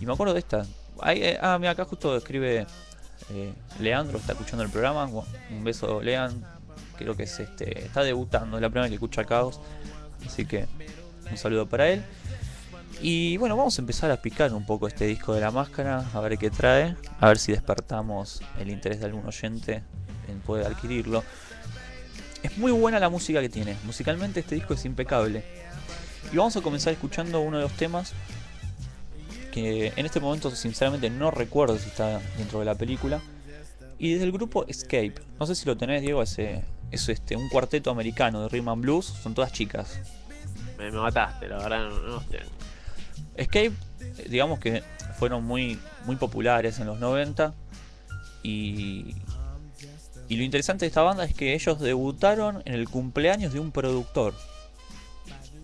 [0.00, 0.64] Y me acuerdo de esta.
[1.00, 2.66] Ahí, eh, ah, acá justo escribe
[3.30, 5.04] eh, Leandro, está escuchando el programa.
[5.04, 6.44] Un beso, Lean.
[6.96, 7.86] Creo que es este.
[7.86, 9.60] Está debutando, es la primera que escucha Caos.
[10.24, 10.66] Así que
[11.28, 12.04] un saludo para él.
[13.02, 16.20] Y bueno, vamos a empezar a picar un poco este disco de la máscara, a
[16.20, 19.82] ver qué trae, a ver si despertamos el interés de algún oyente
[20.28, 21.24] en poder adquirirlo.
[22.44, 25.63] Es muy buena la música que tiene, musicalmente este disco es impecable.
[26.32, 28.12] Y vamos a comenzar escuchando uno de los temas
[29.52, 33.20] que en este momento sinceramente no recuerdo si está dentro de la película.
[33.98, 37.48] Y desde el grupo Escape, no sé si lo tenés Diego, ese, es este, un
[37.48, 40.00] cuarteto americano de rhythm and blues, son todas chicas.
[40.76, 42.40] Me, me mataste, la verdad, no, no sé.
[43.36, 43.72] Escape,
[44.28, 44.82] digamos que
[45.16, 47.54] fueron muy, muy populares en los 90
[48.42, 49.14] y,
[50.28, 53.70] y lo interesante de esta banda es que ellos debutaron en el cumpleaños de un
[53.70, 54.34] productor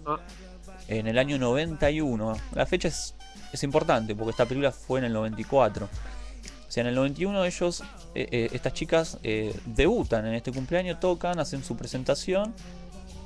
[0.07, 0.19] Ah,
[0.91, 2.37] en el año 91.
[2.55, 3.15] La fecha es,
[3.63, 5.87] importante porque esta película fue en el 94.
[5.87, 7.83] O sea, en el 91 ellos,
[8.15, 12.55] eh, eh, estas chicas, eh, debutan en este cumpleaños, tocan, hacen su presentación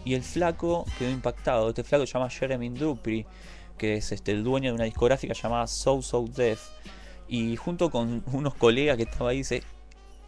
[0.04, 1.70] y el flaco quedó impactado.
[1.70, 3.26] Este flaco se llama Jeremy Dupri,
[3.76, 6.60] que es este, el dueño de una discográfica llamada So So Deaf.
[7.28, 9.62] Y junto con unos colegas que estaba ahí dice,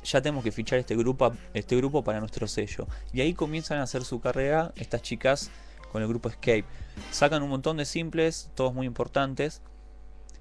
[0.04, 2.86] ya tenemos que fichar este grupo, este grupo para nuestro sello.
[3.12, 5.50] Y ahí comienzan a hacer su carrera estas chicas
[5.96, 6.66] con el grupo Escape.
[7.10, 9.62] Sacan un montón de simples, todos muy importantes.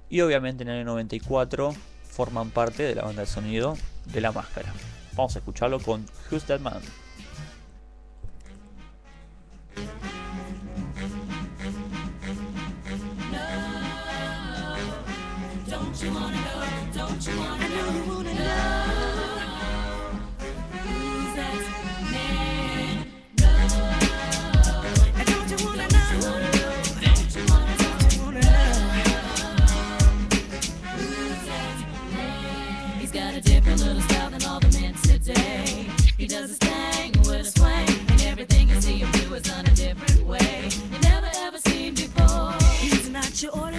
[0.09, 1.73] Y obviamente en el 94
[2.03, 3.77] forman parte de la banda de sonido
[4.11, 4.73] de La Máscara.
[5.13, 6.81] Vamos a escucharlo con Who's That Man.
[36.27, 40.69] Does his thing with a swing, and everything him do is a different way.
[40.91, 42.53] You never ever seen before.
[42.79, 43.74] He's not your ordinary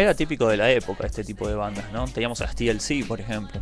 [0.00, 2.06] Era típico de la época este tipo de bandas, ¿no?
[2.06, 3.60] Teníamos a las TLC, por ejemplo.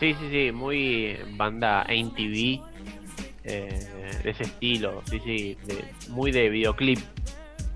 [0.00, 2.60] Sí, sí, sí, muy banda MTV,
[3.44, 6.98] eh, de ese estilo, sí, sí, de- muy de videoclip,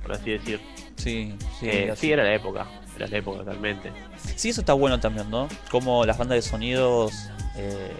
[0.02, 0.60] por así decir.
[0.96, 1.68] Sí, sí.
[1.68, 2.06] Eh, así.
[2.06, 2.66] sí, era la época,
[2.96, 3.92] era la época totalmente.
[4.34, 5.46] Sí, eso está bueno también, ¿no?
[5.70, 7.12] Como las bandas de sonidos
[7.56, 7.92] eh,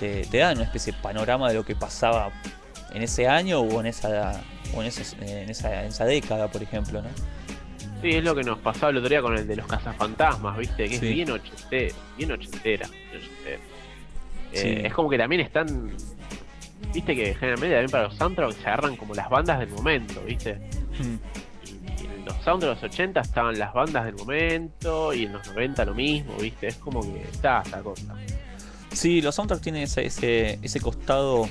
[0.00, 2.30] te, te dan una especie de panorama de lo que pasaba
[2.92, 4.42] en ese año o en esa
[4.74, 7.08] o en, esos- en esa, en esa década, por ejemplo, ¿no?
[8.02, 10.84] Sí, es lo que nos pasaba el otro día con el de los cazafantasmas, ¿viste?
[10.88, 11.06] Que Sí.
[11.08, 12.88] es bien ochentera, bien ochentera.
[12.88, 13.58] bien ochentera.
[14.52, 14.82] Eh.
[14.86, 15.90] Es como que también están.
[16.94, 20.54] Viste que generalmente también para los soundtracks se agarran como las bandas del momento, ¿viste?
[20.98, 21.18] Hmm.
[22.00, 25.46] Y en los soundtracks de los 80 estaban las bandas del momento y en los
[25.46, 26.68] 90 lo mismo, ¿viste?
[26.68, 28.14] Es como que está esa cosa.
[28.92, 31.48] Sí, los soundtracks tienen ese, ese, ese costado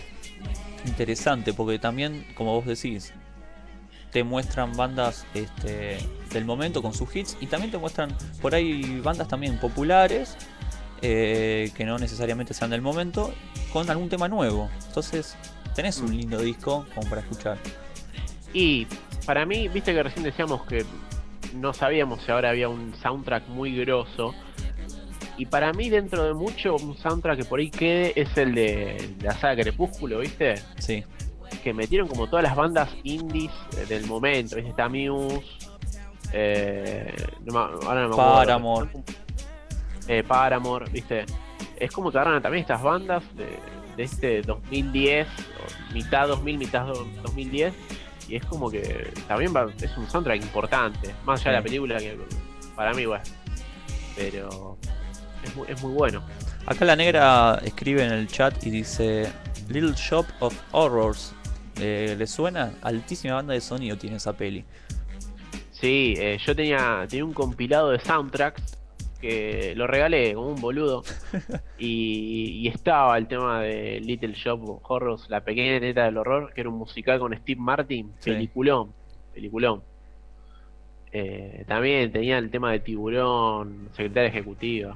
[0.86, 3.14] interesante, porque también, como vos decís,
[4.12, 6.00] te muestran bandas este,
[6.32, 10.38] del momento con sus hits y también te muestran por ahí bandas también populares
[11.02, 13.34] eh, que no necesariamente sean del momento
[13.72, 14.70] con algún tema nuevo.
[14.88, 15.38] Entonces,
[15.76, 17.58] tenés un lindo disco como para escuchar.
[18.54, 18.88] Y
[19.26, 20.86] para mí, viste que recién decíamos que
[21.54, 24.34] no sabíamos si ahora había un soundtrack muy grosso.
[25.38, 29.16] Y para mí, dentro de mucho, un soundtrack que por ahí quede es el de
[29.22, 30.56] la saga Crepúsculo, ¿viste?
[30.80, 31.04] Sí,
[31.64, 33.52] Que metieron como todas las bandas indies
[33.88, 34.72] del momento, ¿viste?
[34.72, 35.46] Está Muse,
[36.34, 37.14] eh,
[37.46, 38.24] no me- ahora no me acuerdo.
[40.08, 41.26] Eh, Paramore, ¿viste?
[41.78, 43.48] Es como que agarran también estas bandas de,
[43.96, 47.74] de este 2010, o mitad 2000, mitad do- 2010,
[48.28, 51.98] y es como que también va- es un soundtrack importante, más allá de la película
[52.00, 52.18] que
[52.76, 53.24] para mí, bueno,
[54.16, 54.78] pero
[55.44, 56.22] es muy, es muy bueno.
[56.66, 59.32] Acá la negra escribe en el chat y dice
[59.70, 61.34] Little Shop of Horrors.
[61.80, 62.74] Eh, ¿Le suena?
[62.82, 64.66] Altísima banda de sonido tiene esa peli.
[65.80, 68.78] Sí, eh, yo tenía, tenía un compilado de soundtracks
[69.22, 71.04] que lo regalé como un boludo
[71.78, 76.54] y, y estaba el tema de Little Shop of Horrors, la pequeña neta del horror,
[76.54, 78.32] que era un musical con Steve Martin, Sí.
[78.32, 78.94] peliculón,
[79.34, 79.84] peliculón.
[81.12, 84.96] Eh, también tenía el tema de Tiburón, Secretaria Ejecutiva.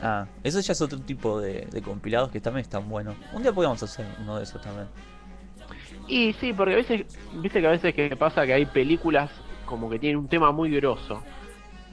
[0.00, 3.14] Ah, eso ya es otro tipo de, de compilados que también están buenos.
[3.32, 4.86] Un día podríamos hacer uno de esos también.
[6.08, 9.30] Y sí, porque a veces, viste que a veces que pasa que hay películas
[9.74, 11.20] como que tienen un tema muy grosso.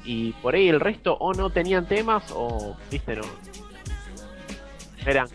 [0.06, 3.24] Y por ahí el resto o no tenían temas o, viste, no.
[5.04, 5.28] Eran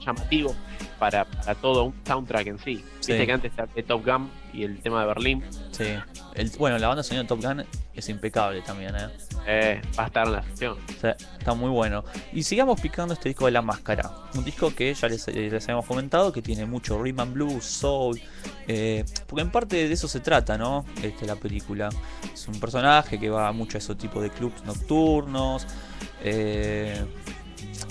[0.00, 0.56] llamativos
[0.98, 2.76] para, para todo un soundtrack en sí.
[3.00, 3.12] Sí.
[3.12, 5.44] Viste que antes de Top Gun y el tema de Berlín.
[5.80, 5.94] Sí.
[6.34, 9.08] El- bueno, la banda sonido de Top Gun es impecable también, ¿eh?
[9.46, 10.44] eh, va a estar en la
[11.00, 12.04] sea, está muy bueno.
[12.32, 14.10] Y sigamos picando este disco de La Máscara.
[14.34, 17.64] Un disco que ya les, eh, les habíamos comentado que tiene mucho rhythm and blues,
[17.64, 18.20] soul.
[18.68, 20.84] eh, porque en parte de eso se trata, ¿no?
[21.02, 21.88] Este, la película.
[22.32, 25.66] Es un personaje que va mucho a esos tipos de clubs nocturnos.
[26.22, 27.02] eh,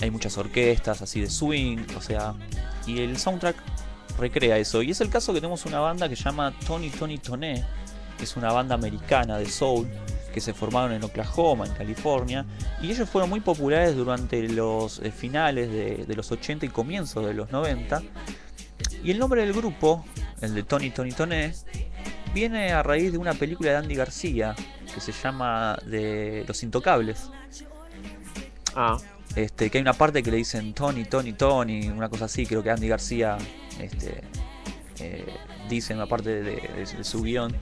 [0.00, 1.78] hay muchas orquestas así de swing.
[1.96, 2.34] O sea,
[2.86, 3.56] y el soundtrack
[4.20, 4.82] recrea eso.
[4.82, 7.64] Y es el caso que tenemos una banda que se llama Tony Tony Toné.
[8.16, 9.88] que Es una banda americana de soul
[10.32, 12.46] que se formaron en Oklahoma, en California,
[12.80, 17.26] y ellos fueron muy populares durante los eh, finales de, de los 80 y comienzos
[17.26, 18.02] de los 90.
[19.02, 20.04] Y el nombre del grupo,
[20.40, 21.52] el de Tony Tony Toné,
[22.32, 24.54] viene a raíz de una película de Andy García
[24.92, 27.30] que se llama de Los Intocables.
[28.74, 28.98] Ah,
[29.36, 32.62] Este, que hay una parte que le dicen Tony, Tony, Tony, una cosa así, creo
[32.62, 33.38] que Andy García
[33.80, 34.22] este,
[34.98, 35.26] eh,
[35.68, 37.54] dice en una parte de, su guion.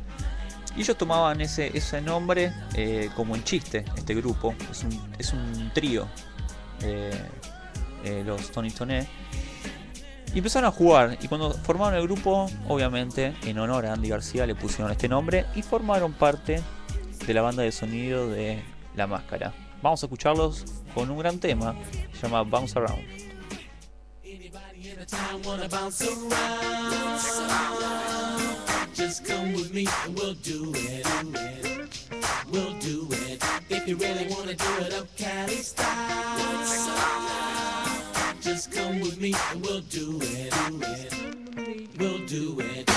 [0.77, 4.55] Y ellos tomaban ese, ese nombre eh, como en chiste, este grupo.
[4.71, 6.07] Es un, es un trío,
[6.83, 7.13] eh,
[8.25, 9.09] los Tony Toné.
[10.35, 11.19] Empezaron a jugar.
[11.21, 15.47] Y cuando formaron el grupo, obviamente, en honor a Andy García, le pusieron este nombre
[15.55, 16.63] y formaron parte
[17.27, 18.63] de la banda de sonido de
[18.95, 19.53] La Máscara.
[19.83, 20.65] Vamos a escucharlos
[20.95, 21.75] con un gran tema,
[22.13, 23.28] se llama Bounce Around.
[28.95, 31.07] Just come with me and we'll do it.
[32.51, 33.43] We'll do it.
[33.71, 36.39] If you really wanna do it up Cali style.
[38.41, 40.53] Just come with me and we'll do it.
[41.99, 42.88] We'll do it.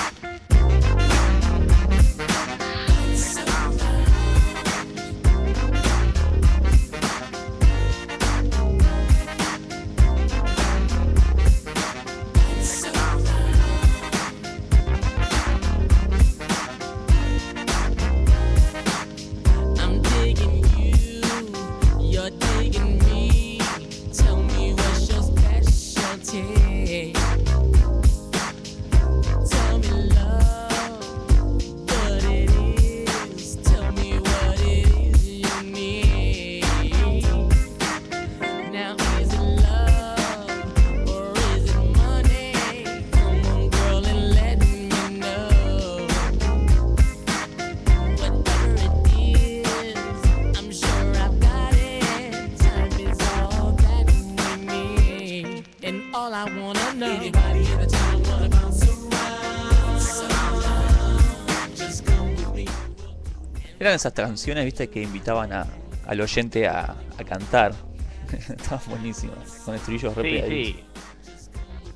[63.92, 65.66] Eran esas canciones, viste, que invitaban a,
[66.06, 67.74] al oyente a, a cantar.
[68.32, 70.82] Estaban buenísimas, con estribillos re sí, pegadizos.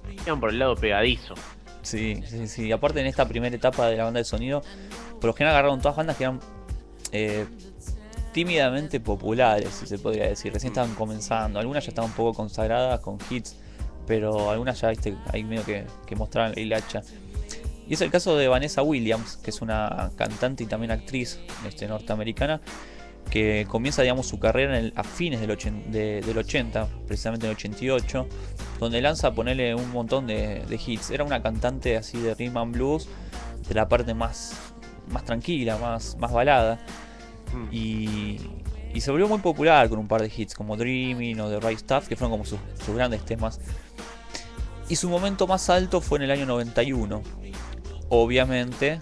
[0.06, 0.16] sí.
[0.26, 1.32] Iban por el lado pegadizo.
[1.80, 2.70] Sí, sí, sí.
[2.70, 4.62] Aparte en esta primera etapa de la banda de sonido,
[5.18, 6.38] por lo general agarraron todas bandas que eran
[7.12, 7.46] eh,
[8.34, 10.52] tímidamente populares, si se podría decir.
[10.52, 11.58] Recién estaban comenzando.
[11.58, 13.56] Algunas ya estaban un poco consagradas con hits,
[14.06, 17.00] pero algunas ya, viste, ahí medio que, que mostraban el hacha.
[17.88, 21.86] Y es el caso de Vanessa Williams, que es una cantante y también actriz este,
[21.86, 22.60] norteamericana,
[23.30, 27.46] que comienza digamos, su carrera en el- a fines del, ochen- de- del 80, precisamente
[27.46, 28.26] en el 88,
[28.80, 31.10] donde lanza a ponerle un montón de, de hits.
[31.10, 33.08] Era una cantante así de rhythm and blues,
[33.68, 34.54] de la parte más,
[35.10, 36.78] más tranquila, más, más balada.
[37.52, 37.68] Mm.
[37.72, 38.40] Y,
[38.94, 41.78] y se volvió muy popular con un par de hits como Dreaming o The Right
[41.80, 43.60] Stuff, que fueron como sus, sus grandes temas.
[44.88, 47.22] Y su momento más alto fue en el año 91.
[48.08, 49.00] Obviamente,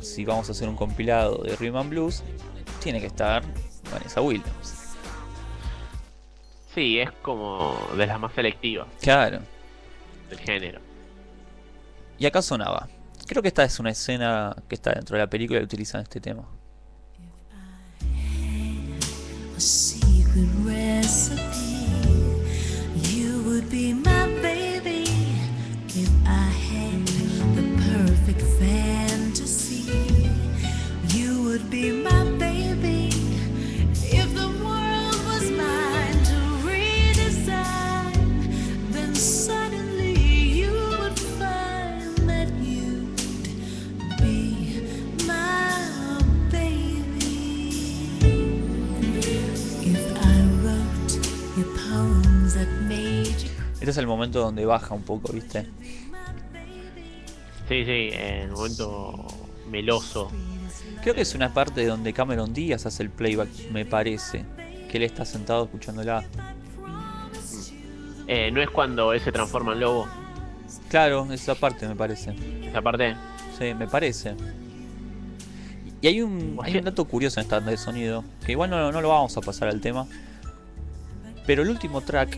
[0.00, 2.22] si vamos a hacer un compilado de Rhythm and Blues,
[2.82, 3.42] tiene que estar
[3.92, 4.94] Vanessa Williams.
[6.74, 9.40] Sí, es como de las más selectivas Claro.
[10.28, 10.80] del género.
[12.18, 12.88] Y acá sonaba.
[13.26, 16.20] Creo que esta es una escena que está dentro de la película y utilizan este
[16.20, 16.44] tema.
[19.56, 21.40] a secret recipe.
[23.02, 23.60] You
[53.86, 55.64] Este es el momento donde baja un poco, ¿viste?
[57.68, 59.26] Sí, sí, en un momento
[59.70, 60.28] meloso.
[61.02, 64.44] Creo que es una parte donde Cameron Díaz hace el playback, me parece.
[64.90, 66.24] Que él está sentado escuchándola.
[68.26, 70.08] Eh, no es cuando él se transforma en lobo,
[70.88, 72.34] Claro, esa parte me parece.
[72.64, 73.14] esa parte.
[73.56, 74.34] Sí, me parece.
[76.00, 79.00] Y hay un, hay un dato curioso en esta de sonido, que igual no, no
[79.00, 80.08] lo vamos a pasar al tema.
[81.46, 82.36] Pero el último track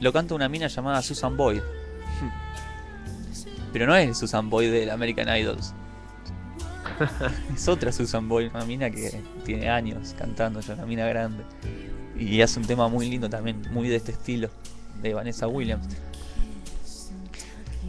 [0.00, 1.60] lo canta una mina llamada Susan Boyd.
[3.72, 5.74] Pero no es Susan Boyd del American Idols.
[7.54, 11.44] es otra Susan Boyd, una mina que tiene años cantando, ya una mina grande.
[12.18, 14.48] Y hace un tema muy lindo también, muy de este estilo,
[15.02, 15.86] de Vanessa Williams.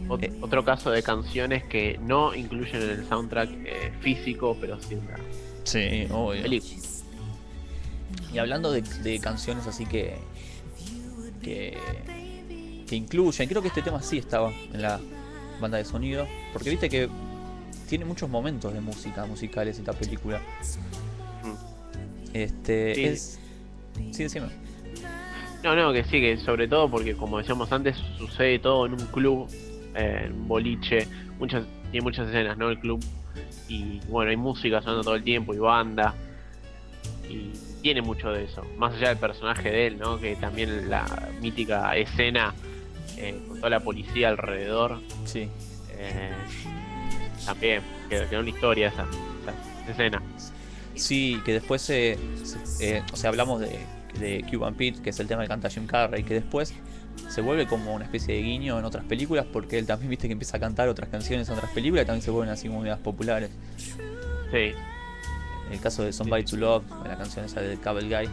[0.08, 0.32] Ot- Eh.
[0.42, 5.06] Otro caso de canciones que no incluyen en el soundtrack eh, físico, pero sí en
[5.06, 5.16] la
[5.64, 6.42] Sí, obvio.
[6.42, 6.74] película.
[8.32, 10.18] Y hablando de, de canciones así que,
[11.42, 11.76] que.
[12.86, 15.00] que incluyen, creo que este tema sí estaba en la
[15.60, 16.26] banda de sonido.
[16.52, 17.08] Porque viste que
[17.88, 20.40] tiene muchos momentos de música, musicales esta película.
[22.32, 22.94] Este.
[22.94, 23.04] Sí.
[23.04, 23.40] Es.
[24.12, 24.48] Sí, decime.
[25.62, 29.06] No, no, que sí, que sobre todo porque como decíamos antes, sucede todo en un
[29.06, 29.48] club,
[29.94, 31.08] eh, en un boliche,
[31.38, 32.70] muchas, tiene muchas escenas, ¿no?
[32.70, 33.04] El club.
[33.68, 36.14] Y bueno, hay música sonando todo el tiempo y banda.
[37.28, 37.50] Y
[37.82, 38.62] tiene mucho de eso.
[38.76, 40.18] Más allá del personaje de él, ¿no?
[40.20, 41.04] Que también la
[41.40, 42.54] mítica escena
[43.16, 45.00] eh, con toda la policía alrededor.
[45.24, 45.48] Sí.
[45.96, 46.32] eh,
[47.44, 49.06] también, quedó, quedó una historia esa,
[49.42, 50.22] esa- escena.
[50.94, 53.78] Sí, que después se, se- eh, o sea, hablamos de,
[54.18, 56.74] de Cuban Pete, que es el tema que canta Jim Carrey, que después
[57.28, 60.32] se vuelve como una especie de guiño en otras películas, porque él también viste que
[60.32, 63.50] empieza a cantar otras canciones en otras películas y también se vuelven así más populares.
[64.50, 64.72] Sí,
[65.70, 68.28] el caso de Somebody to Love, la canción esa de Cable Guy,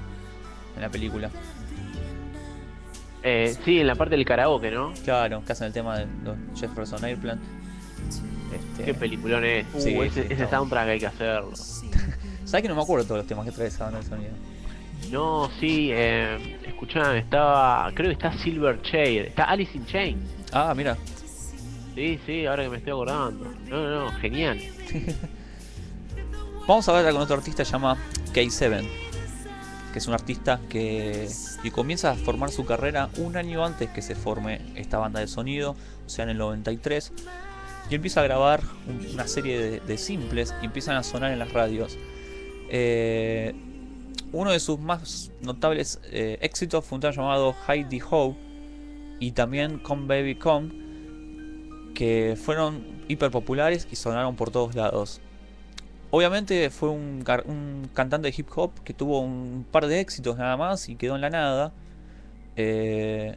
[0.75, 1.29] en la película.
[3.23, 4.93] Eh, sí, en la parte del karaoke, ¿no?
[5.03, 7.41] Claro, que hacen el tema de los Jefferson Airplane.
[8.53, 9.65] Este, Qué peliculón es.
[9.73, 11.51] Uh, Sí, ese, soundtrack hay que hacerlo.
[12.45, 14.31] ¿Sabes que no me acuerdo todos los temas que trae esa banda de sonido?
[15.11, 17.91] No, sí, eh, escuchá, estaba.
[17.95, 20.35] Creo que está Silver Shade, está Alice in Chains.
[20.53, 20.95] Ah, mira,
[21.95, 23.45] Sí, sí, ahora que me estoy acordando.
[23.69, 24.59] No, no, no, genial.
[26.67, 27.97] Vamos a ver con otro artista que se llama
[28.33, 28.87] K7,
[29.93, 31.27] que es un artista que,
[31.61, 35.27] que comienza a formar su carrera un año antes que se forme esta banda de
[35.27, 37.13] sonido, o sea, en el 93,
[37.89, 41.53] y empieza a grabar un- una serie de, simples y empiezan a sonar en las
[41.53, 41.97] radios.
[42.69, 43.53] Eh,
[44.31, 48.35] uno de sus más notables eh, éxitos fue un tema llamado Heidi Ho
[49.19, 50.71] y también Come Baby Come,
[51.93, 55.21] que fueron hiper populares y sonaron por todos lados.
[56.15, 57.23] Obviamente fue un,
[57.93, 61.21] cantante de hip hop que tuvo un par de éxitos nada más y quedó en
[61.21, 61.73] la nada.
[62.55, 63.35] Eh,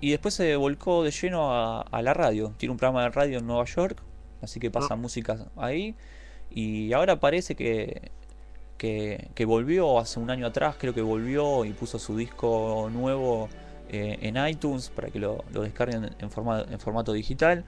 [0.00, 2.52] y después se volcó de lleno a, a la radio.
[2.56, 4.00] Tiene un programa de radio en Nueva York,
[4.42, 5.96] así que pasa música ahí.
[6.50, 8.12] Y ahora parece que,
[8.78, 13.48] que, que volvió hace un año atrás, creo que volvió y puso su disco nuevo
[13.88, 17.64] eh, en iTunes para que lo, lo descarguen en, forma- en formato digital.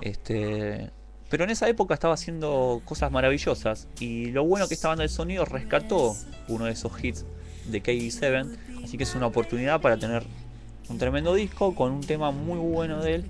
[0.00, 0.90] Este,
[1.34, 3.88] pero en esa época estaba haciendo cosas maravillosas.
[3.98, 6.14] Y lo bueno que esta banda de sonido rescató
[6.46, 7.24] uno de esos hits
[7.64, 8.56] de KD7.
[8.84, 10.22] Así que es una oportunidad para tener
[10.88, 13.24] un tremendo disco con un tema muy bueno de él.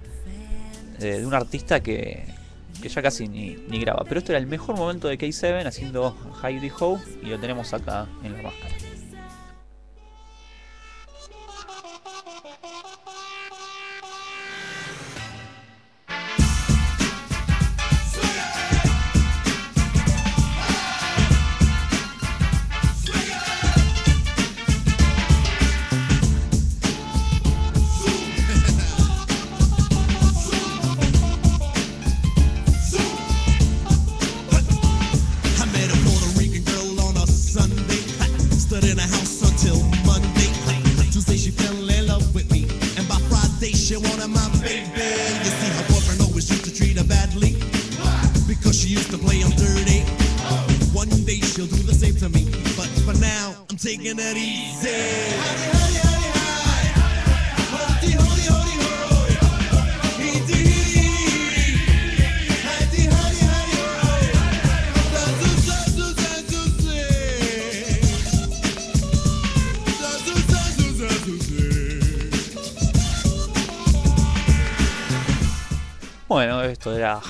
[1.00, 2.26] eh, de un artista que,
[2.83, 4.05] ya casi ni, ni graba.
[4.07, 7.00] Pero este era el mejor momento de K7 haciendo Heidi Ho.
[7.23, 8.83] Y lo tenemos acá en la máscara.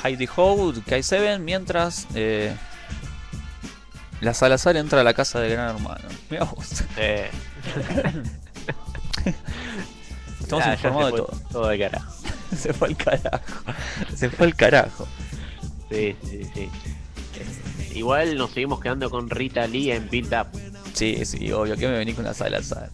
[0.04, 2.54] Heidi Ho, K7, mientras eh,
[4.20, 6.04] la Salazar entra a la casa de Gran Hermano.
[6.30, 6.84] Mirá vos.
[6.98, 7.30] Eh,
[10.40, 11.40] Estamos ah, ya informados de todo.
[11.50, 12.12] Todo de carajo.
[12.56, 13.44] Se fue al carajo.
[14.14, 15.08] Se fue al carajo.
[15.90, 16.70] Sí, sí, sí.
[17.94, 20.48] Igual nos seguimos quedando con Rita Lee en Build Up.
[20.92, 22.90] Sí, sí, obvio que me vení con la Salazar.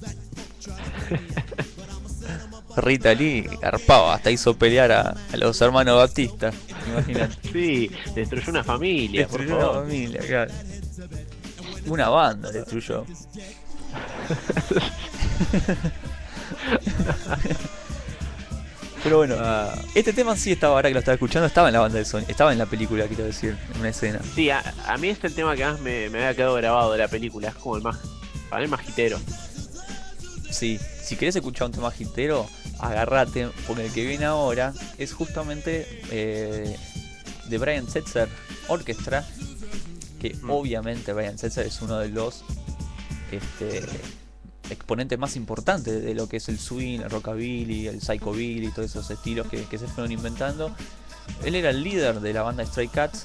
[2.77, 6.53] Rita Lee garpaba, hasta hizo pelear a, a los hermanos Batista.
[6.93, 7.37] Imagínate.
[7.53, 10.53] Sí, destruyó una familia, por Destruyó una familia, claro.
[11.87, 13.05] Una banda destruyó.
[19.03, 19.75] Pero bueno, Ah.
[19.95, 22.23] este tema sí estaba, ahora que lo estaba escuchando, estaba en la banda de Sony,
[22.29, 24.21] estaba en la película, quiero decir, en una escena.
[24.35, 26.93] Sí, a, a mí este es el tema que más me, me había quedado grabado
[26.93, 27.49] de la película.
[27.49, 27.97] Es como el más.
[28.51, 29.19] Para mí, el más hitero.
[30.51, 30.79] Sí,
[31.11, 32.47] si querés escuchar un tema hitero,
[32.79, 36.77] agarrate, porque el que viene ahora es justamente eh,
[37.47, 38.29] de Brian Setzer
[38.69, 39.27] Orchestra,
[40.21, 40.51] que Mm.
[40.51, 42.45] obviamente Brian Setzer es uno de los
[43.33, 43.83] este,
[44.71, 49.11] exponente más importante de lo que es el swing, el rockabilly, el psychobilly, todos esos
[49.11, 50.71] estilos que, que se fueron inventando.
[51.45, 53.25] Él era el líder de la banda Stray Cats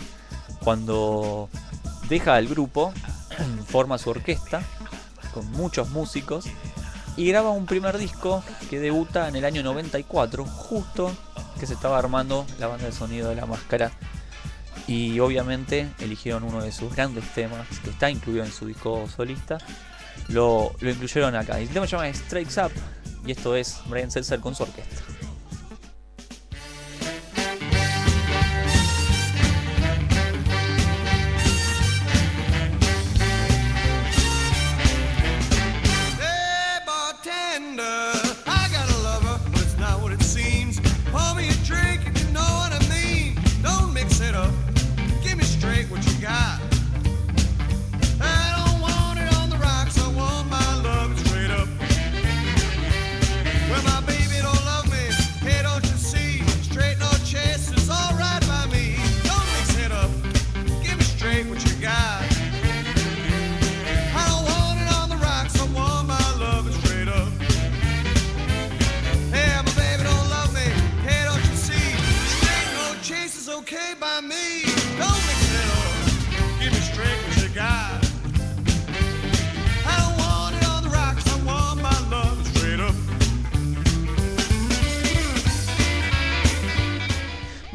[0.64, 1.50] cuando
[2.10, 2.92] deja el grupo,
[3.68, 4.64] forma su orquesta
[5.36, 6.46] con muchos músicos
[7.18, 11.12] y graba un primer disco que debuta en el año 94, justo
[11.60, 13.92] que se estaba armando la banda de sonido de la máscara.
[14.88, 19.58] Y obviamente eligieron uno de sus grandes temas, que está incluido en su disco solista,
[20.28, 21.60] lo, lo incluyeron acá.
[21.60, 22.72] El tema se llama Strikes Up,
[23.26, 25.02] y esto es Brian Setzer con su orquesta.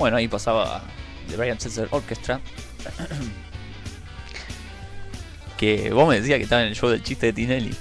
[0.01, 0.81] Bueno, ahí pasaba
[1.29, 2.41] The Brian Setzer Orchestra.
[5.59, 7.75] que vos me decías que estaba en el show del chiste de Tinelli.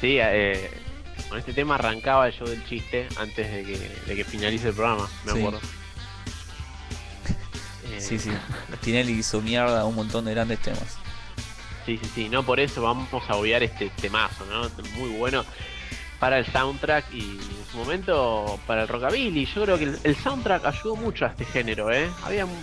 [0.00, 0.68] Sí, eh,
[1.28, 4.74] con este tema arrancaba el show del chiste antes de que, de que finalice el
[4.74, 5.38] programa, me Sí.
[5.38, 5.60] acuerdo.
[7.92, 8.30] Eh, Sí, sí.
[8.80, 10.96] Tinelli hizo mierda un montón de grandes temas.
[11.86, 14.68] Sí, sí, sí, no por eso vamos a obviar este temazo, ¿no?
[14.98, 15.44] Muy bueno
[16.20, 19.46] para el soundtrack y en su momento para el rockabilly.
[19.46, 22.08] Yo creo que el, el soundtrack ayudó mucho a este género, ¿eh?
[22.22, 22.54] Había mu-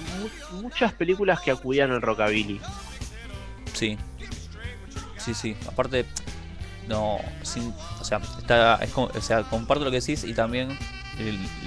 [0.61, 2.59] muchas películas que acudían al rockabilly.
[3.73, 3.97] Sí.
[5.17, 5.55] Sí, sí.
[5.67, 6.05] Aparte,
[6.87, 7.19] no.
[7.43, 10.77] Sin, o sea, está, es o sea, comparto lo que decís y también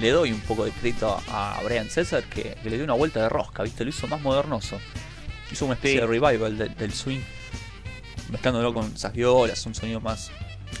[0.01, 3.21] le doy un poco de crédito a Brian César que, que le dio una vuelta
[3.21, 3.83] de rosca, ¿viste?
[3.85, 4.77] Lo hizo más modernoso.
[5.51, 6.01] Hizo una especie Sí.
[6.01, 7.21] de revival del- del swing.
[8.29, 10.31] Mezclándolo con esas violas, un sonido más,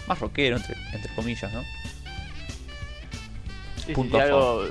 [0.07, 1.63] más rockero, entre, entre comillas, ¿no?
[3.85, 4.65] Sí, Punto sí, a algo,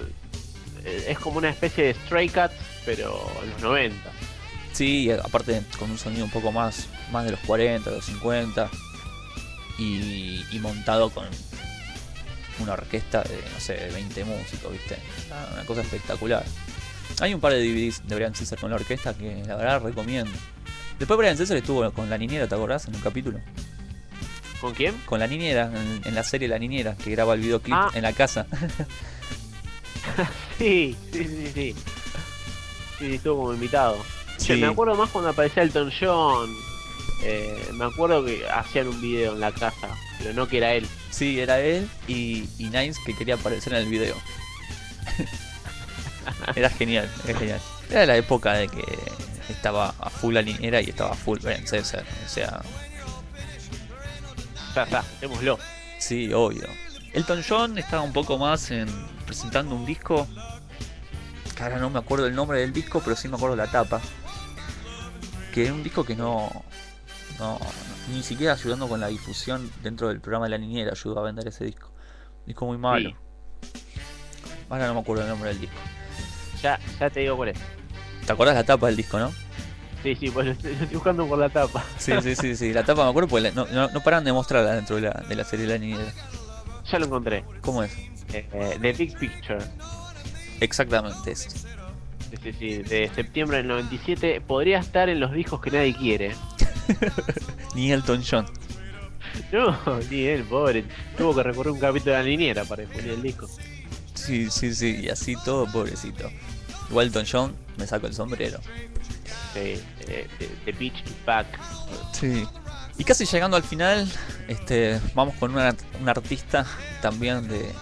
[0.84, 2.54] eh, es como una especie de Stray Cats,
[2.84, 3.96] pero en los 90.
[4.72, 8.04] Sí, y aparte con un sonido un poco más, más de los 40, de los
[8.04, 8.70] 50.
[9.78, 11.26] Y, y montado con
[12.60, 14.96] una orquesta de, no sé, de 20 músicos, ¿viste?
[15.32, 16.44] Ah, Una cosa espectacular.
[17.20, 20.32] Hay un par de DVDs de Brian César con la orquesta que la verdad recomiendo.
[20.98, 22.86] Después Brian César estuvo con la niñera, ¿te acordás?
[22.86, 23.40] En un capítulo.
[24.64, 24.94] ¿Con quién?
[25.04, 27.90] Con la niñera, en, en la serie La Niñera, que graba el videoclip Ah.
[27.92, 28.46] en la casa.
[30.58, 31.74] Sí, sí, sí, sí.
[32.98, 33.96] Sí, estuvo como invitado.
[34.38, 34.54] Sí.
[34.54, 36.50] me acuerdo más cuando aparecía Elton John.
[37.22, 40.86] Eh, me acuerdo que hacían un video en la casa, pero no que era él.
[41.10, 44.14] Sí, era él y, y Nines que quería aparecer en el video.
[46.56, 47.60] era genial, era genial.
[47.90, 48.84] Era la época de que
[49.50, 52.04] estaba a full la niñera y estaba a full Brian César.
[52.24, 52.62] O sea,
[54.74, 55.58] Ya, ya, démoslo.
[55.98, 56.66] sí, obvio.
[57.12, 58.88] Elton John estaba un poco más en
[59.24, 60.26] presentando un disco.
[61.54, 64.00] Que ahora no me acuerdo el nombre del disco, pero sí me acuerdo la tapa.
[65.52, 66.50] Que es un disco que no,
[67.38, 67.60] no.
[68.10, 71.46] Ni siquiera ayudando con la difusión dentro del programa de la niñera ayudó a vender
[71.46, 71.92] ese disco.
[72.46, 73.10] Disco muy malo.
[73.10, 73.16] Sí.
[74.68, 75.76] Ahora no me acuerdo el nombre del disco.
[76.60, 77.58] Ya, ya te digo cuál es.
[78.26, 79.32] ¿Te acordás la tapa del disco, no?
[80.05, 81.84] Sí, sí, pues lo estoy, lo estoy buscando por la tapa.
[81.99, 82.73] Sí, sí, sí, sí.
[82.73, 85.10] La tapa me acuerdo porque la- no, no, no paran de mostrarla dentro de la,
[85.28, 86.12] de la serie de la niñera.
[86.92, 87.44] Ya lo encontré.
[87.62, 87.92] ¿Cómo es?
[88.33, 89.58] Eh, eh, The Big Picture.
[90.60, 91.50] Exactamente eso.
[91.50, 94.41] Sí, sí, sí, de septiembre del 97.
[94.41, 96.34] Podría estar en los discos que nadie quiere.
[97.74, 98.47] Ni Elton John.
[99.50, 99.76] No,
[100.10, 100.84] ni él, pobre.
[101.18, 103.49] Tuvo que recorrer un capítulo de la liniera para difundir el disco.
[104.15, 105.00] Sí, sí, sí.
[105.02, 106.31] Y así todo, pobrecito.
[106.89, 108.58] Igual Elton John, me saco el sombrero.
[109.52, 111.46] Sí, eh, The, The Beach is Back.
[112.12, 112.46] Sí.
[112.98, 114.08] Y casi llegando al final,
[114.48, 116.64] este, vamos con una- un artista
[117.02, 117.72] también de,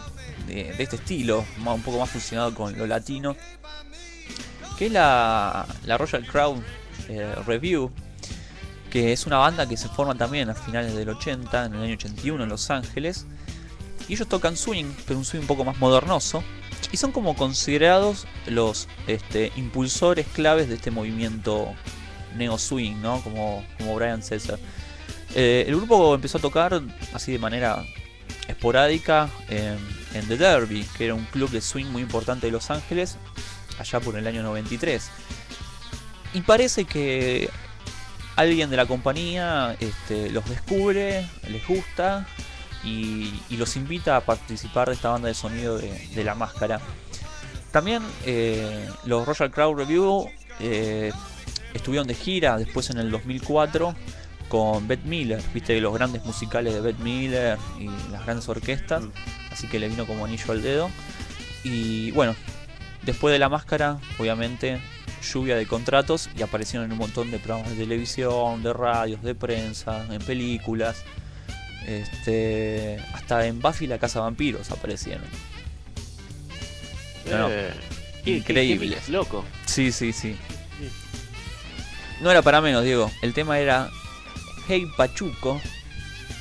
[0.46, 3.36] de- de este estilo, un poco más fusionado con lo latino,
[4.78, 6.64] que es la, la Royal Crown
[7.08, 7.90] eh, Review,
[8.90, 11.94] que es una banda que se forma también a finales del 80, en el año
[11.94, 13.26] 81 en Los Ángeles,
[14.08, 16.42] y ellos tocan swing, pero un swing un poco más modernoso,
[16.92, 21.72] y son como considerados los este, impulsores claves de este movimiento
[22.36, 23.20] neo swing, ¿no?
[23.22, 23.64] Como,
[23.96, 24.58] Brian César.
[25.34, 26.82] Eh, el grupo empezó a tocar
[27.14, 27.84] así de manera
[28.46, 29.78] esporádica en,
[30.14, 33.16] en The Derby, que era un club de swing muy importante de Los Ángeles,
[33.78, 35.10] allá por el año 93.
[36.34, 37.48] Y parece que
[38.36, 42.26] alguien de la compañía este, los descubre, les gusta
[42.84, 46.80] y, y los invita a participar de esta banda de sonido de, de La Máscara.
[47.72, 50.28] También eh, los Royal Crowd Review
[50.60, 51.10] eh,
[51.72, 53.94] estuvieron de gira después en el 2004
[54.50, 59.02] con Bette Miller, viste los grandes musicales de Bette Miller y las grandes orquestas,
[59.50, 60.90] así que le vino como anillo al dedo.
[61.64, 62.34] Y bueno,
[63.02, 64.78] después de la máscara, obviamente,
[65.22, 69.34] lluvia de contratos y aparecieron en un montón de programas de televisión, de radios, de
[69.34, 71.02] prensa, en películas.
[71.86, 75.24] Este, hasta en Buffy la Casa Vampiros aparecieron.
[77.30, 77.48] No.
[77.50, 77.72] Eh,
[78.24, 79.44] qué loco.
[79.66, 80.36] Sí, sí, sí.
[82.20, 83.10] No era para menos, Diego.
[83.22, 83.90] El tema era
[84.68, 85.60] Hey Pachuco.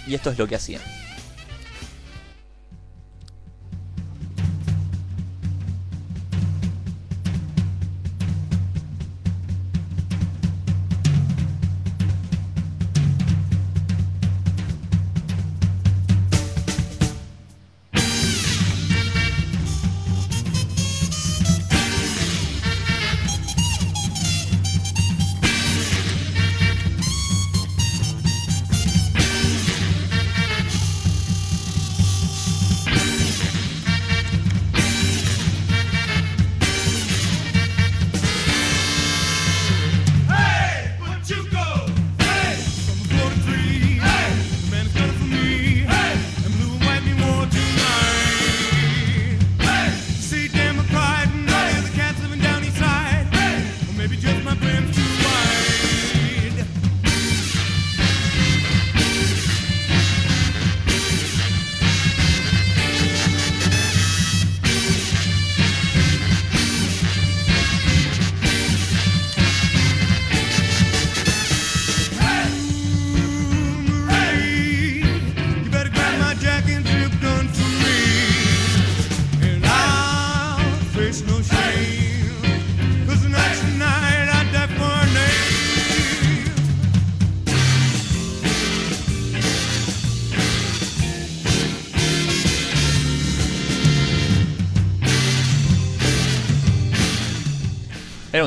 [0.08, 0.82] Y esto es lo que hacían.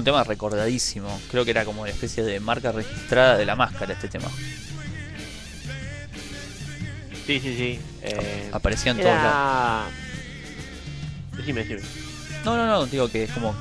[0.04, 1.18] Un tema recordadísimo.
[1.30, 4.28] Creo que era como una especie de marca registrada de la máscara este tema.
[7.26, 7.80] Sí, sí, sí.
[8.02, 9.90] Eh, Aparecía en todos lados.
[11.38, 11.64] decime.
[12.44, 13.56] No, no, no, digo que es como.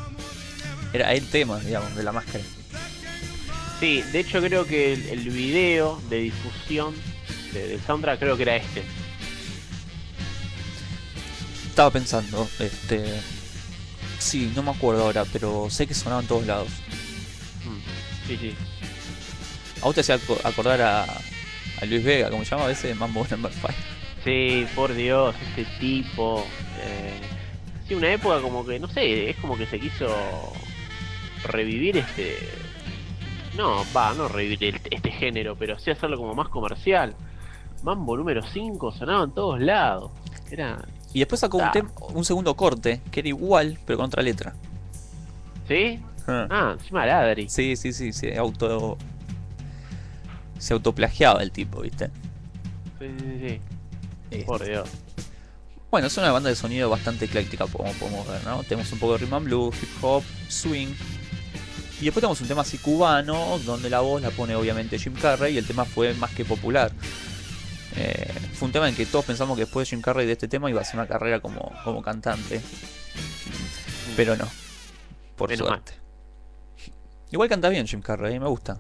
[0.92, 2.44] Era el tema, digamos, de la máscara.
[3.80, 6.94] Sí, de hecho creo que el, el video de difusión
[7.54, 8.84] de- del soundtrack creo que era este.
[11.70, 13.06] Estaba pensando, este.
[14.24, 16.70] Sí, no me acuerdo ahora, pero sé que sonaba en todos lados.
[17.66, 18.56] Mm, Sí, sí.
[19.82, 23.26] A vos te hacía aco- acordar a, a Luis Vega, como se llama ese Mambo
[23.30, 23.68] Number 5.
[24.24, 26.46] Sí, por Dios, ese tipo.
[26.82, 27.20] Eh,
[27.88, 30.08] sí, una época como que, no sé, es como que se quiso
[31.44, 32.38] revivir este.
[33.58, 37.14] No, va, no revivir el- este género, pero sí hacerlo como más comercial.
[37.84, 40.12] Mambo número 5 sonaba en todos lados.
[40.50, 40.80] Era.
[41.14, 41.72] Y después sacó un, Ah.
[41.74, 44.54] tem- un segundo corte que era igual, pero con otra letra.
[45.68, 46.00] ¿Sí?
[46.28, 46.48] Ah.
[46.50, 47.48] Ah, encima ladri.
[47.50, 48.98] Sí, sí, sí, se auto.
[50.58, 52.10] Se autoplagiaba el tipo, ¿viste?
[53.00, 53.62] Sí, sí, sí.
[54.32, 54.46] Este.
[54.46, 54.90] Por Dios.
[55.92, 58.64] Bueno, es una banda de sonido bastante ecléctica, como podemos ver, ¿no?
[58.64, 60.88] Tenemos un poco de rhythm and blues, hip hop, swing.
[62.02, 65.54] Y después tenemos un tema así cubano, donde la voz la pone obviamente Jim Carrey
[65.54, 66.92] y el tema fue más que popular.
[67.96, 70.48] Eh, fue un tema en que todos pensamos que después de Jim Carrey de este
[70.48, 72.62] tema iba a hacer una carrera como, como cantante.
[74.16, 74.48] Pero no.
[75.36, 75.80] Por Menos mal.
[75.86, 75.94] suerte.
[77.32, 78.78] Igual canta bien Jim Carrey, me gusta.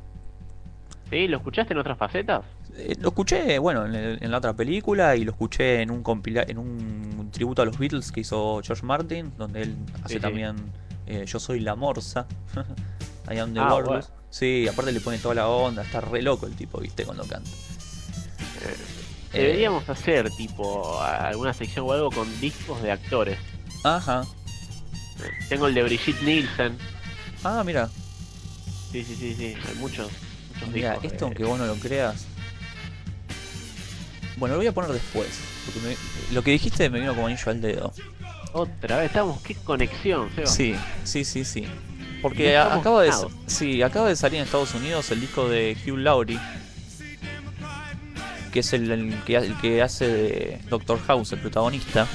[1.09, 1.27] ¿Sí?
[1.27, 2.43] ¿Lo escuchaste en otras facetas?
[2.75, 6.01] Eh, lo escuché, bueno, en, el- en la otra película y lo escuché en un
[6.01, 10.19] compila en un tributo a los Beatles que hizo George Martin, donde él hace sí.
[10.19, 10.55] también
[11.05, 12.25] eh, Yo soy la morsa.
[13.31, 14.01] I am the Ah, bueno.
[14.29, 17.49] Sí, aparte le pone toda la onda, está re loco el tipo, viste, cuando canta.
[17.49, 18.75] Eh,
[19.33, 23.37] Deberíamos hacer tipo alguna sección o algo con discos de actores.
[23.83, 24.23] Ajá.
[25.49, 26.77] Tengo el de Brigitte Nielsen.
[27.43, 27.89] Ah, mira,
[28.91, 29.55] Sí, sí, sí, sí.
[29.67, 30.07] Hay muchos,
[30.53, 31.05] muchos mira, discos.
[31.11, 32.25] esto de- aunque vos no lo creas.
[34.37, 35.27] Bueno, lo voy a poner después.
[35.65, 37.93] Porque me- lo que dijiste me vino como anillo al dedo.
[38.53, 40.45] Otra vez, estamos, qué conexión, Seba.
[40.47, 41.65] Sí, sí, sí, sí.
[42.21, 43.11] Porque acaba de,
[43.47, 46.39] sí, acaba de salir en Estados Unidos el disco de Hugh Laurie.
[48.53, 52.07] Que es el, que, hace de Doctor House, el protagonista.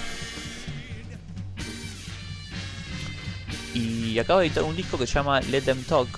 [3.75, 6.09] Y acaba de editar un disco que se llama Let Them Talk.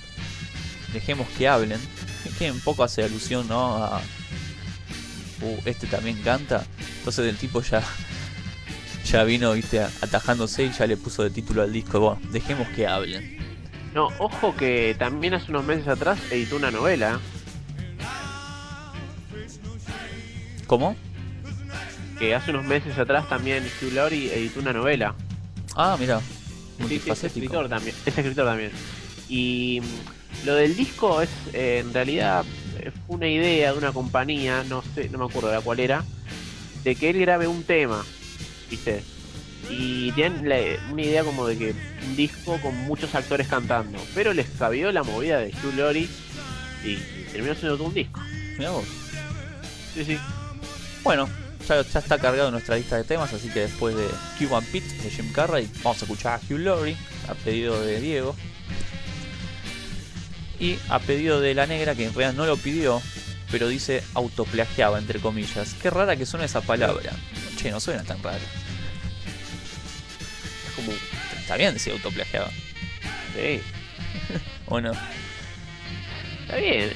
[0.93, 1.79] Dejemos que hablen.
[2.37, 3.77] Que un poco hace alusión, ¿no?
[3.77, 3.99] A.
[5.41, 6.63] Uh, este también canta.
[6.99, 7.83] Entonces el tipo ya.
[9.11, 12.17] Ya vino, viste, atajándose y ya le puso de título al disco.
[12.31, 13.39] Dejemos que hablen.
[13.93, 17.19] No, ojo que también hace unos meses atrás editó una novela.
[20.71, 20.95] ¿Cómo?
[22.17, 25.13] Que hace unos meses atrás también Hugh Laurie editó una novela.
[25.75, 26.21] Ah, mira.
[26.87, 27.93] Sí, sí, es escritor también.
[28.05, 28.71] Es escritor también.
[29.27, 32.45] Y mm, lo del disco es eh, en realidad
[32.79, 35.81] eh, fue una idea de una compañía, no sé, no me acuerdo de la cuál
[35.81, 36.05] era,
[36.85, 38.05] de que él grabe un tema,
[38.69, 39.03] ¿viste?
[39.69, 40.55] Y tienen la-
[40.89, 41.75] una idea como de que
[42.07, 46.07] un disco con muchos actores cantando, pero les cabió la movida de Hugh Laurie
[46.85, 46.95] y
[47.33, 48.21] terminó siendo todo un disco.
[48.57, 48.85] Mirá vos.
[49.93, 50.17] Sí, sí.
[51.03, 51.27] Bueno,
[51.67, 54.07] ya, ya está cargado nuestra lista de temas, así que después de
[54.37, 56.97] Cuban Pete de Jim Carrey, vamos a escuchar a Hugh Laurie,
[57.27, 58.35] a pedido de Diego.
[60.59, 63.01] Y a pedido de la negra, que en realidad no lo pidió,
[63.49, 65.75] pero dice autoplagiaba, entre comillas.
[65.81, 67.11] Qué rara que suena esa palabra.
[67.57, 68.37] Che, no suena tan rara.
[70.67, 70.91] Es como,
[71.51, 72.49] Está bien decir autoplagiaba,
[73.35, 73.59] sí,
[74.67, 74.93] ¿o no?
[76.43, 76.93] está bien,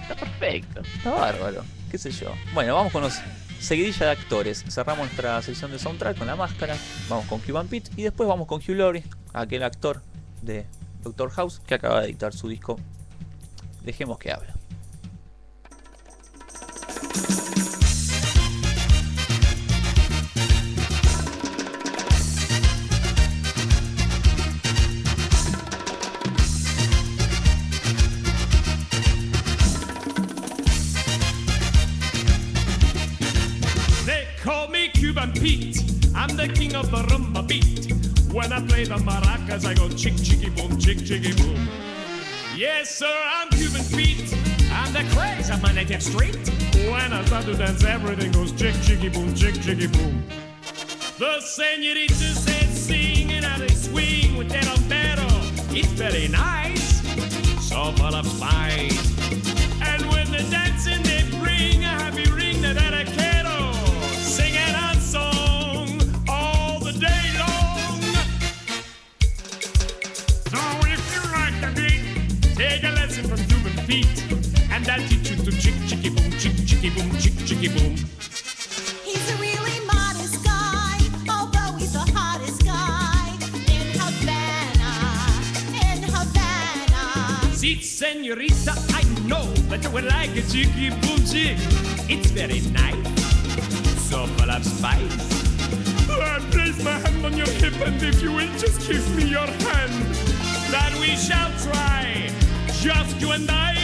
[0.00, 0.80] está perfecto.
[0.96, 2.34] Está bárbaro, qué sé yo.
[2.52, 3.20] Bueno, vamos con los
[3.62, 4.64] seguidilla de actores.
[4.68, 6.76] Cerramos nuestra sección de soundtrack con la máscara.
[7.08, 10.02] Vamos con Cuban Pete y después vamos con Hugh Laurie, aquel actor
[10.42, 10.66] de
[11.02, 12.78] Doctor House que acaba de editar su disco.
[13.84, 14.52] Dejemos que hable.
[35.22, 35.84] Cuban Pete.
[36.16, 37.92] I'm the king of the rumba beat.
[38.32, 41.68] When I play the maracas, I go chick chicky boom, chick chicky boom.
[42.56, 44.34] Yes, sir, I'm Cuban Pete.
[44.72, 46.36] I'm the craze of my native street.
[46.74, 50.24] When I start to dance, everything goes chick chicky boom, chick chicky boom.
[51.18, 55.28] The senoritas said singing how they swing with that umbrero.
[55.70, 57.00] It's very nice,
[57.68, 59.22] so full of spice.
[59.82, 63.31] And when they're dancing, they bring a happy ring that I quiero.
[72.68, 74.24] Take a lesson from Cuban Pete.
[74.70, 77.96] And I'll teach you to chick chicky boom, chick chicky boom, chick chicky boom.
[79.04, 83.34] He's a really modest guy, although he's the hottest guy
[83.76, 84.92] in Havana,
[85.86, 87.54] in Havana.
[87.54, 91.58] See, senorita, I know that you would like a chicky boom chick.
[92.08, 93.02] It's very nice,
[94.08, 95.42] so full of spice.
[96.10, 99.46] I place my hand on your hip, and if you will just give me your
[99.46, 99.94] hand,
[100.70, 102.30] that we shall try,
[102.82, 103.74] just you and I.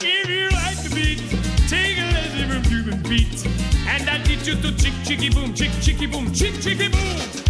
[0.00, 1.20] If you like the beat,
[1.68, 3.46] take a lesson from Cuban Pete,
[3.86, 7.49] and I'll teach you to chick chicky boom, chick chicky boom, chick chicky boom.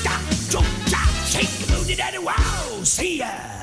[0.00, 3.59] Hit that, jump, jump, shake the moon, and wow, see ya.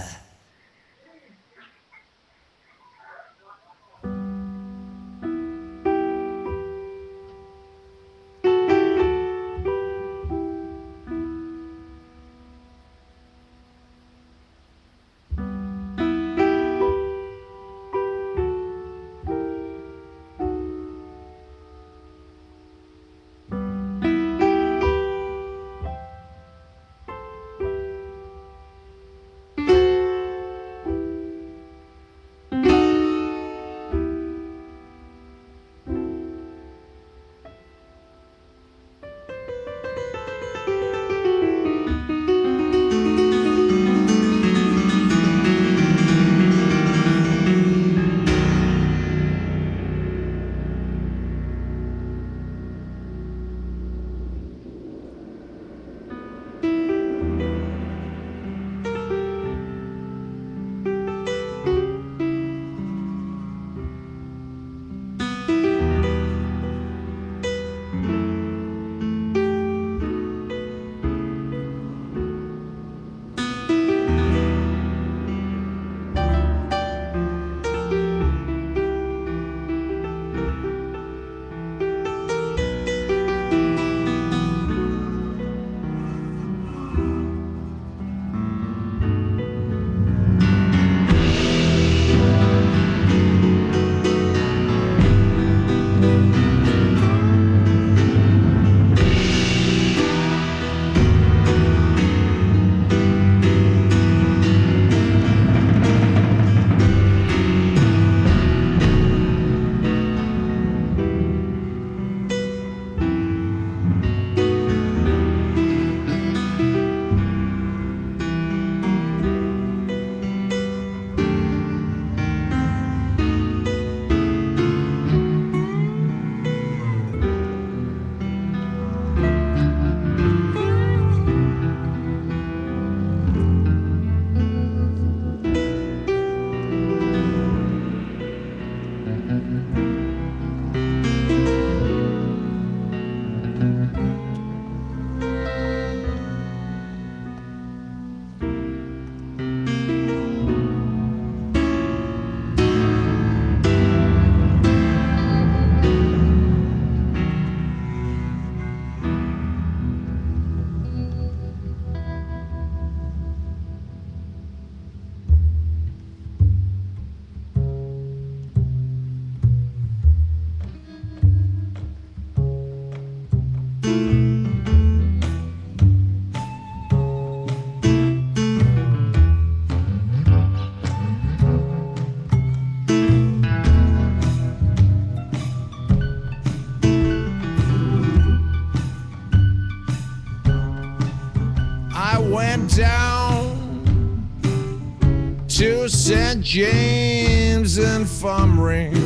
[195.89, 196.41] St.
[196.41, 198.96] James and Infirmary.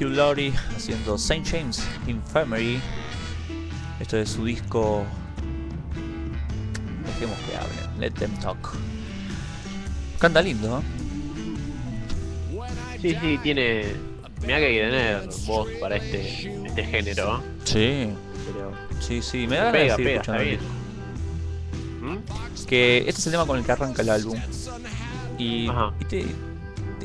[0.00, 1.42] Hugh Laurie haciendo St.
[1.44, 2.80] James Infirmary.
[4.00, 5.04] Esto es su disco.
[7.06, 8.00] Dejemos que hablen.
[8.00, 8.74] Let them talk.
[10.18, 10.82] Canta lindo, ¿no?
[13.00, 13.92] Sí, sí, tiene.
[14.42, 17.42] Mira que tener voz para este, este género.
[17.64, 18.08] Sí,
[18.46, 18.72] Pero.
[19.00, 19.46] sí, sí.
[19.46, 20.58] Me da ganas de Pega, seguir.
[22.02, 22.16] ¿Mm?
[22.66, 24.38] Que este es el tema con el que arranca el álbum.
[25.38, 25.92] Y, Ajá.
[26.00, 26.26] y te-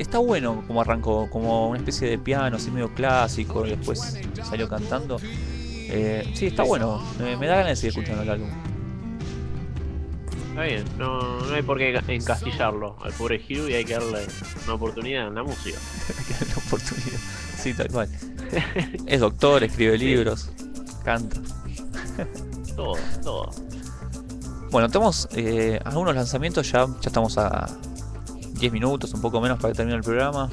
[0.02, 4.68] está bueno como arrancó, como una especie de piano así medio clásico y después salió
[4.68, 5.18] cantando.
[5.22, 7.02] Eh, sí, está bueno.
[7.18, 8.48] Me, me da ganas de seguir escuchando el álbum.
[10.50, 14.26] Está bien, no, no hay por qué encastillarlo al pobre Hugh y hay que darle
[14.64, 15.78] una oportunidad en la música.
[16.28, 17.18] que darle oportunidad.
[17.56, 18.08] Sí, tal cual.
[19.06, 20.50] Es doctor, escribe libros,
[21.04, 21.40] canta.
[22.74, 23.50] Todo, todo.
[24.70, 27.68] Bueno, tenemos eh, algunos lanzamientos, ya, ya estamos a
[28.60, 30.48] 10 minutos, un poco menos para que termine el programa.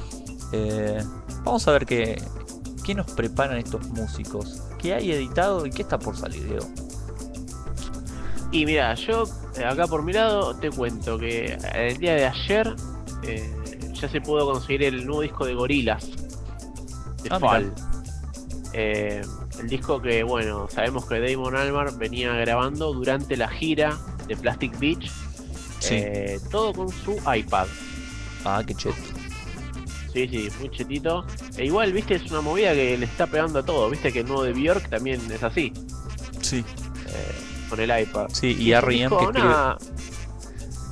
[0.52, 1.02] Eh,
[1.44, 2.20] vamos a ver qué,
[2.84, 4.62] qué nos preparan estos músicos.
[4.78, 6.66] ¿Qué hay editado y qué está por salir, Diego?
[8.50, 9.24] Y mira, yo
[9.56, 12.74] eh, acá por mi lado te cuento que el día de ayer
[13.22, 13.54] eh,
[13.92, 16.06] ya se pudo conseguir el nuevo disco de Gorilas
[17.22, 17.72] de Ah, Fall.
[18.72, 19.20] Eh,
[19.60, 24.78] el disco que, bueno, sabemos que Damon Albarn venía grabando durante la gira de Plastic
[24.78, 25.10] Beach.
[25.80, 25.94] Sí.
[25.96, 27.66] eh, todo con su iPad.
[28.56, 28.94] Ah, qué chet.
[30.12, 31.26] Sí, sí, muy chetito.
[31.56, 33.88] E igual, viste, es una movida que le está pegando a todo.
[33.90, 35.72] Viste que el nuevo de Bjork también es así,
[36.40, 36.64] Sí.
[37.06, 38.26] eh, con el iPad.
[38.32, 39.14] Sí, y este R.E.M.
[39.20, 39.54] escribe.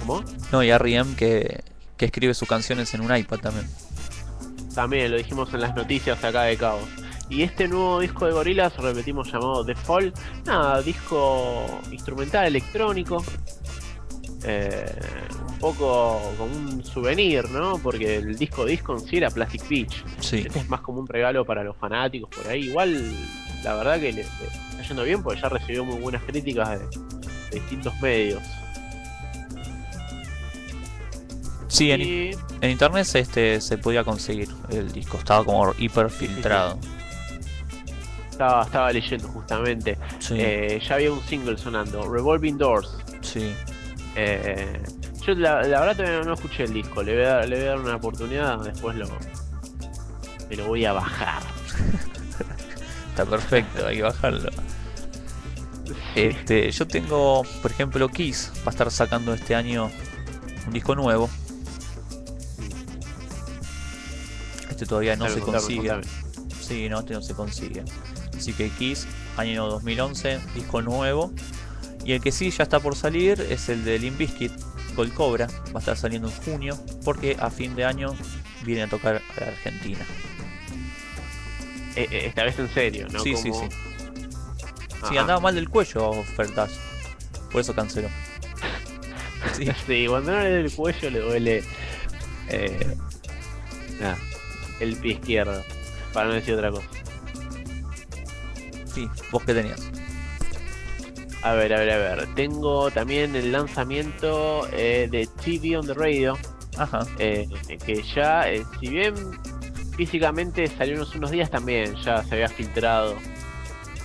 [0.01, 0.23] ¿Cómo?
[0.53, 1.15] No, y R.E.M.
[1.17, 1.65] que,
[1.97, 3.67] que escribe sus canciones en un iPad también.
[4.75, 6.81] También lo dijimos en las noticias acá de Cabo.
[7.31, 10.13] Y este nuevo disco de Gorillaz, repetimos, llamado The Fall,
[10.45, 13.25] nada, disco instrumental electrónico.
[14.45, 14.85] Eh,
[15.61, 17.79] poco como un souvenir, ¿no?
[17.79, 20.05] Porque el disco disco en sí era Plastic Beach.
[20.21, 20.45] Sí.
[20.47, 22.67] Este es más como un regalo para los fanáticos por ahí.
[22.67, 23.13] Igual,
[23.65, 27.61] la verdad que le, está yendo bien porque ya recibió muy buenas críticas de, de
[27.61, 28.43] distintos medios.
[31.69, 36.79] Sí, en, Y en internet este se podía conseguir el disco, estaba como hiper filtrado.
[38.31, 39.99] estaba, estaba leyendo justamente.
[40.21, 42.97] Sí, Eh, ya había un single sonando, Revolving Doors.
[43.21, 43.53] sí.
[44.19, 44.81] Eh,
[45.27, 47.65] yo la, la verdad todavía no escuché el disco, le voy, a dar, le voy
[47.65, 49.09] a dar una oportunidad, después lo
[50.49, 51.43] me lo voy a bajar.
[53.09, 54.51] Está perfecto, hay que bajarlo.
[56.15, 59.91] Este, yo tengo, por ejemplo, Kiss va a estar sacando este año
[60.67, 61.29] un disco nuevo.
[64.71, 65.89] Este todavía no se contame, consigue.
[65.89, 66.13] contame.
[66.61, 67.85] Sí, no, este no se consigue.
[68.37, 69.07] Así que Kiss,
[69.37, 71.33] año 2011, disco nuevo.
[72.05, 74.53] Y el que sí ya está por salir es el de Limp Bizkit,
[74.97, 75.47] Gold Cobra.
[75.69, 78.17] Va a estar saliendo en junio porque a fin de año
[78.65, 80.05] viene a tocar a la Argentina.
[81.95, 83.21] Eh, eh, esta vez en serio, ¿no?
[83.21, 83.77] sí, sí, Como- sí.
[85.03, 86.73] Ah, Sí, andaba mal del cuello, ofertas.
[87.53, 88.09] Por eso canceló.
[89.57, 91.65] Sí, Sí, cuando no le duele el cuello le duele
[92.49, 92.97] eh,
[94.81, 95.63] el pie izquierdo,
[96.13, 96.87] para no decir otra cosa.
[98.95, 99.09] sí.
[99.31, 99.81] ¿Vos qué tenías?
[101.47, 102.35] A ver, a ver, a ver.
[102.35, 106.37] Tengo también el lanzamiento eh, de TV on the Radio,
[106.77, 107.07] Ajá.
[107.21, 107.47] eh,
[107.85, 109.15] que ya, eh, si bien
[109.97, 113.15] físicamente salió unos, unos días también, ya se había filtrado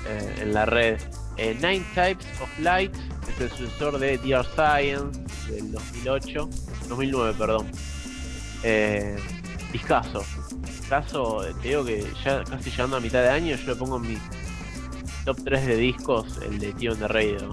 [0.08, 1.02] eh, en la red.
[1.38, 2.94] Eh, Nine Types of Light
[3.28, 5.20] es el sucesor de Dear Science
[5.52, 6.48] del 2008,
[6.90, 7.72] 2009, perdón.
[8.62, 9.18] Eh.
[9.72, 10.24] Discazo,
[11.48, 14.02] eh, te digo que ya casi llegando a mitad de año, yo le pongo en
[14.04, 14.18] mi
[15.26, 17.52] top 3 de discos el de Tío de Radio.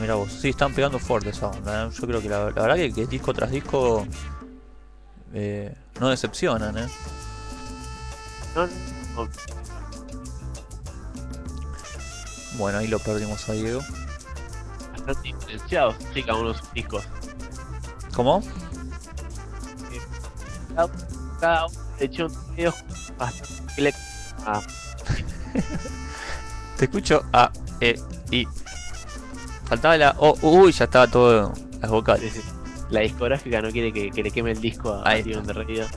[0.00, 1.86] Mira vos, sí, están pegando fuerte esa onda.
[1.86, 1.90] ¿eh?
[1.92, 4.06] Yo creo que la, la verdad que, que disco tras disco
[5.34, 6.88] eh, no decepcionan, ¿eh?
[8.54, 8.66] No,
[9.14, 9.28] no,
[12.56, 13.80] Bueno, ahí lo perdimos a Diego.
[14.92, 17.04] bastante diferenciados, sí, cada uno de sus discos.
[18.14, 18.42] ¿Cómo?
[20.74, 20.88] Cada,
[21.40, 22.28] cada uno de hecho
[23.16, 23.94] bastante.
[24.46, 24.62] Ah,
[26.78, 27.50] Te escucho A,
[27.80, 28.00] E,
[28.30, 28.46] I.
[29.66, 32.32] Faltaba la O, uy, ya estaba todo las vocales.
[32.32, 32.48] sí, sí.
[32.90, 35.42] La discográfica no quiere que, que le queme el disco a Ahí está.
[35.42, 35.84] de Radio.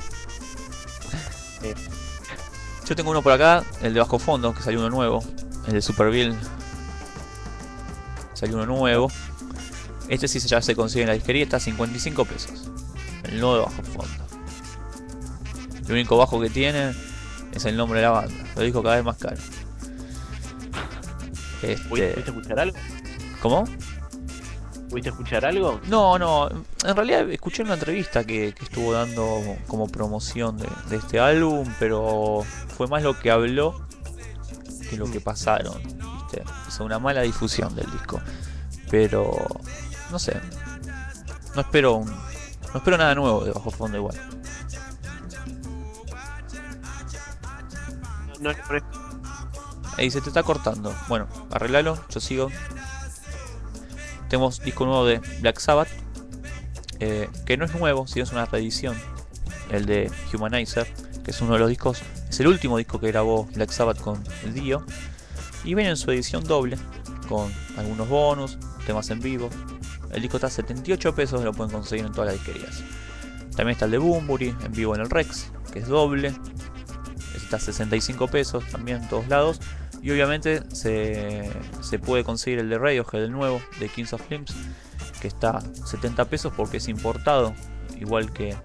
[2.87, 5.23] Yo tengo uno por acá, el de bajo fondo, que salió uno nuevo.
[5.67, 6.35] El de Superville.
[8.33, 9.09] Salió uno nuevo.
[10.09, 12.69] Este sí se- ya se consigue en la disquería, está a 55 pesos.
[13.23, 14.25] El nuevo de bajo fondo.
[15.85, 16.93] El único bajo que tiene
[17.53, 18.43] es el nombre de la banda.
[18.55, 19.37] Lo dijo cada vez más caro.
[21.61, 22.77] ¿Pudiste, Este, pudiste escuchar algo?
[23.41, 23.63] ¿Cómo?
[24.89, 25.79] ¿Pudiste escuchar algo?
[25.87, 26.49] No, no.
[26.49, 31.65] En realidad escuché una entrevista que, que estuvo dando como promoción de, de este álbum,
[31.79, 32.43] pero
[32.75, 33.87] fue más lo que habló
[34.89, 35.81] que lo que pasaron.
[35.83, 36.43] ¿viste?
[36.67, 38.19] Hizo una mala difusión del disco.
[38.89, 39.31] Pero
[40.11, 40.35] no sé.
[41.55, 44.15] No espero un, no espero nada nuevo de bajo fondo igual.
[48.39, 48.83] No, no pones-
[49.97, 50.95] Ey, se te está cortando.
[51.07, 52.49] Bueno, arreglalo, yo sigo.
[54.29, 55.89] Tenemos disco nuevo de Black Sabbath.
[56.99, 58.95] eh, que no es nuevo, sino es una reedición.
[59.69, 60.87] El de Humanizer.
[61.23, 62.01] Que es uno de los discos.
[62.29, 64.83] Es el último disco que grabó Black Sabbath con Dio.
[65.63, 66.77] Y viene en su edición doble.
[67.27, 69.49] Con algunos bonus, temas en vivo.
[70.11, 72.83] El disco está a 78 pesos, lo pueden conseguir en todas las disquerías.
[73.55, 76.33] También está el de Boombury, en vivo en el Rex, que es doble.
[77.35, 79.61] Está a 65 pesos también en todos lados.
[80.01, 81.49] Y obviamente se,
[81.81, 84.53] se puede conseguir el de Radiohead, el nuevo, de Kings of Limbs,
[85.21, 87.53] que está a 70 pesos porque es importado,
[87.99, 88.55] igual que,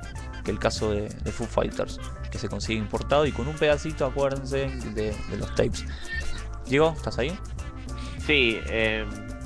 [0.44, 2.00] que el caso de, de Foo Fighters,
[2.30, 5.84] que se consigue importado y con un pedacito, acuérdense, de, de los tapes.
[6.66, 7.38] Diego, ¿estás ahí?
[8.26, 9.04] Sí, eh,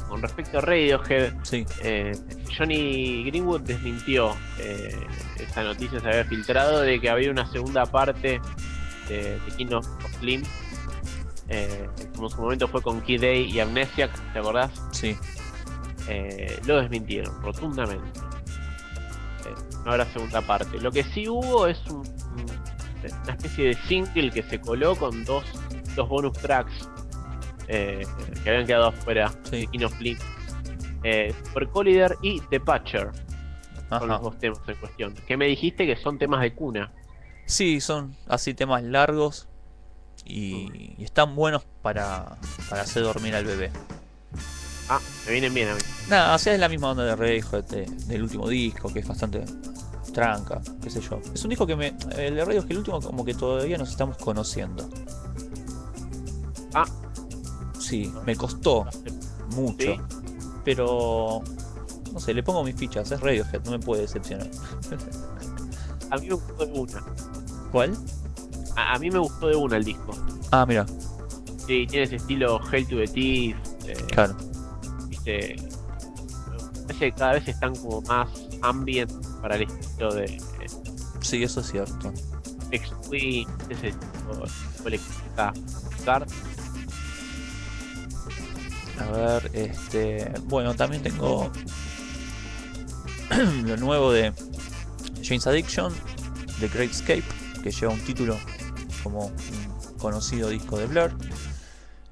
[0.08, 1.66] con respecto a Radiohead, Sí.
[1.82, 2.12] eh,
[2.56, 4.94] Johnny Greenwood desmintió eh,
[5.38, 8.40] esa noticia, se había filtrado de que había una segunda parte
[9.08, 10.48] de, de King of, of Limbs,
[11.50, 14.70] eh, como en su momento fue con Kid Day y Amnesiac, ¿te acordás?
[14.92, 15.16] Sí.
[16.08, 18.20] Eh, lo desmintieron rotundamente.
[19.46, 19.54] Eh,
[19.84, 20.78] no habrá segunda parte.
[20.80, 22.60] Lo que sí hubo es un- un-
[23.24, 25.44] una especie de single que se coló con dos,
[25.96, 26.88] dos bonus tracks
[27.68, 28.04] eh,
[28.42, 29.68] que habían quedado afuera Sí.
[29.72, 30.22] Limbs.
[31.04, 33.10] Eh, Super Collider y The Patcher
[33.88, 35.14] son los dos temas en cuestión.
[35.26, 36.92] Que me dijiste que son temas de cuna.
[37.46, 39.48] Sí, son así temas largos
[40.24, 42.36] y, y están buenos para,
[42.68, 43.70] para hacer dormir al bebé.
[44.88, 45.80] Ah, me vienen bien a mí.
[46.08, 49.06] Nada, o sea, es la misma onda de Radiohead de- del último disco, que es
[49.06, 49.44] bastante
[50.12, 51.20] tranca, qué sé yo.
[51.32, 51.94] Es un disco que me.
[52.16, 54.88] El de Radiohead, el último, como que todavía nos estamos conociendo.
[56.74, 56.84] Ah.
[57.78, 58.86] Sí, me costó
[59.54, 59.76] mucho.
[59.94, 60.00] Sí.
[60.64, 61.42] Pero.
[62.12, 64.50] No sé, le pongo mis fichas, es Radiohead, no me puede decepcionar.
[66.10, 67.04] A mí me gustó una.
[67.70, 67.96] ¿Cuál?
[68.76, 70.12] A, a mí me gustó de una el disco.
[70.50, 70.86] Ah, mira,
[71.66, 73.56] Sí, tiene ese estilo Hell to the Teeth.
[73.86, 74.36] eh, claro.
[75.08, 78.28] viste, me parece que cada vez están como más
[78.62, 80.40] ambient para el estilo de eh,
[81.20, 82.12] Sí, eso es cierto.
[82.70, 85.52] Next Queen, ese tipo tipo electrónica.
[88.98, 90.30] A ver, este.
[90.44, 91.50] Bueno, también tengo
[93.64, 94.32] lo nuevo de
[95.22, 95.92] James Addiction,
[96.60, 97.24] The Great Escape,
[97.62, 98.36] que lleva un título
[99.02, 101.12] como un conocido disco de Blur,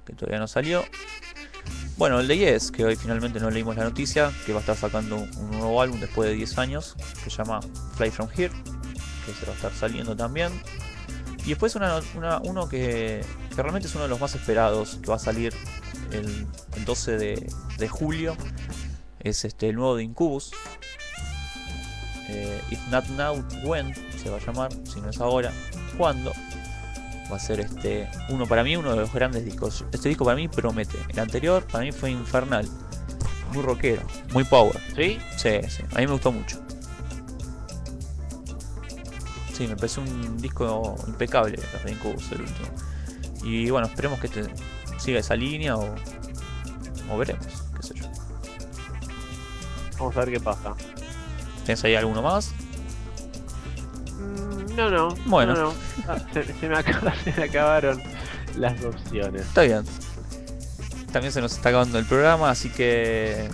[0.04, 0.84] que todavía no salió.
[1.96, 4.76] Bueno, el de Yes, que hoy finalmente no leímos la noticia, que va a estar
[4.76, 6.94] sacando un nuevo álbum después de 10 años,
[7.24, 7.60] que se llama
[7.96, 8.52] Fly From Here,
[9.26, 10.52] que se va a estar saliendo también.
[11.44, 12.00] Y después una,
[12.44, 15.52] uno que, que realmente es uno de los más esperados, que va a salir
[16.12, 18.36] el, el 12 de, julio,
[19.20, 20.52] es este el nuevo de Incubus.
[22.28, 22.60] Eh,
[22.90, 25.50] Not Now, When se va a llamar, si no es ahora,
[25.96, 26.32] ¿cuándo?
[27.30, 29.84] Va a ser este uno para mí, uno de los grandes discos.
[29.92, 30.98] Este disco para mí promete.
[31.08, 32.66] El anterior para mí fue infernal.
[33.52, 34.78] Muy rockero, muy power.
[34.94, 35.18] ¿Sí?
[35.36, 36.58] Sí, sí, a mí me gustó mucho.
[39.52, 42.68] Sí, me pareció un disco impecable, los de Incubus, el último.
[43.42, 44.44] Y bueno, esperemos que este
[44.98, 45.94] siga esa línea o,
[47.10, 48.04] o veremos, qué sé yo.
[49.98, 50.74] Vamos a ver qué pasa.
[51.64, 52.52] ¿Tienes ahí alguno más?
[54.76, 55.08] No, no.
[55.26, 55.54] Bueno.
[55.54, 55.74] no, no.
[56.08, 58.02] Ah, se, se me acaba- se me acabaron
[58.56, 59.42] las opciones.
[59.42, 59.84] Está bien.
[61.12, 63.48] También se nos está acabando el programa, así que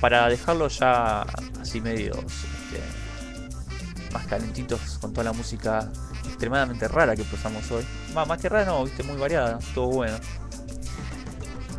[0.00, 1.22] para dejarlo ya
[1.60, 5.90] así medios este, más calentitos con toda la música
[6.26, 7.84] extremadamente rara que pasamos hoy.
[8.14, 10.16] Más, más que rara no, viste, muy variada, todo bueno.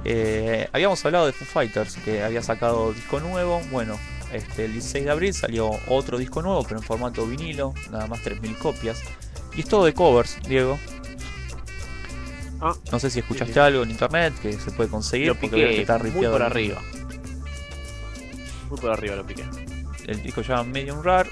[0.05, 3.61] Eh, habíamos hablado de Foo Fighters, que había sacado disco nuevo.
[3.71, 3.97] Bueno,
[4.33, 8.21] este, el 16 de abril salió otro disco nuevo, pero en formato vinilo, nada más
[8.23, 9.01] 3.000 copias.
[9.55, 10.77] Y es todo de covers, Diego.
[12.61, 13.59] Ah, No sé si escuchaste sí.
[13.59, 15.27] algo en internet que se puede conseguir.
[15.29, 16.81] lo porque veo que piqué está muy por arriba.
[18.69, 19.45] Muy por arriba lo piqué.
[20.05, 21.29] El disco se llama Medium Rare.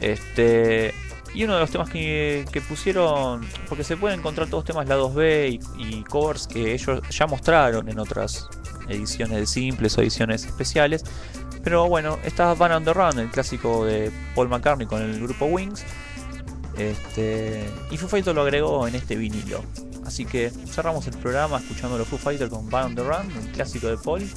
[0.00, 0.94] Este.
[1.34, 3.46] Y uno de los temas que, que pusieron.
[3.68, 7.88] Porque se pueden encontrar todos temas la 2B y, y covers que ellos ya mostraron
[7.88, 8.48] en otras
[8.88, 11.04] ediciones de simples o ediciones especiales.
[11.66, 15.46] Pero bueno, está Van on the Run, el clásico de Paul McCartney con el grupo
[15.46, 15.82] Wings.
[16.78, 19.64] Este, y Foo Fighters lo agregó en este vinilo.
[20.04, 23.48] Así que cerramos el programa escuchando los Foo Fighters con Van on the Run, un
[23.48, 24.30] clásico de Paul.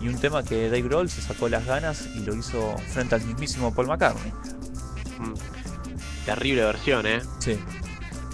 [0.00, 3.22] Y un tema que Dave Grohl se sacó las ganas y lo hizo frente al
[3.22, 4.32] mismísimo Paul McCartney.
[5.20, 5.34] Mm.
[6.26, 7.20] Terrible versión, eh.
[7.38, 7.56] Sí,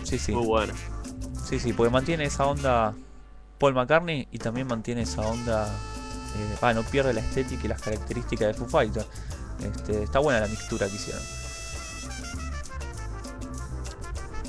[0.02, 0.32] sí, sí.
[0.32, 0.72] Muy buena.
[1.46, 2.94] Sí, sí, porque mantiene esa onda
[3.58, 5.68] Paul McCartney y también mantiene esa onda.
[6.36, 9.06] Eh, ah, no pierde la estética y las características de Foo Fighters.
[9.62, 11.22] Este, está buena la mixtura que hicieron.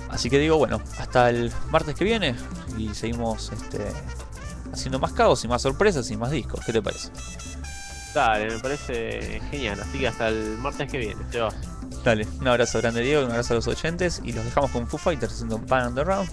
[0.10, 2.36] Así que digo, bueno, hasta el martes que viene
[2.78, 3.86] y seguimos este,
[4.72, 6.62] haciendo más caos y más sorpresas y más discos.
[6.66, 7.10] ¿Qué te parece?
[8.14, 9.80] Dale, me parece genial.
[9.82, 11.50] Así que hasta el martes que viene, se va.
[12.04, 14.98] Dale, un abrazo grande Diego, un abrazo a los oyentes y los dejamos con Foo
[14.98, 16.28] Fighters haciendo Pan on